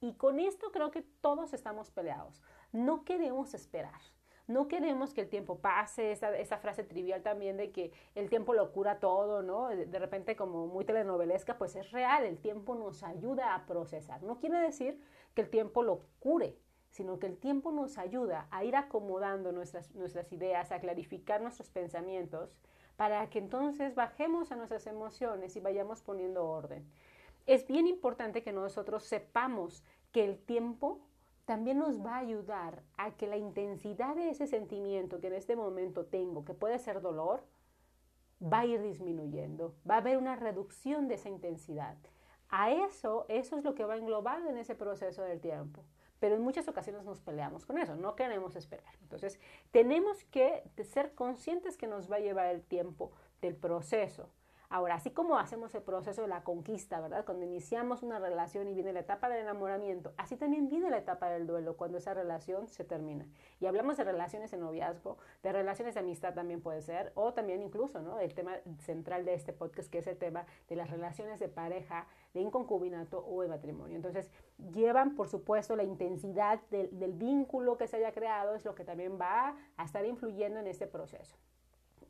[0.00, 2.40] Y con esto creo que todos estamos peleados.
[2.72, 4.00] No queremos esperar.
[4.46, 8.52] No queremos que el tiempo pase, esa, esa, frase trivial también de que el tiempo
[8.52, 9.68] lo cura todo, ¿no?
[9.68, 14.22] De, repente como muy telenovelesca, pues es real, el tiempo nos ayuda a procesar.
[14.22, 15.00] No quiere decir
[15.34, 16.58] que el tiempo lo cure,
[16.90, 21.70] sino que el tiempo nos ayuda a ir acomodando nuestras, nuestras ideas, a clarificar nuestros
[21.70, 22.54] pensamientos,
[22.96, 26.86] para que entonces bajemos a nuestras emociones y vayamos poniendo orden
[27.46, 31.00] es bien importante que nosotros sepamos que el tiempo
[31.44, 35.56] también nos va a ayudar a que la intensidad de ese sentimiento que en este
[35.56, 37.44] momento tengo, que puede ser dolor,
[38.42, 41.96] va a ir disminuyendo, va a haber una reducción de esa intensidad.
[42.48, 45.84] A eso, eso es lo que va englobado en ese proceso del tiempo.
[46.20, 48.94] Pero en muchas ocasiones nos peleamos con eso, no queremos esperar.
[49.02, 49.38] Entonces,
[49.70, 53.12] tenemos que ser conscientes que nos va a llevar el tiempo,
[53.42, 54.30] del proceso.
[54.74, 57.24] Ahora, así como hacemos el proceso de la conquista, ¿verdad?
[57.24, 61.30] Cuando iniciamos una relación y viene la etapa del enamoramiento, así también viene la etapa
[61.30, 63.24] del duelo cuando esa relación se termina.
[63.60, 67.62] Y hablamos de relaciones de noviazgo, de relaciones de amistad también puede ser, o también
[67.62, 68.18] incluso, ¿no?
[68.18, 72.08] El tema central de este podcast, que es el tema de las relaciones de pareja,
[72.32, 73.94] de inconcubinato o de matrimonio.
[73.94, 74.28] Entonces,
[74.72, 78.84] llevan, por supuesto, la intensidad del, del vínculo que se haya creado, es lo que
[78.84, 81.36] también va a estar influyendo en este proceso.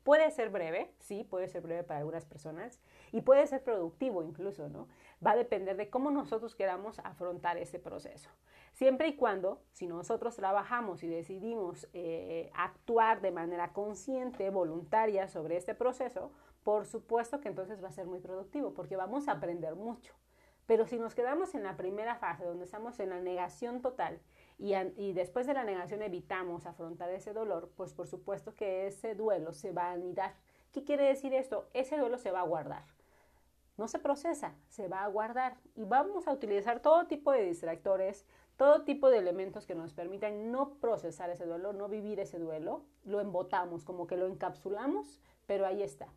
[0.05, 2.79] Puede ser breve, sí, puede ser breve para algunas personas
[3.11, 4.87] y puede ser productivo incluso, ¿no?
[5.25, 8.29] Va a depender de cómo nosotros queramos afrontar ese proceso.
[8.73, 15.57] Siempre y cuando, si nosotros trabajamos y decidimos eh, actuar de manera consciente, voluntaria sobre
[15.57, 19.73] este proceso, por supuesto que entonces va a ser muy productivo porque vamos a aprender
[19.73, 20.13] mucho.
[20.67, 24.19] Pero si nos quedamos en la primera fase, donde estamos en la negación total
[24.57, 29.51] y, después de la negación evitamos afrontar ese dolor, pues por supuesto que ese duelo
[29.51, 30.35] se va a anidar.
[30.71, 31.67] ¿Qué quiere decir esto?
[31.73, 32.83] Ese duelo se va a guardar.
[33.77, 38.25] No se procesa, se va a guardar y vamos a utilizar todo tipo de distractores,
[38.55, 42.85] todo tipo de elementos que nos permitan no procesar ese duelo, no vivir ese duelo.
[43.03, 46.07] Lo embotamos, como que lo encapsulamos, pero ahí está.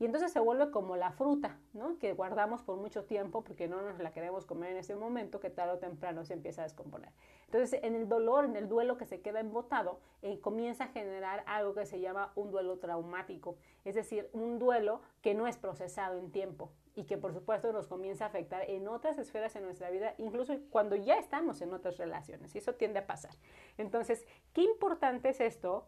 [0.00, 1.98] Y entonces se vuelve como la fruta, ¿no?
[1.98, 5.50] Que guardamos por mucho tiempo porque no nos la queremos comer en ese momento, que
[5.50, 7.12] tarde o temprano se empieza a descomponer.
[7.44, 11.44] Entonces, en el dolor, en el duelo que se queda embotado, eh, comienza a generar
[11.46, 16.18] algo que se llama un duelo traumático, es decir, un duelo que no es procesado
[16.18, 19.90] en tiempo y que por supuesto nos comienza a afectar en otras esferas en nuestra
[19.90, 23.32] vida, incluso cuando ya estamos en otras relaciones, y eso tiende a pasar.
[23.78, 25.86] Entonces, qué importante es esto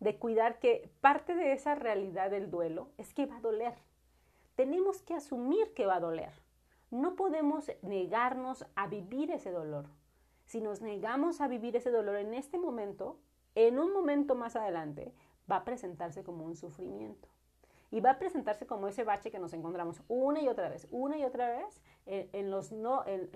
[0.00, 3.74] de cuidar que parte de esa realidad del duelo es que va a doler.
[4.54, 6.32] Tenemos que asumir que va a doler.
[6.90, 9.86] No podemos negarnos a vivir ese dolor.
[10.44, 13.18] Si nos negamos a vivir ese dolor en este momento,
[13.54, 15.12] en un momento más adelante
[15.50, 17.28] va a presentarse como un sufrimiento
[17.90, 21.18] y va a presentarse como ese bache que nos encontramos una y otra vez, una
[21.18, 23.28] y otra vez en, los, no, eh,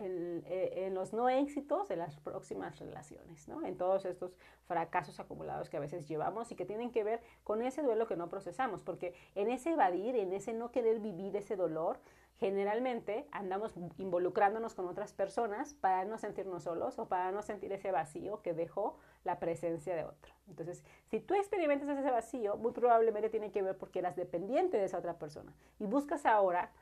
[0.77, 3.65] en, los no éxitos de las próximas relaciones, ¿no?
[3.67, 4.37] en todos estos
[4.67, 8.17] fracasos acumulados que a veces llevamos y que tienen que ver con ese duelo que
[8.17, 11.99] no procesamos, porque en ese evadir, en ese no querer vivir ese dolor,
[12.41, 17.93] generalmente andamos involucrándonos con otras personas para no sentirnos solos o para no sentir ese
[17.93, 20.33] vacío que dejó la presencia de otro.
[20.49, 24.85] Entonces, si tú experimentas ese vacío, muy probablemente tiene que ver porque eras dependiente de
[24.85, 26.73] esa otra persona y buscas ahora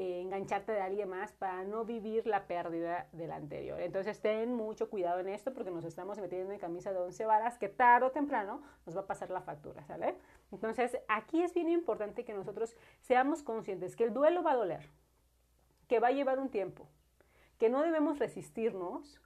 [0.00, 3.78] eh, engancharte de alguien más para no vivir la pérdida del anterior.
[3.82, 7.58] Entonces, ten mucho cuidado en esto porque nos estamos metiendo en camisa de once varas
[7.58, 10.16] que tarde o temprano nos va a pasar la factura, ¿sale?
[10.52, 14.88] Entonces, aquí es bien importante que nosotros seamos conscientes que el duelo va a doler,
[15.86, 16.88] que va a llevar un tiempo,
[17.58, 19.20] que no debemos resistirnos,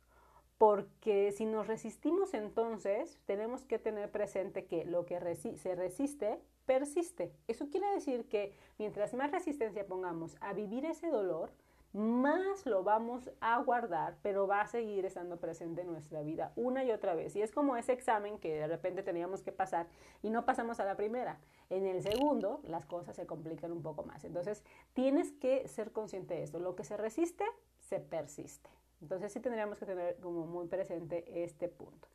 [0.59, 7.33] porque si nos resistimos entonces tenemos que tener presente que lo que se resiste persiste.
[7.49, 11.51] Eso quiere decir que mientras más resistencia pongamos a vivir ese dolor,
[11.95, 16.83] más lo vamos a guardar, pero va a seguir estando presente en nuestra vida una
[16.83, 17.37] y otra vez.
[17.37, 19.87] Y es como ese examen que de repente teníamos que pasar
[20.21, 21.39] y no pasamos a la primera.
[21.71, 24.25] En el segundo, las cosas se complican un poco más.
[24.25, 26.59] Entonces, tienes que ser consciente de esto.
[26.59, 27.45] Lo que se resiste,
[27.79, 28.71] se persiste.
[29.01, 32.09] Entonces, sí tendríamos que tener como muy presente este punto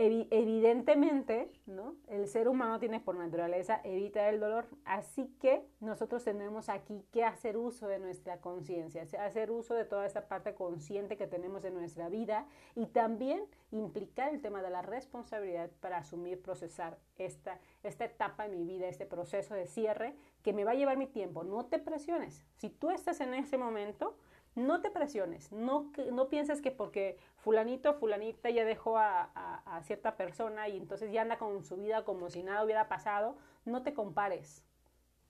[0.00, 1.96] evidentemente, ¿no?
[2.06, 7.24] El ser humano tiene por naturaleza evitar el dolor, así que nosotros tenemos aquí que
[7.24, 11.74] hacer uso de nuestra conciencia, hacer uso de toda esta parte consciente que tenemos en
[11.74, 12.46] nuestra vida
[12.76, 18.52] y también implicar el tema de la responsabilidad para asumir, procesar esta, esta etapa en
[18.52, 20.14] mi vida, este proceso de cierre
[20.44, 21.42] que me va a llevar mi tiempo.
[21.42, 22.44] No te presiones.
[22.54, 24.16] Si tú estás en ese momento,
[24.58, 29.30] no te presiones, no, no pienses que porque fulanito, fulanita ya dejó a,
[29.64, 33.36] a, cierta persona y entonces ya anda con su vida como si nada hubiera pasado,
[33.64, 34.64] no te compares.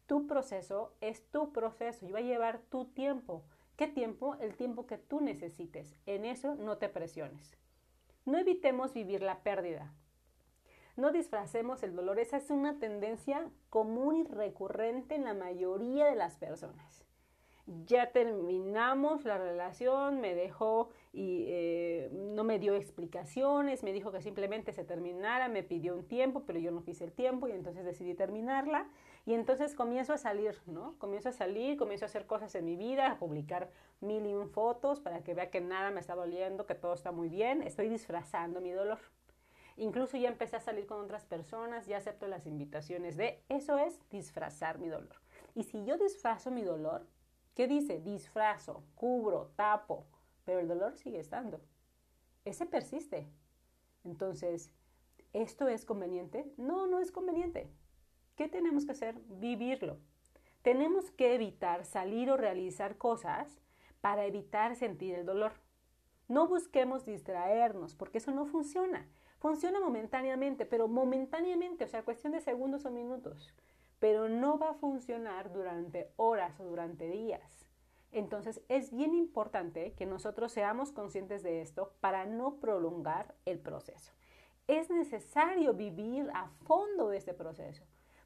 [0.06, 3.44] Tu proceso es tu proceso y va a llevar tu tiempo.
[3.76, 4.36] ¿Qué tiempo?
[4.40, 5.94] El tiempo que tú necesites.
[6.06, 7.56] En eso no te presiones.
[8.24, 9.92] No evitemos vivir la pérdida.
[10.96, 12.18] No disfracemos el dolor.
[12.18, 17.07] Esa es una tendencia común y recurrente en la mayoría de las personas
[17.86, 24.22] ya terminamos la relación, me dejó y eh, no me dio explicaciones, me dijo que
[24.22, 27.84] simplemente se terminara, me pidió un tiempo, pero yo no quise el tiempo y entonces
[27.84, 28.88] decidí terminarla.
[29.26, 30.94] Y entonces comienzo a salir, ¿no?
[30.98, 33.70] Comienzo a salir, comienzo a hacer cosas en mi vida, a publicar
[34.00, 37.12] mil y un fotos para que vea que nada me está doliendo, que todo está
[37.12, 38.98] muy bien, estoy disfrazando mi dolor.
[39.76, 44.00] Incluso ya empecé a salir con otras personas, ya acepto las invitaciones de, eso es
[44.10, 45.16] disfrazar mi dolor.
[45.54, 47.06] Y si yo disfrazo mi dolor,
[47.58, 47.98] ¿Qué dice?
[47.98, 50.06] Disfrazo, cubro, tapo,
[50.44, 51.60] pero el dolor sigue estando.
[52.44, 53.26] Ese persiste.
[54.04, 54.70] Entonces,
[55.32, 56.52] ¿esto es conveniente?
[56.56, 57.68] No, no es conveniente.
[58.36, 59.16] ¿qué tenemos que hacer?
[59.26, 59.98] Vivirlo.
[60.62, 63.60] Tenemos que evitar salir o realizar cosas
[64.00, 65.54] para evitar sentir el dolor.
[66.28, 69.08] No busquemos distraernos, porque eso no funciona.
[69.40, 73.52] Funciona momentáneamente, pero momentáneamente, o sea, cuestión de segundos o minutos,
[73.98, 77.66] pero no va a funcionar durante horas o durante días.
[78.10, 84.12] Entonces es bien importante que nosotros seamos conscientes de esto para no prolongar el proceso.
[84.66, 87.84] Es necesario vivir a fondo este proceso,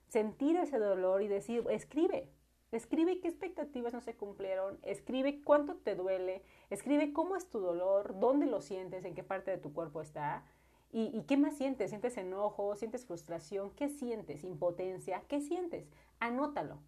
[0.08, 2.30] sentir ese dolor y decir, escribe,
[2.72, 8.18] Escribe qué expectativas no se cumplieron, escribe cuánto te duele, escribe cómo es tu dolor,
[8.18, 10.46] dónde lo sientes, en qué parte de tu cuerpo está
[10.92, 11.90] y, qué más sientes.
[11.90, 12.76] ¿Sientes enojo?
[12.76, 13.70] ¿Sientes frustración?
[13.70, 14.44] ¿Qué sientes?
[14.44, 15.22] ¿Impotencia?
[15.26, 15.88] ¿Qué sientes?
[16.20, 16.78] Anótalo.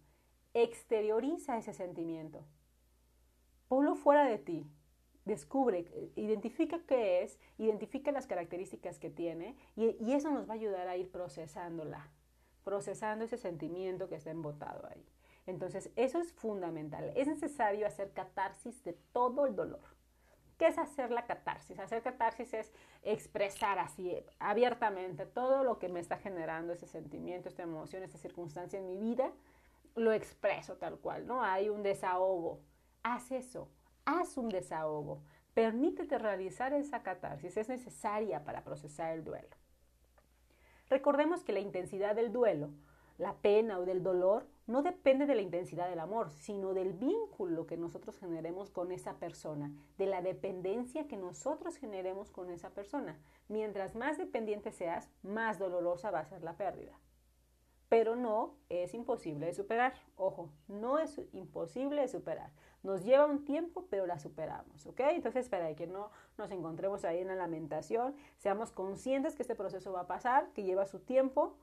[0.53, 2.45] Exterioriza ese sentimiento.
[3.67, 4.67] Ponlo fuera de ti.
[5.25, 10.87] Descubre, identifica qué es, identifica las características que tiene y, eso nos va a ayudar
[10.87, 12.11] a ir procesándola,
[12.63, 15.03] procesando ese sentimiento que está embotado ahí.
[15.47, 17.11] Entonces, eso es fundamental.
[17.15, 19.94] Es necesario hacer catarsis de todo el dolor.
[20.57, 21.79] ¿Qué es hacer la catarsis?
[21.79, 22.71] Hacer catarsis es
[23.03, 28.79] expresar así abiertamente todo lo que me está generando ese sentimiento, esta emoción, esta circunstancia
[28.79, 29.31] en mi vida.
[29.95, 31.43] Lo expreso tal cual, ¿no?
[31.43, 32.61] Hay un desahogo.
[33.03, 33.69] Haz eso,
[34.05, 35.21] haz un desahogo.
[35.53, 37.57] Permítete realizar esa catarsis.
[37.57, 39.55] Es necesaria para procesar el duelo.
[40.89, 42.69] Recordemos que la intensidad del duelo,
[43.17, 47.67] la pena o del dolor no depende de la intensidad del amor, sino del vínculo
[47.67, 53.19] que nosotros generemos con esa persona, de la dependencia que nosotros generemos con esa persona.
[53.47, 56.99] Mientras más dependiente seas, más dolorosa va a ser la pérdida.
[57.89, 59.93] Pero no es imposible de superar.
[60.15, 62.49] Ojo, no es imposible de superar.
[62.81, 64.99] Nos lleva un tiempo, pero la superamos, ¿ok?
[65.11, 66.09] Entonces, para que no
[66.39, 70.63] nos encontremos ahí en la lamentación, seamos conscientes que este proceso va a pasar, que
[70.63, 71.55] lleva su tiempo,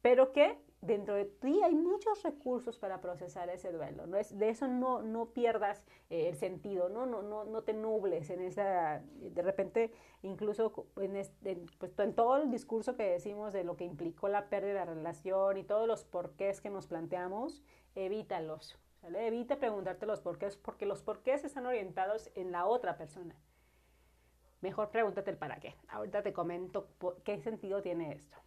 [0.00, 4.06] pero que dentro de ti hay muchos recursos para procesar ese duelo.
[4.06, 4.16] ¿no?
[4.16, 7.06] Es, de eso no, no pierdas eh, el sentido, ¿no?
[7.06, 9.92] No, no, no te nubles en esa, de repente,
[10.22, 14.48] incluso en, este, pues, en todo el discurso que decimos de lo que implicó la
[14.48, 17.62] pérdida de la relación y todos los porqués que nos planteamos,
[17.94, 18.78] evítalos.
[19.02, 23.36] Evita preguntarte los porqués, porque los porqués están orientados en la otra persona.
[24.62, 25.74] Mejor pregúntate el para qué.
[25.88, 26.88] Ahorita te comento
[27.22, 28.38] qué sentido tiene esto.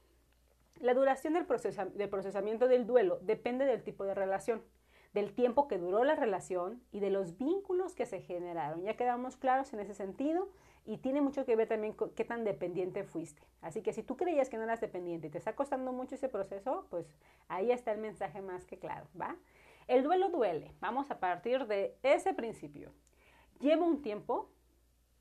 [0.80, 4.62] La duración del, procesamiento del duelo depende del tipo de relación,
[5.14, 8.84] del tiempo que duró la relación y de los vínculos que se generaron.
[8.84, 10.50] Ya quedamos claros en ese sentido
[10.86, 13.42] y tiene mucho que ver también con qué tan dependiente fuiste.
[13.62, 16.30] Así que si tú creías que no eras dependiente y te está costando mucho ese
[16.30, 17.08] proceso, pues
[17.48, 19.36] ahí está el mensaje más que claro, ¿va?
[19.88, 20.74] El duelo duele.
[20.80, 22.94] Vamos a partir de ese principio.
[23.60, 24.50] Lleva un tiempo,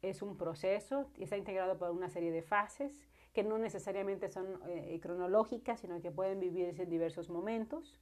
[0.03, 3.01] es un proceso, está integrado por una serie de fases
[3.37, 8.01] que no necesariamente son eh, cronológicas, sino que pueden vivirse en diversos momentos.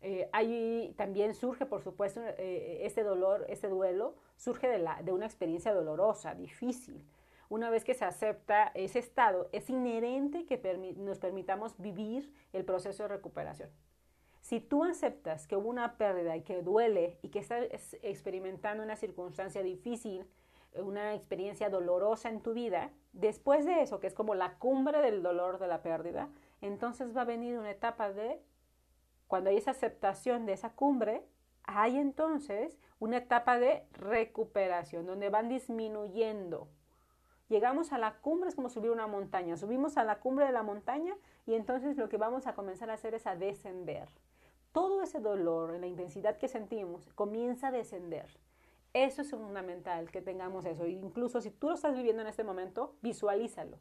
[0.00, 5.12] Eh, ahí también surge, por supuesto, eh, este dolor, este duelo, surge de, la, de
[5.12, 7.06] una experiencia dolorosa, difícil.
[7.48, 10.58] Una vez que se acepta ese estado, es inherente que
[10.96, 13.70] nos permitamos vivir el proceso de recuperación.
[14.40, 17.68] Si tú aceptas que hubo una pérdida y que duele y que estás
[18.02, 20.26] experimentando una circunstancia difícil,
[20.74, 25.22] una experiencia dolorosa en tu vida, después de eso, que es como la cumbre del
[25.22, 26.28] dolor de la pérdida,
[26.60, 28.40] entonces va a venir una etapa de,
[29.26, 31.26] cuando hay esa aceptación de esa cumbre,
[31.64, 36.68] hay entonces una etapa de recuperación, donde van disminuyendo.
[37.48, 40.62] Llegamos a la cumbre, es como subir una montaña, subimos a la cumbre de la
[40.62, 41.14] montaña
[41.44, 44.08] y entonces lo que vamos a comenzar a hacer es a descender.
[44.72, 48.38] Todo ese dolor, en la intensidad que sentimos, comienza a descender
[48.94, 50.86] eso es fundamental, que tengamos eso.
[50.86, 53.78] Incluso si tú lo estás viviendo en este momento, visualízalo.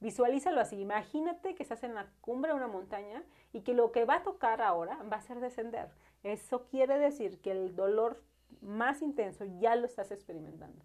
[0.00, 0.80] Visualízalo así.
[0.80, 4.22] Imagínate que estás en la cumbre de una montaña y que lo que va a
[4.22, 5.90] tocar ahora va a ser descender.
[6.22, 8.22] Eso quiere decir que el dolor
[8.60, 10.84] más intenso ya lo estás experimentando.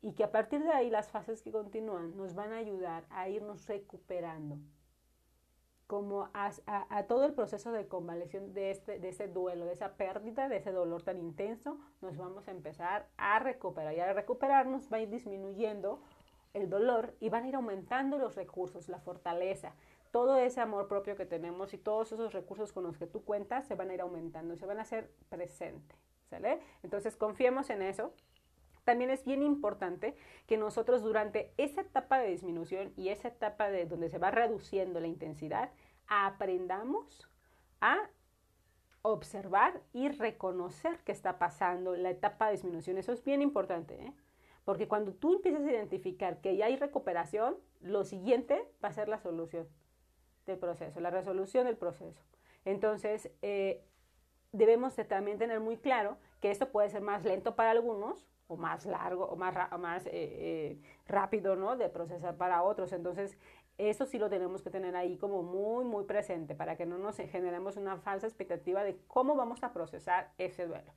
[0.00, 3.28] Y que a partir de ahí las fases que continúan nos van a ayudar a
[3.28, 4.58] irnos recuperando
[5.88, 6.52] como a,
[7.08, 10.70] todo el proceso de convaleción de, este, de ese duelo, de esa pérdida, de ese
[10.70, 13.94] dolor tan intenso, nos vamos a empezar a recuperar.
[13.94, 16.02] Y al recuperarnos va a ir disminuyendo
[16.52, 19.72] el dolor y van a ir aumentando los recursos, la fortaleza,
[20.10, 23.66] todo ese amor propio que tenemos y todos esos recursos con los que tú cuentas
[23.66, 25.96] se van a ir aumentando, se van a hacer presente.
[26.28, 26.60] ¿Sale?
[26.82, 28.12] Entonces confiemos en eso.
[28.88, 30.14] También es bien importante
[30.46, 34.98] que nosotros durante esa etapa de disminución y esa etapa de donde se va reduciendo
[34.98, 35.72] la intensidad,
[36.06, 37.28] aprendamos
[37.82, 37.98] a
[39.02, 42.96] observar y reconocer qué está pasando, la etapa de disminución.
[42.96, 44.14] Eso es bien importante, ¿eh?
[44.64, 49.10] porque cuando tú empiezas a identificar que ya hay recuperación, lo siguiente va a ser
[49.10, 49.68] la solución
[50.46, 52.22] del proceso, la resolución del proceso.
[52.64, 53.84] Entonces, eh,
[54.52, 58.86] debemos también tener muy claro que esto puede ser más lento para algunos o más
[58.86, 61.76] largo o más, más eh, eh, rápido ¿no?
[61.76, 62.92] de procesar para otros.
[62.92, 63.38] Entonces,
[63.78, 67.16] eso sí lo tenemos que tener ahí como muy, muy presente para que no nos
[67.16, 70.92] generemos una falsa expectativa de cómo vamos a procesar ese duelo.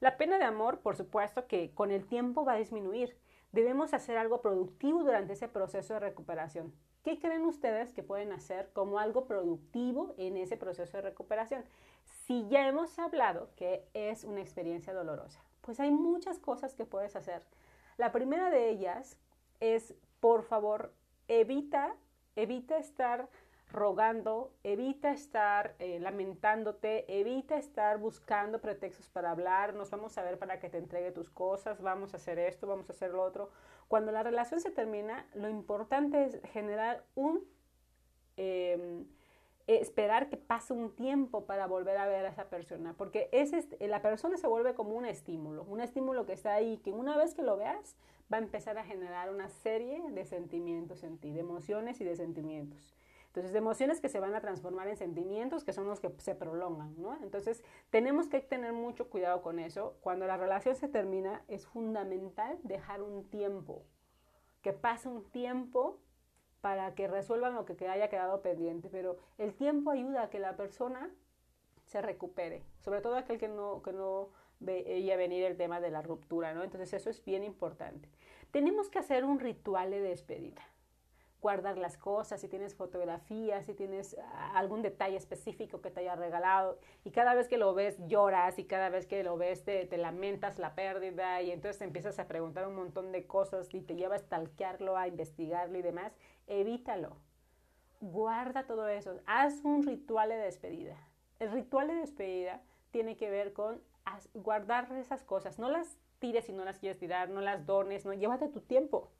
[0.00, 3.16] La pena de amor, por supuesto, que con el tiempo va a disminuir.
[3.52, 6.74] Debemos hacer algo productivo durante ese proceso de recuperación.
[7.02, 11.64] ¿Qué creen ustedes que pueden hacer como algo productivo en ese proceso de recuperación?
[12.26, 17.16] Si ya hemos hablado que es una experiencia dolorosa, pues hay muchas cosas que puedes
[17.16, 17.42] hacer.
[17.98, 19.18] La primera de ellas
[19.60, 20.92] es, por favor,
[21.26, 21.94] evita,
[22.36, 23.28] evita estar
[23.72, 30.38] rogando, evita estar eh, lamentándote, evita estar buscando pretextos para hablar, nos vamos a ver
[30.38, 33.50] para que te entregue tus cosas, vamos a hacer esto, vamos a hacer lo otro.
[33.88, 37.44] Cuando la relación se termina, lo importante es generar un...
[38.36, 39.04] Em,
[39.66, 44.00] esperar que pase un tiempo para volver a ver a esa persona, porque ese, la
[44.00, 47.42] persona se vuelve como un estímulo, un estímulo que está ahí, que una vez que
[47.42, 47.96] lo veas
[48.32, 52.16] va a empezar a generar una serie de sentimientos en ti, de emociones y de
[52.16, 52.94] sentimientos.
[53.36, 56.34] Entonces, de emociones que se van a transformar en sentimientos que son los que se
[56.34, 57.18] prolongan, ¿no?
[57.22, 59.98] Entonces, tenemos que tener mucho cuidado con eso.
[60.00, 63.82] Cuando la relación se termina, es fundamental dejar un tiempo,
[64.62, 65.98] que pase un tiempo
[66.66, 70.56] para que resuelvan lo que haya quedado pendiente, pero el tiempo ayuda a que la
[70.56, 71.14] persona
[71.84, 76.02] se recupere, sobre todo aquel que no, que no veía venir el tema de la
[76.02, 76.64] ruptura, ¿no?
[76.64, 78.08] Entonces eso es bien importante.
[78.50, 80.66] Tenemos que hacer un ritual de despedida
[81.46, 86.16] guardar las cosas, si tienes fotografías, si tienes ah, algún detalle específico que te haya
[86.16, 89.96] regalado y cada vez que lo ves lloras y cada vez que lo ves te,
[89.96, 93.94] lamentas la pérdida y entonces te empiezas a preguntar un montón de cosas y te
[93.94, 96.12] lleva a stalkearlo, a investigarlo y demás,
[96.46, 97.16] evítalo.
[98.00, 100.96] Guarda todo eso, haz un ritual de despedida.
[101.38, 103.80] El ritual de despedida tiene que ver con
[104.34, 108.12] guardar esas cosas, no las tires si no las quieres tirar, no las dones, no,
[108.12, 109.10] llévate tu tiempo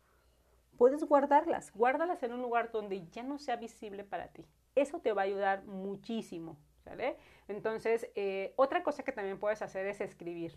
[0.76, 4.46] puedes guardarlas, guárdalas en un lugar donde ya no sea visible para ti.
[4.74, 7.16] Eso te va a ayudar muchísimo, ¿sale?
[7.48, 10.54] Entonces, eh, otra cosa que también puedes hacer es escribir.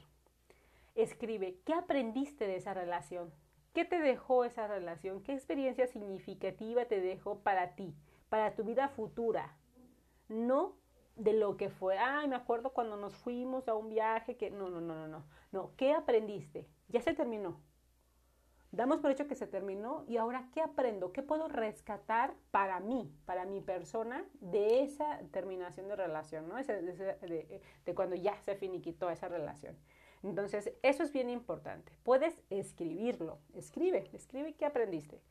[0.95, 3.31] Escribe, ¿qué aprendiste de esa relación?
[3.73, 5.21] ¿Qué te dejó esa relación?
[5.23, 7.93] ¿Qué experiencia significativa te dejó para ti,
[8.29, 9.55] para tu vida futura?
[10.27, 10.75] No
[11.15, 14.69] de lo que fue, ay, me acuerdo cuando nos fuimos a un viaje, que no,
[14.69, 15.25] no, no, no, no.
[15.51, 16.67] No, ¿qué aprendiste?
[16.87, 17.61] Ya se terminó.
[18.71, 21.11] Damos por hecho que se terminó y ahora, ¿qué aprendo?
[21.11, 26.55] ¿Qué puedo rescatar para mí, para mi persona, de esa terminación de relación, ¿no?
[26.55, 29.75] de, de, cuando ya se finiquitó esa relación.
[30.23, 31.93] Entonces, eso es bien importante.
[32.03, 33.39] Puedes escribirlo.
[33.53, 35.21] Escribe, escribe qué aprendiste.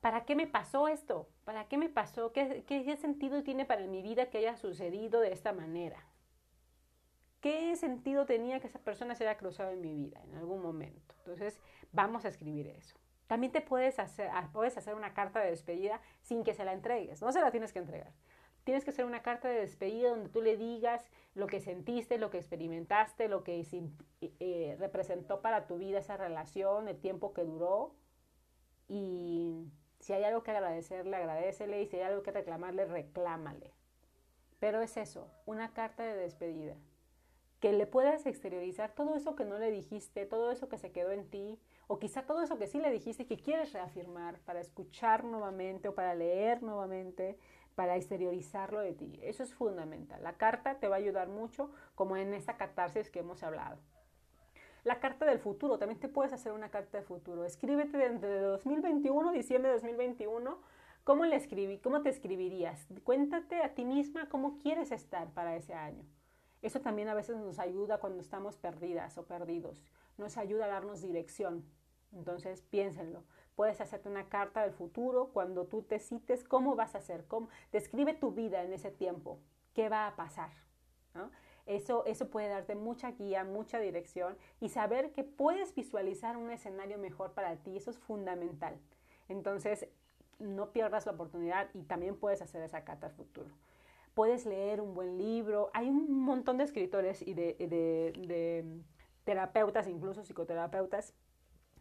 [0.00, 1.28] ¿Para qué me pasó esto?
[1.44, 2.32] ¿Para qué me pasó?
[2.32, 6.04] ¿Qué, qué sentido tiene para mi vida que haya sucedido de esta manera?
[7.40, 11.14] ¿Qué sentido tenía que esa persona se haya cruzado en mi vida en algún momento?
[11.18, 11.58] Entonces,
[11.90, 12.96] vamos a escribir eso.
[13.26, 16.72] También te puedes hacer, ah, puedes hacer una carta de despedida sin que se la
[16.72, 17.22] entregues.
[17.22, 18.12] No se la tienes que entregar.
[18.64, 22.30] Tienes que hacer una carta de despedida donde tú le digas lo que sentiste, lo
[22.30, 23.66] que experimentaste, lo que
[24.20, 27.94] eh, representó para tu vida esa relación, el tiempo que duró.
[28.88, 29.66] Y
[29.98, 31.82] si hay algo que agradecerle, agradecele.
[31.82, 33.72] Y si hay algo que reclamarle, reclámale.
[34.60, 36.76] Pero es eso, una carta de despedida
[37.62, 41.12] que le puedas exteriorizar todo eso que no le dijiste, todo eso que se quedó
[41.12, 44.58] en ti, o quizá todo eso que sí le dijiste y que quieres reafirmar para
[44.58, 47.38] escuchar nuevamente o para leer nuevamente,
[47.74, 49.18] para exteriorizarlo de ti.
[49.22, 50.22] Eso es fundamental.
[50.22, 53.78] La carta te va a ayudar mucho, como en esta catarsis que hemos hablado.
[54.84, 57.44] La carta del futuro, también te puedes hacer una carta de futuro.
[57.44, 60.58] Escríbete de 2021, diciembre de 2021,
[61.04, 61.78] ¿cómo le escribí?
[61.78, 62.88] ¿Cómo te escribirías?
[63.04, 66.04] Cuéntate a ti misma cómo quieres estar para ese año.
[66.62, 69.82] Eso también a veces nos ayuda cuando estamos perdidas o perdidos.
[70.18, 71.64] Nos ayuda a darnos dirección.
[72.12, 73.24] Entonces, piénsenlo.
[73.54, 77.48] Puedes hacerte una carta del futuro cuando tú te cites cómo vas a hacer, cómo
[77.70, 79.38] describe tu vida en ese tiempo,
[79.74, 80.50] qué va a pasar.
[81.66, 86.98] Eso, eso puede darte mucha guía, mucha dirección y saber que puedes visualizar un escenario
[86.98, 87.76] mejor para ti.
[87.76, 88.80] Eso es fundamental.
[89.28, 89.86] Entonces,
[90.38, 93.50] no pierdas la oportunidad y también puedes hacer esa carta del futuro
[94.14, 95.70] puedes leer un buen libro.
[95.72, 98.82] Hay un montón de escritores y de,
[99.24, 101.14] terapeutas, incluso psicoterapeutas,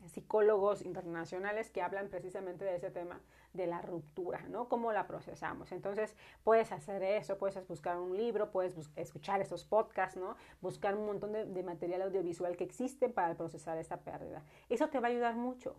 [0.08, 3.22] psicólogos internacionales que hablan precisamente de ese tema
[3.54, 4.70] de la ruptura, ¿no?
[4.70, 5.72] Cómo la procesamos.
[5.72, 10.36] Entonces, puedes hacer eso, puedes buscar un libro, puedes escuchar esos podcasts, ¿no?
[10.62, 14.44] Buscar un montón de, de, material audiovisual que existe para procesar esta pérdida.
[14.70, 15.76] Eso te va a ayudar mucho.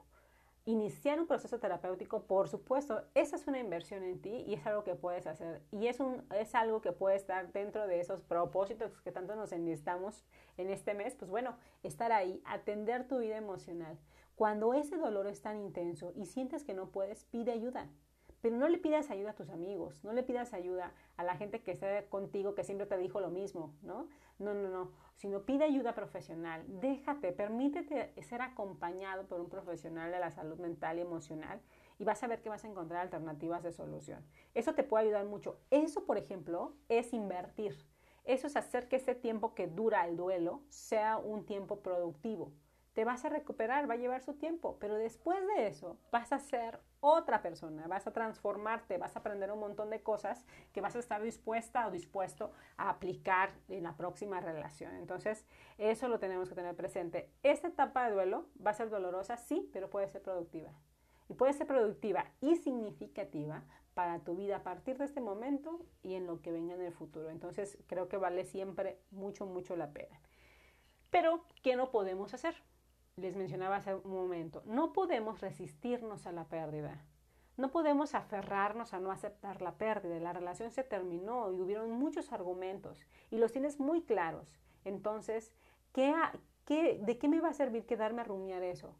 [0.65, 4.85] Iniciar un proceso terapéutico, por supuesto, esa es una inversión en ti y es algo
[4.85, 5.63] que puedes hacer.
[5.73, 9.53] Y es, un, es algo que puede estar dentro de esos propósitos que tanto nos
[9.53, 10.25] enlistamos
[10.57, 11.17] en este mes.
[11.17, 13.99] Pues bueno, estar ahí, atender tu vida emocional.
[14.37, 17.89] Cuando ese dolor es tan intenso y sientes que no puedes, pide ayuda.
[18.43, 21.63] Pero no le pidas ayuda a tus amigos, no le pidas ayuda a la gente
[21.63, 24.09] que esté contigo que siempre te dijo lo mismo, ¿no?
[24.41, 30.19] No, no, no, sino pide ayuda profesional, déjate, permítete ser acompañado por un profesional de
[30.19, 31.63] la salud mental y emocional
[32.01, 34.27] y vas a ver que vas a encontrar alternativas de solución.
[34.55, 35.61] Eso te puede ayudar mucho.
[35.71, 37.77] Eso, por ejemplo, es invertir.
[38.25, 42.53] Eso es hacer que ese tiempo que dura el duelo sea un tiempo productivo
[42.93, 46.39] te vas a recuperar, va a llevar su tiempo, pero después de eso vas a
[46.39, 50.95] ser otra persona, vas a transformarte, vas a aprender un montón de cosas que vas
[50.95, 54.95] a estar dispuesta o dispuesto a aplicar en la próxima relación.
[54.95, 55.45] Entonces,
[55.79, 57.29] eso lo tenemos que tener presente.
[57.43, 60.71] Esta etapa de duelo va a ser dolorosa, sí, pero puede ser productiva.
[61.29, 63.65] Y puede ser productiva y significativa
[63.95, 66.93] para tu vida a partir de este momento y en lo que venga en el
[66.93, 67.31] futuro.
[67.31, 70.21] Entonces, creo que vale siempre mucho, mucho la pena.
[71.11, 72.55] Pero, ¿qué no podemos hacer?
[73.17, 77.05] Les mencionaba hace un momento, no podemos resistirnos a la pérdida.
[77.59, 80.19] No podemos aferrarnos a no aceptar la pérdida.
[80.19, 84.59] La relación se terminó y hubieron muchos argumentos y los tienes muy claros.
[84.85, 85.53] Entonces,
[85.93, 86.15] ¿qué,
[86.67, 88.97] ¿de qué me va a servir quedarme a rumiar eso?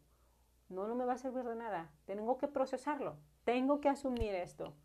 [0.69, 1.91] No, no me va a servir de nada.
[2.05, 3.17] Tengo que procesarlo.
[3.43, 4.75] Tengo que asumir esto.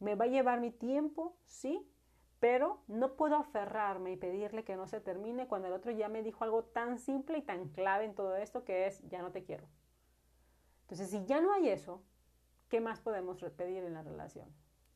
[0.00, 1.34] ¿Me va a llevar mi tiempo?
[1.46, 1.90] Sí,
[2.40, 6.22] pero no puedo aferrarme y pedirle que no se termine cuando el otro ya me
[6.22, 9.44] dijo algo tan simple y tan clave en todo esto que es ya no te
[9.44, 9.66] quiero.
[10.82, 12.02] Entonces, si ya no hay eso,
[12.68, 14.48] ¿qué más podemos pedir en la relación?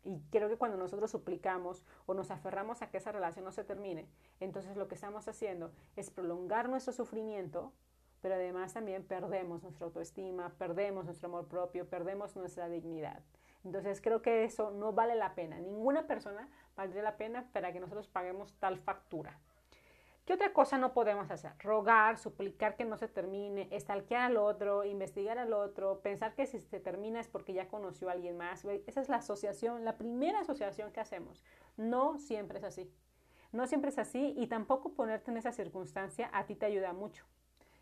[0.05, 3.65] Y creo que cuando nosotros suplicamos o nos aferramos a que esa relación no se
[3.65, 4.09] termine,
[4.41, 7.73] entonces lo que estamos haciendo es prolongar nuestro sufrimiento,
[8.21, 13.23] pero además también perdemos nuestra autoestima, perdemos nuestro amor propio, perdemos nuestra dignidad.
[13.65, 15.59] Entonces creo que eso no vale la pena.
[15.59, 19.39] Ninguna persona valdría la pena para que nosotros paguemos tal factura.
[20.25, 21.53] ¿Qué otra cosa no podemos hacer?
[21.59, 26.61] Rogar, suplicar que no se termine, estalquear al otro, investigar al otro, pensar que si
[26.61, 28.65] se termina es porque ya conoció a alguien más.
[28.87, 31.45] Esa es la asociación, la primera asociación que hacemos.
[31.77, 32.89] No siempre es así.
[33.51, 37.27] No siempre es así y tampoco ponerte en esa circunstancia a ti te ayuda mucho.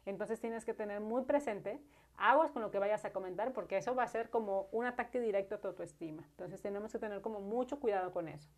[0.06, 1.78] Entonces tienes que tener muy presente
[2.20, 5.20] aguas con lo que vayas a comentar porque eso va a ser como un ataque
[5.20, 6.22] directo a tu autoestima.
[6.30, 8.48] Entonces tenemos que tener como mucho cuidado con eso.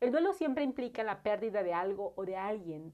[0.00, 2.92] El duelo siempre implica la pérdida de algo o de alguien,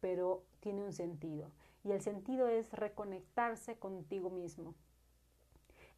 [0.00, 1.50] pero tiene un sentido.
[1.84, 4.74] Y el sentido es reconectarse contigo mismo.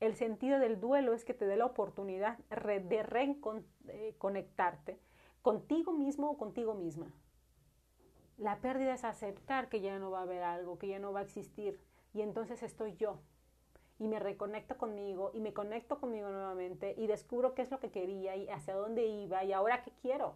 [0.01, 4.99] El sentido del duelo es que te dé la oportunidad de reconectarte
[5.43, 7.13] contigo mismo o contigo misma.
[8.37, 11.21] La pérdida es aceptar que ya no va a haber algo, que ya no va
[11.21, 11.79] a existir.
[12.15, 13.21] Y entonces estoy yo,
[14.03, 17.93] y me reconecto conmigo y me conecto conmigo nuevamente y descubro qué es lo que
[17.93, 20.35] quería y hacia dónde iba y ahora qué quiero.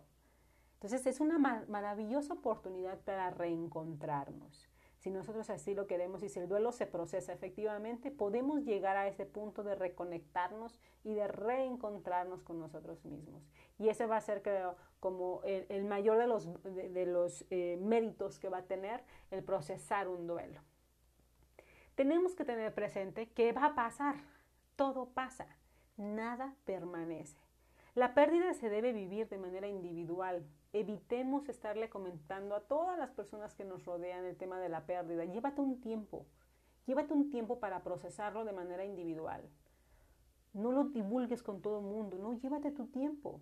[0.75, 4.69] Entonces es una maravillosa oportunidad para reencontrarnos.
[4.99, 9.09] Si nosotros así lo queremos y si el duelo se procesa efectivamente, podemos llegar a
[9.09, 13.51] ese punto de reconectarnos y de reencontrarnos con nosotros mismos.
[13.79, 18.39] Y ese va a ser, creo, como el, mayor de los, de, los eh, méritos
[18.39, 19.03] que va a tener
[19.33, 20.61] el procesar un duelo
[21.97, 24.17] tenemos que tener presente que va a pasar,
[24.77, 25.47] todo pasa,
[25.97, 27.39] nada permanece.
[27.95, 30.45] La pérdida se debe vivir de manera individual.
[30.75, 35.25] Evitemos estarle comentando a todas las personas que nos rodean el tema de la pérdida.
[35.25, 36.27] Llévate un tiempo,
[36.87, 39.43] llévate un tiempo para procesarlo de manera individual.
[40.53, 43.41] No lo divulgues con todo el mundo, no, llévate tu tiempo.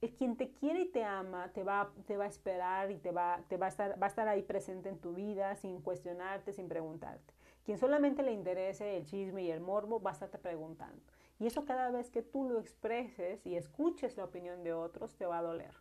[0.00, 3.10] Es quien te quiere y te ama, te va, te va a esperar y te,
[3.10, 6.52] va, te va, a estar, va a estar ahí presente en tu vida sin cuestionarte,
[6.52, 7.34] sin preguntarte.
[7.64, 11.02] Quien solamente le interese el chisme y el morbo va a estarte preguntando.
[11.38, 15.26] Y eso cada vez que tú lo expreses y escuches la opinión de otros te
[15.26, 15.74] va a doler.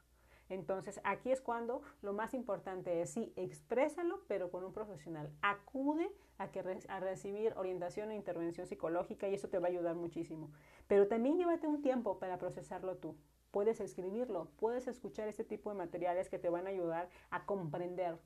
[0.49, 5.31] Entonces aquí es cuando lo más importante es sí, exprésalo, pero con un profesional.
[5.41, 9.95] Acude a, que a recibir orientación e intervención psicológica y eso te va a ayudar
[9.95, 10.51] muchísimo.
[10.87, 13.15] Pero también llévate un tiempo para procesarlo tú.
[13.51, 18.17] Puedes escribirlo, puedes escuchar este tipo de materiales que te van a ayudar a comprender,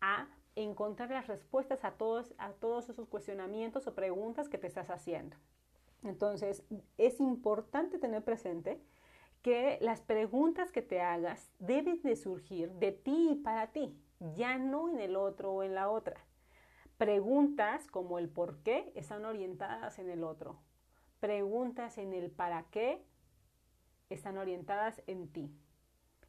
[0.00, 0.26] a
[0.56, 5.36] encontrar las respuestas a todos, a todos esos cuestionamientos o preguntas que te estás haciendo.
[6.02, 6.64] Entonces,
[6.98, 8.80] es importante tener presente
[9.42, 13.96] que las preguntas que te hagas deben de surgir de ti y para ti,
[14.36, 16.20] ya no en el otro o en la otra.
[16.98, 20.58] Preguntas como el por qué están orientadas en el otro.
[21.18, 23.02] Preguntas en el para qué
[24.10, 25.50] están orientadas en ti.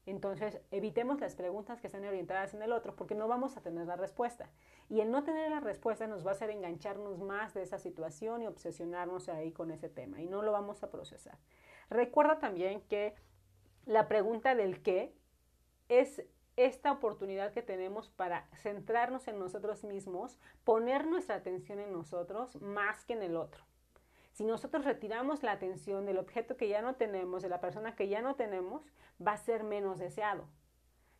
[0.06, 3.86] Entonces, evitemos las preguntas que están orientadas en el otro porque no vamos a tener
[3.86, 4.50] la respuesta.
[4.90, 8.42] Y el no tener la respuesta nos va a hacer engancharnos más de esa situación
[8.42, 11.38] y obsesionarnos ahí con ese tema y no lo vamos a procesar.
[11.90, 13.14] Recuerda también que
[13.86, 15.14] la pregunta del qué
[15.88, 16.24] es
[16.58, 23.06] esta oportunidad que tenemos para centrarnos en nosotros mismos, poner nuestra atención en nosotros más
[23.06, 23.64] que en el otro.
[24.32, 28.08] Si nosotros retiramos la atención del objeto que ya no tenemos, de la persona que
[28.08, 28.84] ya no tenemos,
[29.26, 30.48] va a ser menos deseado.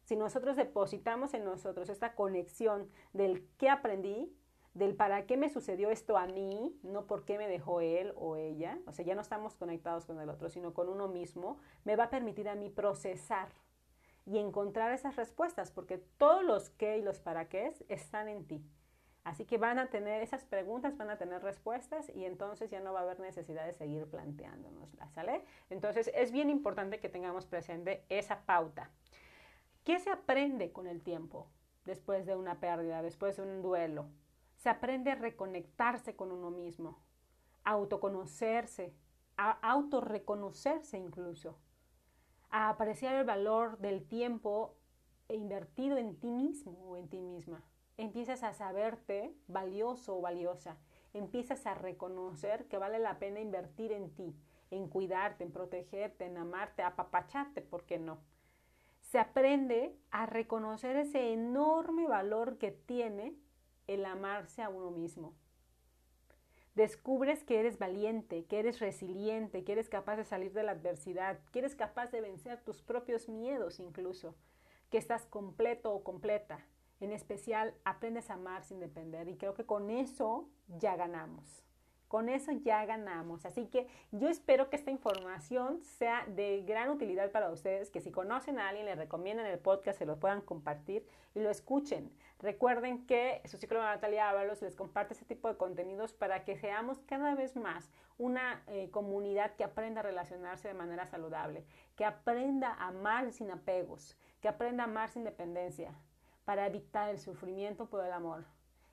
[0.04, 4.36] Si nosotros depositamos en nosotros esta conexión del qué aprendí,
[4.74, 8.38] del para qué me sucedió esto a mí, no por qué me dejó él o
[8.38, 11.98] ella, o sea, ya no estamos conectados con el otro, sino con uno mismo, me
[11.98, 13.50] va a permitir a mí procesar
[14.26, 18.64] y encontrar esas respuestas, porque todos los qué y los para qué están en ti.
[19.24, 22.92] Así que van a tener esas preguntas, van a tener respuestas y entonces ya no
[22.92, 25.46] va a haber necesidad de seguir planteándonoslas, ¿sale?
[25.70, 28.90] Entonces es bien importante que tengamos presente esa pauta.
[29.84, 31.48] ¿Qué se aprende con el tiempo
[31.86, 34.08] después de una pérdida, después de un duelo?
[34.58, 36.98] Se aprende a reconectarse con uno mismo,
[37.64, 38.96] a autoconocerse,
[39.38, 41.60] a autorreconocerse incluso,
[42.50, 44.76] a apreciar el valor del tiempo
[45.30, 47.64] invertido en ti mismo o en ti misma
[48.02, 50.78] empiezas a saberte valioso o valiosa,
[51.14, 54.36] empiezas a reconocer que vale la pena invertir en ti,
[54.72, 58.20] en cuidarte, en protegerte, en amarte, apapacharte, ¿por qué no?
[59.02, 63.36] Se aprende a reconocer ese enorme valor que tiene
[63.88, 65.36] el amarse a uno mismo.
[66.74, 71.40] Descubres que eres valiente, que eres resiliente, que eres capaz de salir de la adversidad,
[71.52, 74.36] que eres capaz de vencer tus propios miedos incluso,
[74.90, 76.66] que estás completo o completa,
[77.02, 79.28] en especial, aprendes a amar sin depender.
[79.28, 80.48] Y creo que con eso
[80.80, 81.66] ya ganamos.
[82.08, 83.46] Con eso ya ganamos.
[83.46, 88.12] Así que yo espero que esta información sea de gran utilidad para ustedes, que si
[88.12, 92.12] conocen a alguien, le recomienden el podcast, se lo puedan compartir y lo escuchen.
[92.40, 97.00] Recuerden que su ciclo Natalia Ábalos les comparte este tipo de contenidos para que seamos
[97.00, 101.66] cada vez más una eh, comunidad que aprenda a relacionarse de manera saludable,
[101.96, 105.96] que aprenda a amar sin apegos, que aprenda a amar sin dependencia,
[106.46, 108.46] para evitar el sufrimiento por el amor.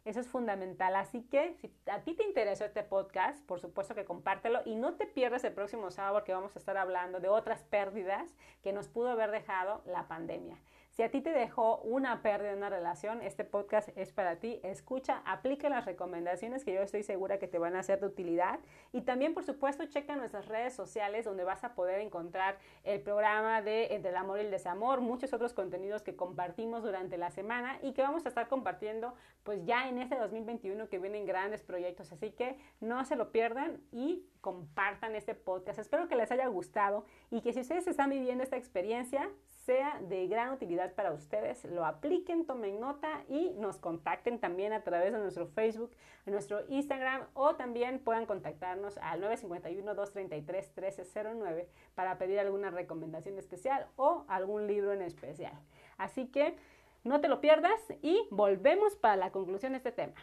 [0.04, 0.96] Eso es fundamental.
[0.96, 4.94] Así que si a ti te interesó este podcast, por supuesto que compártelo y no
[4.94, 8.88] te pierdas el próximo sábado que vamos a estar hablando de otras pérdidas que nos
[8.88, 10.56] pudo haber dejado la pandemia.
[10.98, 14.58] Si a ti te dejó una pérdida en una relación, este podcast es para ti.
[14.64, 18.58] Escucha, aplica las recomendaciones que yo estoy segura que te van a ser de utilidad.
[18.90, 23.62] Y también, por supuesto, checa nuestras redes sociales donde vas a poder encontrar el programa
[23.62, 27.78] de Entre el amor y el desamor, muchos otros contenidos que compartimos durante la semana
[27.80, 29.14] y que vamos a estar compartiendo
[29.44, 32.10] pues ya en este 2021 que vienen grandes proyectos.
[32.10, 35.78] Así que no se lo pierdan y compartan este podcast.
[35.78, 39.30] Espero que les haya gustado y que si ustedes están viviendo esta experiencia,
[39.68, 44.82] sea de gran utilidad para ustedes, lo apliquen, tomen nota y nos contacten también a
[44.82, 45.90] través de nuestro Facebook,
[46.24, 54.66] nuestro Instagram o también puedan contactarnos al 951-233-1309 para pedir alguna recomendación especial o algún
[54.66, 55.52] libro en especial.
[55.98, 56.56] Así que
[57.04, 60.14] no te lo pierdas y volvemos para la conclusión de este tema.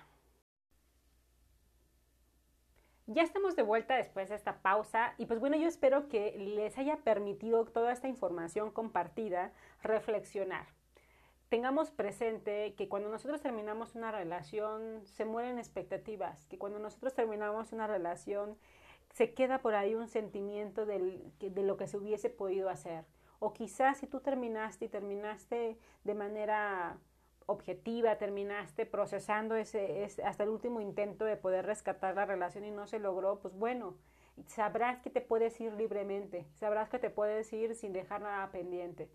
[3.07, 6.75] Ya estamos de vuelta después de esta pausa y pues bueno, yo espero que les
[6.79, 9.53] haya permitido toda esta información compartida
[9.83, 10.65] reflexionar.
[11.49, 17.73] Tengamos presente que cuando nosotros terminamos una relación se mueren expectativas, que cuando nosotros terminamos
[17.73, 18.57] una relación
[19.13, 23.05] se queda por ahí un sentimiento de lo que se hubiese podido hacer.
[23.37, 26.97] O quizás si tú terminaste y terminaste de manera
[27.45, 32.87] objetiva, terminaste procesando ese, hasta el último intento de poder rescatar la relación y no
[32.87, 33.95] se logró, pues bueno,
[34.47, 39.09] sabrás que te puedes ir libremente, sabrás que te puedes ir sin dejar nada pendiente.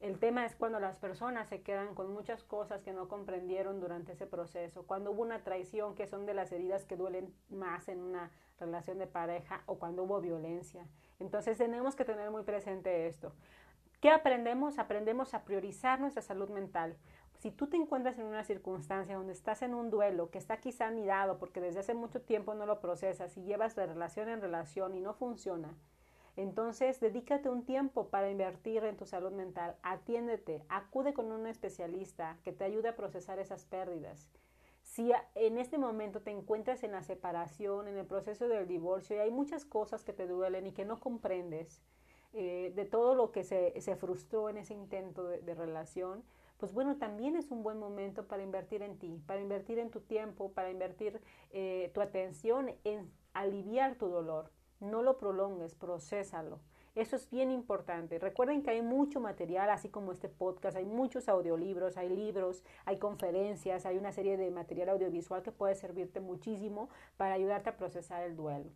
[0.00, 4.12] El tema es cuando las personas se quedan con muchas cosas que no comprendieron durante
[4.12, 8.00] ese proceso, cuando hubo una traición, que son de las heridas que duelen más en
[8.00, 10.86] una relación de pareja, o cuando hubo violencia.
[11.20, 13.32] Entonces tenemos que tener muy presente esto.
[14.00, 14.78] ¿Qué aprendemos?
[14.78, 16.98] Aprendemos a priorizar nuestra salud mental.
[17.44, 20.86] Si tú te encuentras en una circunstancia donde estás en un duelo que está quizá
[20.86, 24.94] anidado porque desde hace mucho tiempo no lo procesas y llevas de relación en relación
[24.94, 25.68] y no funciona,
[26.36, 32.38] entonces dedícate un tiempo para invertir en tu salud mental, atiéndete, acude con un especialista
[32.44, 34.30] que te ayude a procesar esas pérdidas.
[34.80, 39.18] Si en este momento te encuentras en la separación, en el proceso del divorcio y
[39.18, 41.82] hay muchas cosas que te duelen y que no comprendes
[42.32, 46.24] eh, de todo lo que se, frustró en ese intento de relación,
[46.58, 50.00] pues bueno, también es un buen momento para invertir en ti, para invertir en tu
[50.00, 51.20] tiempo, para invertir
[51.50, 54.50] eh, tu atención en aliviar tu dolor.
[54.80, 56.60] No lo prolongues, procésalo.
[56.94, 58.20] Eso es bien importante.
[58.20, 62.98] Recuerden que hay mucho material, así como este podcast, hay muchos audiolibros, hay libros, hay
[62.98, 68.22] conferencias, hay una serie de material audiovisual que puede servirte muchísimo para ayudarte a procesar
[68.22, 68.70] el duelo.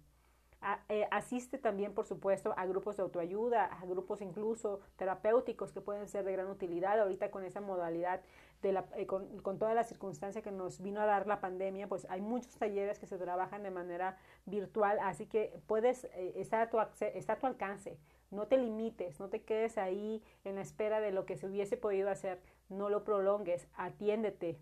[0.88, 6.08] Eh, asiste también, por supuesto, a grupos de autoayuda, a grupos incluso terapéuticos que pueden
[6.08, 7.00] ser de gran utilidad.
[7.00, 8.20] Ahorita con esa modalidad,
[8.62, 11.88] de la, eh, con, con, toda la circunstancia que nos vino a dar la pandemia,
[11.88, 14.16] pues hay muchos talleres que se trabajan de manera
[14.46, 17.98] virtual, así que puedes eh, estar a tu, está a tu alcance.
[18.30, 21.76] No te limites, no te quedes ahí en la espera de lo que se hubiese
[21.76, 24.58] podido hacer, no lo prolongues, atiéndete,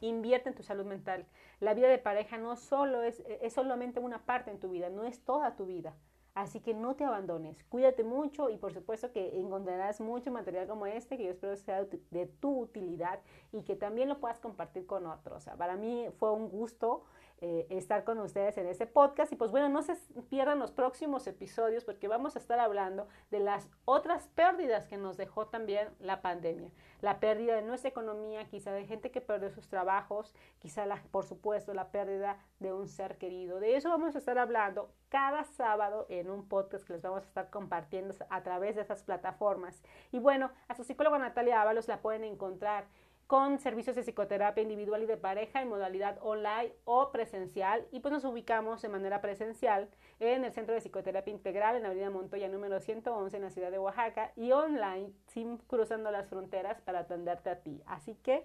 [0.00, 1.26] Invierte en tu salud mental.
[1.60, 5.04] La vida de pareja no solo es, es solamente una parte en tu vida, no
[5.04, 5.94] es toda tu vida.
[6.36, 10.84] Así que no te abandones, cuídate mucho y por supuesto que encontrarás mucho material como
[10.84, 13.20] este que yo espero sea de tu utilidad
[13.52, 15.46] y que también lo puedas compartir con otros.
[15.56, 17.04] Para mí fue un gusto
[17.42, 19.30] eh, estar con ustedes en este podcast.
[19.32, 19.94] Y pues bueno, no se
[20.30, 25.18] pierdan los próximos episodios porque vamos a estar hablando de las otras pérdidas que nos
[25.18, 26.70] dejó también la pandemia.
[27.02, 31.26] La pérdida de nuestra economía, quizá de gente que perdió sus trabajos, quizá la, por
[31.26, 33.60] supuesto la pérdida de un ser querido.
[33.60, 37.26] De eso vamos a estar hablando cada sábado en un podcast que les vamos a
[37.26, 39.82] estar compartiendo a través de esas plataformas.
[40.10, 42.86] Y bueno, a su psicóloga Natalia Ábalos la pueden encontrar
[43.26, 47.86] con servicios de psicoterapia individual y de pareja en modalidad online o presencial.
[47.90, 49.88] Y pues nos ubicamos de manera presencial
[50.20, 53.70] en el Centro de Psicoterapia Integral en la Avenida Montoya número 111 en la ciudad
[53.70, 57.82] de Oaxaca y online sin cruzando las fronteras para atenderte a ti.
[57.86, 58.44] Así que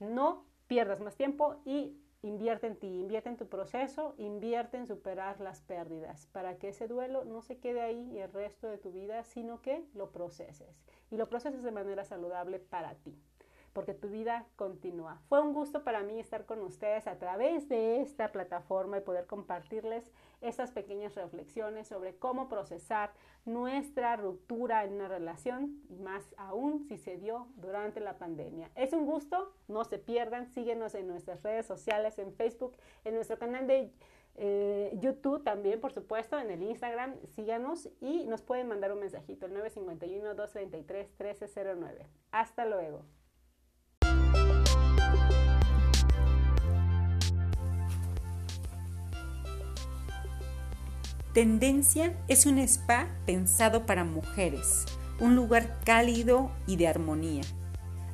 [0.00, 5.40] no pierdas más tiempo y invierte en ti, invierte en tu proceso, invierte en superar
[5.40, 9.24] las pérdidas para que ese duelo no se quede ahí el resto de tu vida,
[9.24, 10.80] sino que lo proceses.
[11.10, 13.20] Y lo proceses de manera saludable para ti
[13.72, 15.20] porque tu vida continúa.
[15.28, 19.26] Fue un gusto para mí estar con ustedes a través de esta plataforma y poder
[19.26, 23.12] compartirles estas pequeñas reflexiones sobre cómo procesar
[23.44, 28.70] nuestra ruptura en una relación y más aún si se dio durante la pandemia.
[28.74, 33.38] Es un gusto, no se pierdan, síguenos en nuestras redes sociales, en Facebook, en nuestro
[33.38, 33.92] canal de
[34.34, 39.46] eh, YouTube también, por supuesto, en el Instagram, síganos y nos pueden mandar un mensajito,
[39.46, 42.06] el 951-233-1309.
[42.30, 43.04] Hasta luego.
[51.32, 54.84] Tendencia es un spa pensado para mujeres,
[55.18, 57.42] un lugar cálido y de armonía.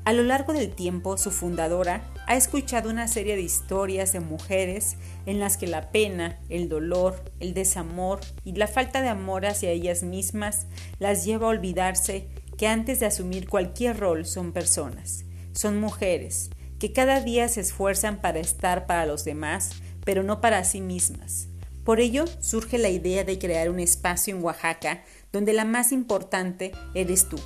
[0.04, 4.98] A lo largo del tiempo, su fundadora ha escuchado una serie de historias de mujeres
[5.26, 9.70] en las que la pena, el dolor, el desamor y la falta de amor hacia
[9.70, 10.68] ellas mismas
[11.00, 15.24] las lleva a olvidarse que antes de asumir cualquier rol son personas,
[15.54, 19.72] son mujeres, que cada día se esfuerzan para estar para los demás,
[20.04, 21.48] pero no para sí mismas
[21.88, 26.72] por ello surge la idea de crear un espacio en Oaxaca donde la más importante
[26.92, 27.38] eres tú.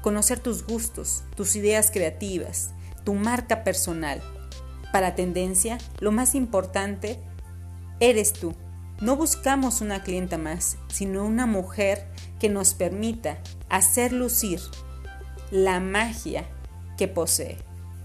[0.00, 2.70] Conocer tus gustos, tus ideas creativas,
[3.04, 4.22] tu marca personal.
[4.94, 7.20] Para Tendencia, lo más importante
[8.00, 8.54] eres tú.
[9.02, 12.08] No buscamos una clienta más, sino una mujer
[12.40, 14.58] que nos permita hacer lucir
[15.50, 16.46] la magia
[16.96, 17.58] que posee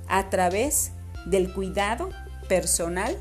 [0.09, 0.91] a través
[1.27, 2.09] del cuidado
[2.49, 3.17] personal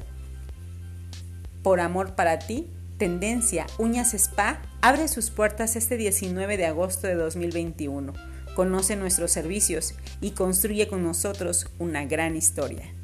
[1.67, 7.17] por amor para ti, Tendencia Uñas Spa abre sus puertas este 19 de agosto de
[7.17, 8.13] 2021.
[8.55, 12.95] Conoce nuestros servicios y construye con nosotros una gran historia.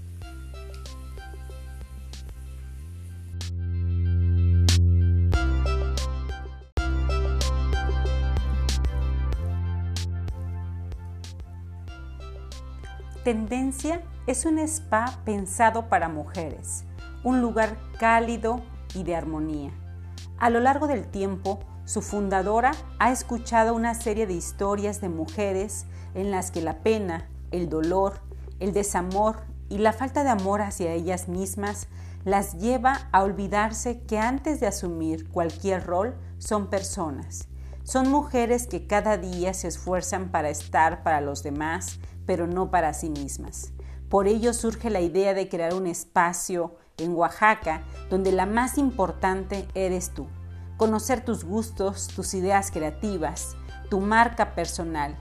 [13.24, 16.84] Tendencia es un spa pensado para mujeres
[17.24, 18.62] un lugar cálido
[18.94, 19.72] y de armonía.
[20.38, 25.86] A lo largo del tiempo, su fundadora ha escuchado una serie de historias de mujeres
[26.14, 28.20] en las que la pena, el dolor,
[28.60, 31.88] el desamor y la falta de amor hacia ellas mismas
[32.24, 37.48] las lleva a olvidarse que antes de asumir cualquier rol son personas.
[37.82, 42.94] Son mujeres que cada día se esfuerzan para estar para los demás, pero no para
[42.94, 43.72] sí mismas.
[44.08, 49.66] Por ello surge la idea de crear un espacio en Oaxaca, donde la más importante
[49.74, 50.26] eres tú.
[50.76, 53.56] Conocer tus gustos, tus ideas creativas,
[53.90, 55.16] tu marca personal.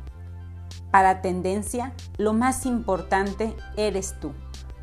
[0.92, 4.34] Para Tendencia, lo más importante eres tú.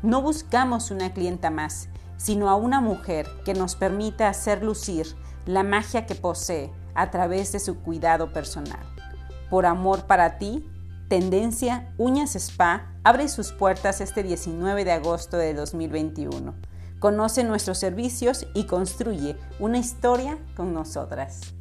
[0.01, 5.07] No buscamos una clienta más, sino a una mujer que nos permita hacer lucir
[5.45, 8.79] la magia que posee a través de su cuidado personal.
[9.49, 10.69] Por amor para ti,
[11.07, 16.53] Tendencia Uñas Spa abre sus puertas este 19 de agosto de 2021.
[16.99, 21.53] Conoce nuestros servicios y construye una historia con nosotras.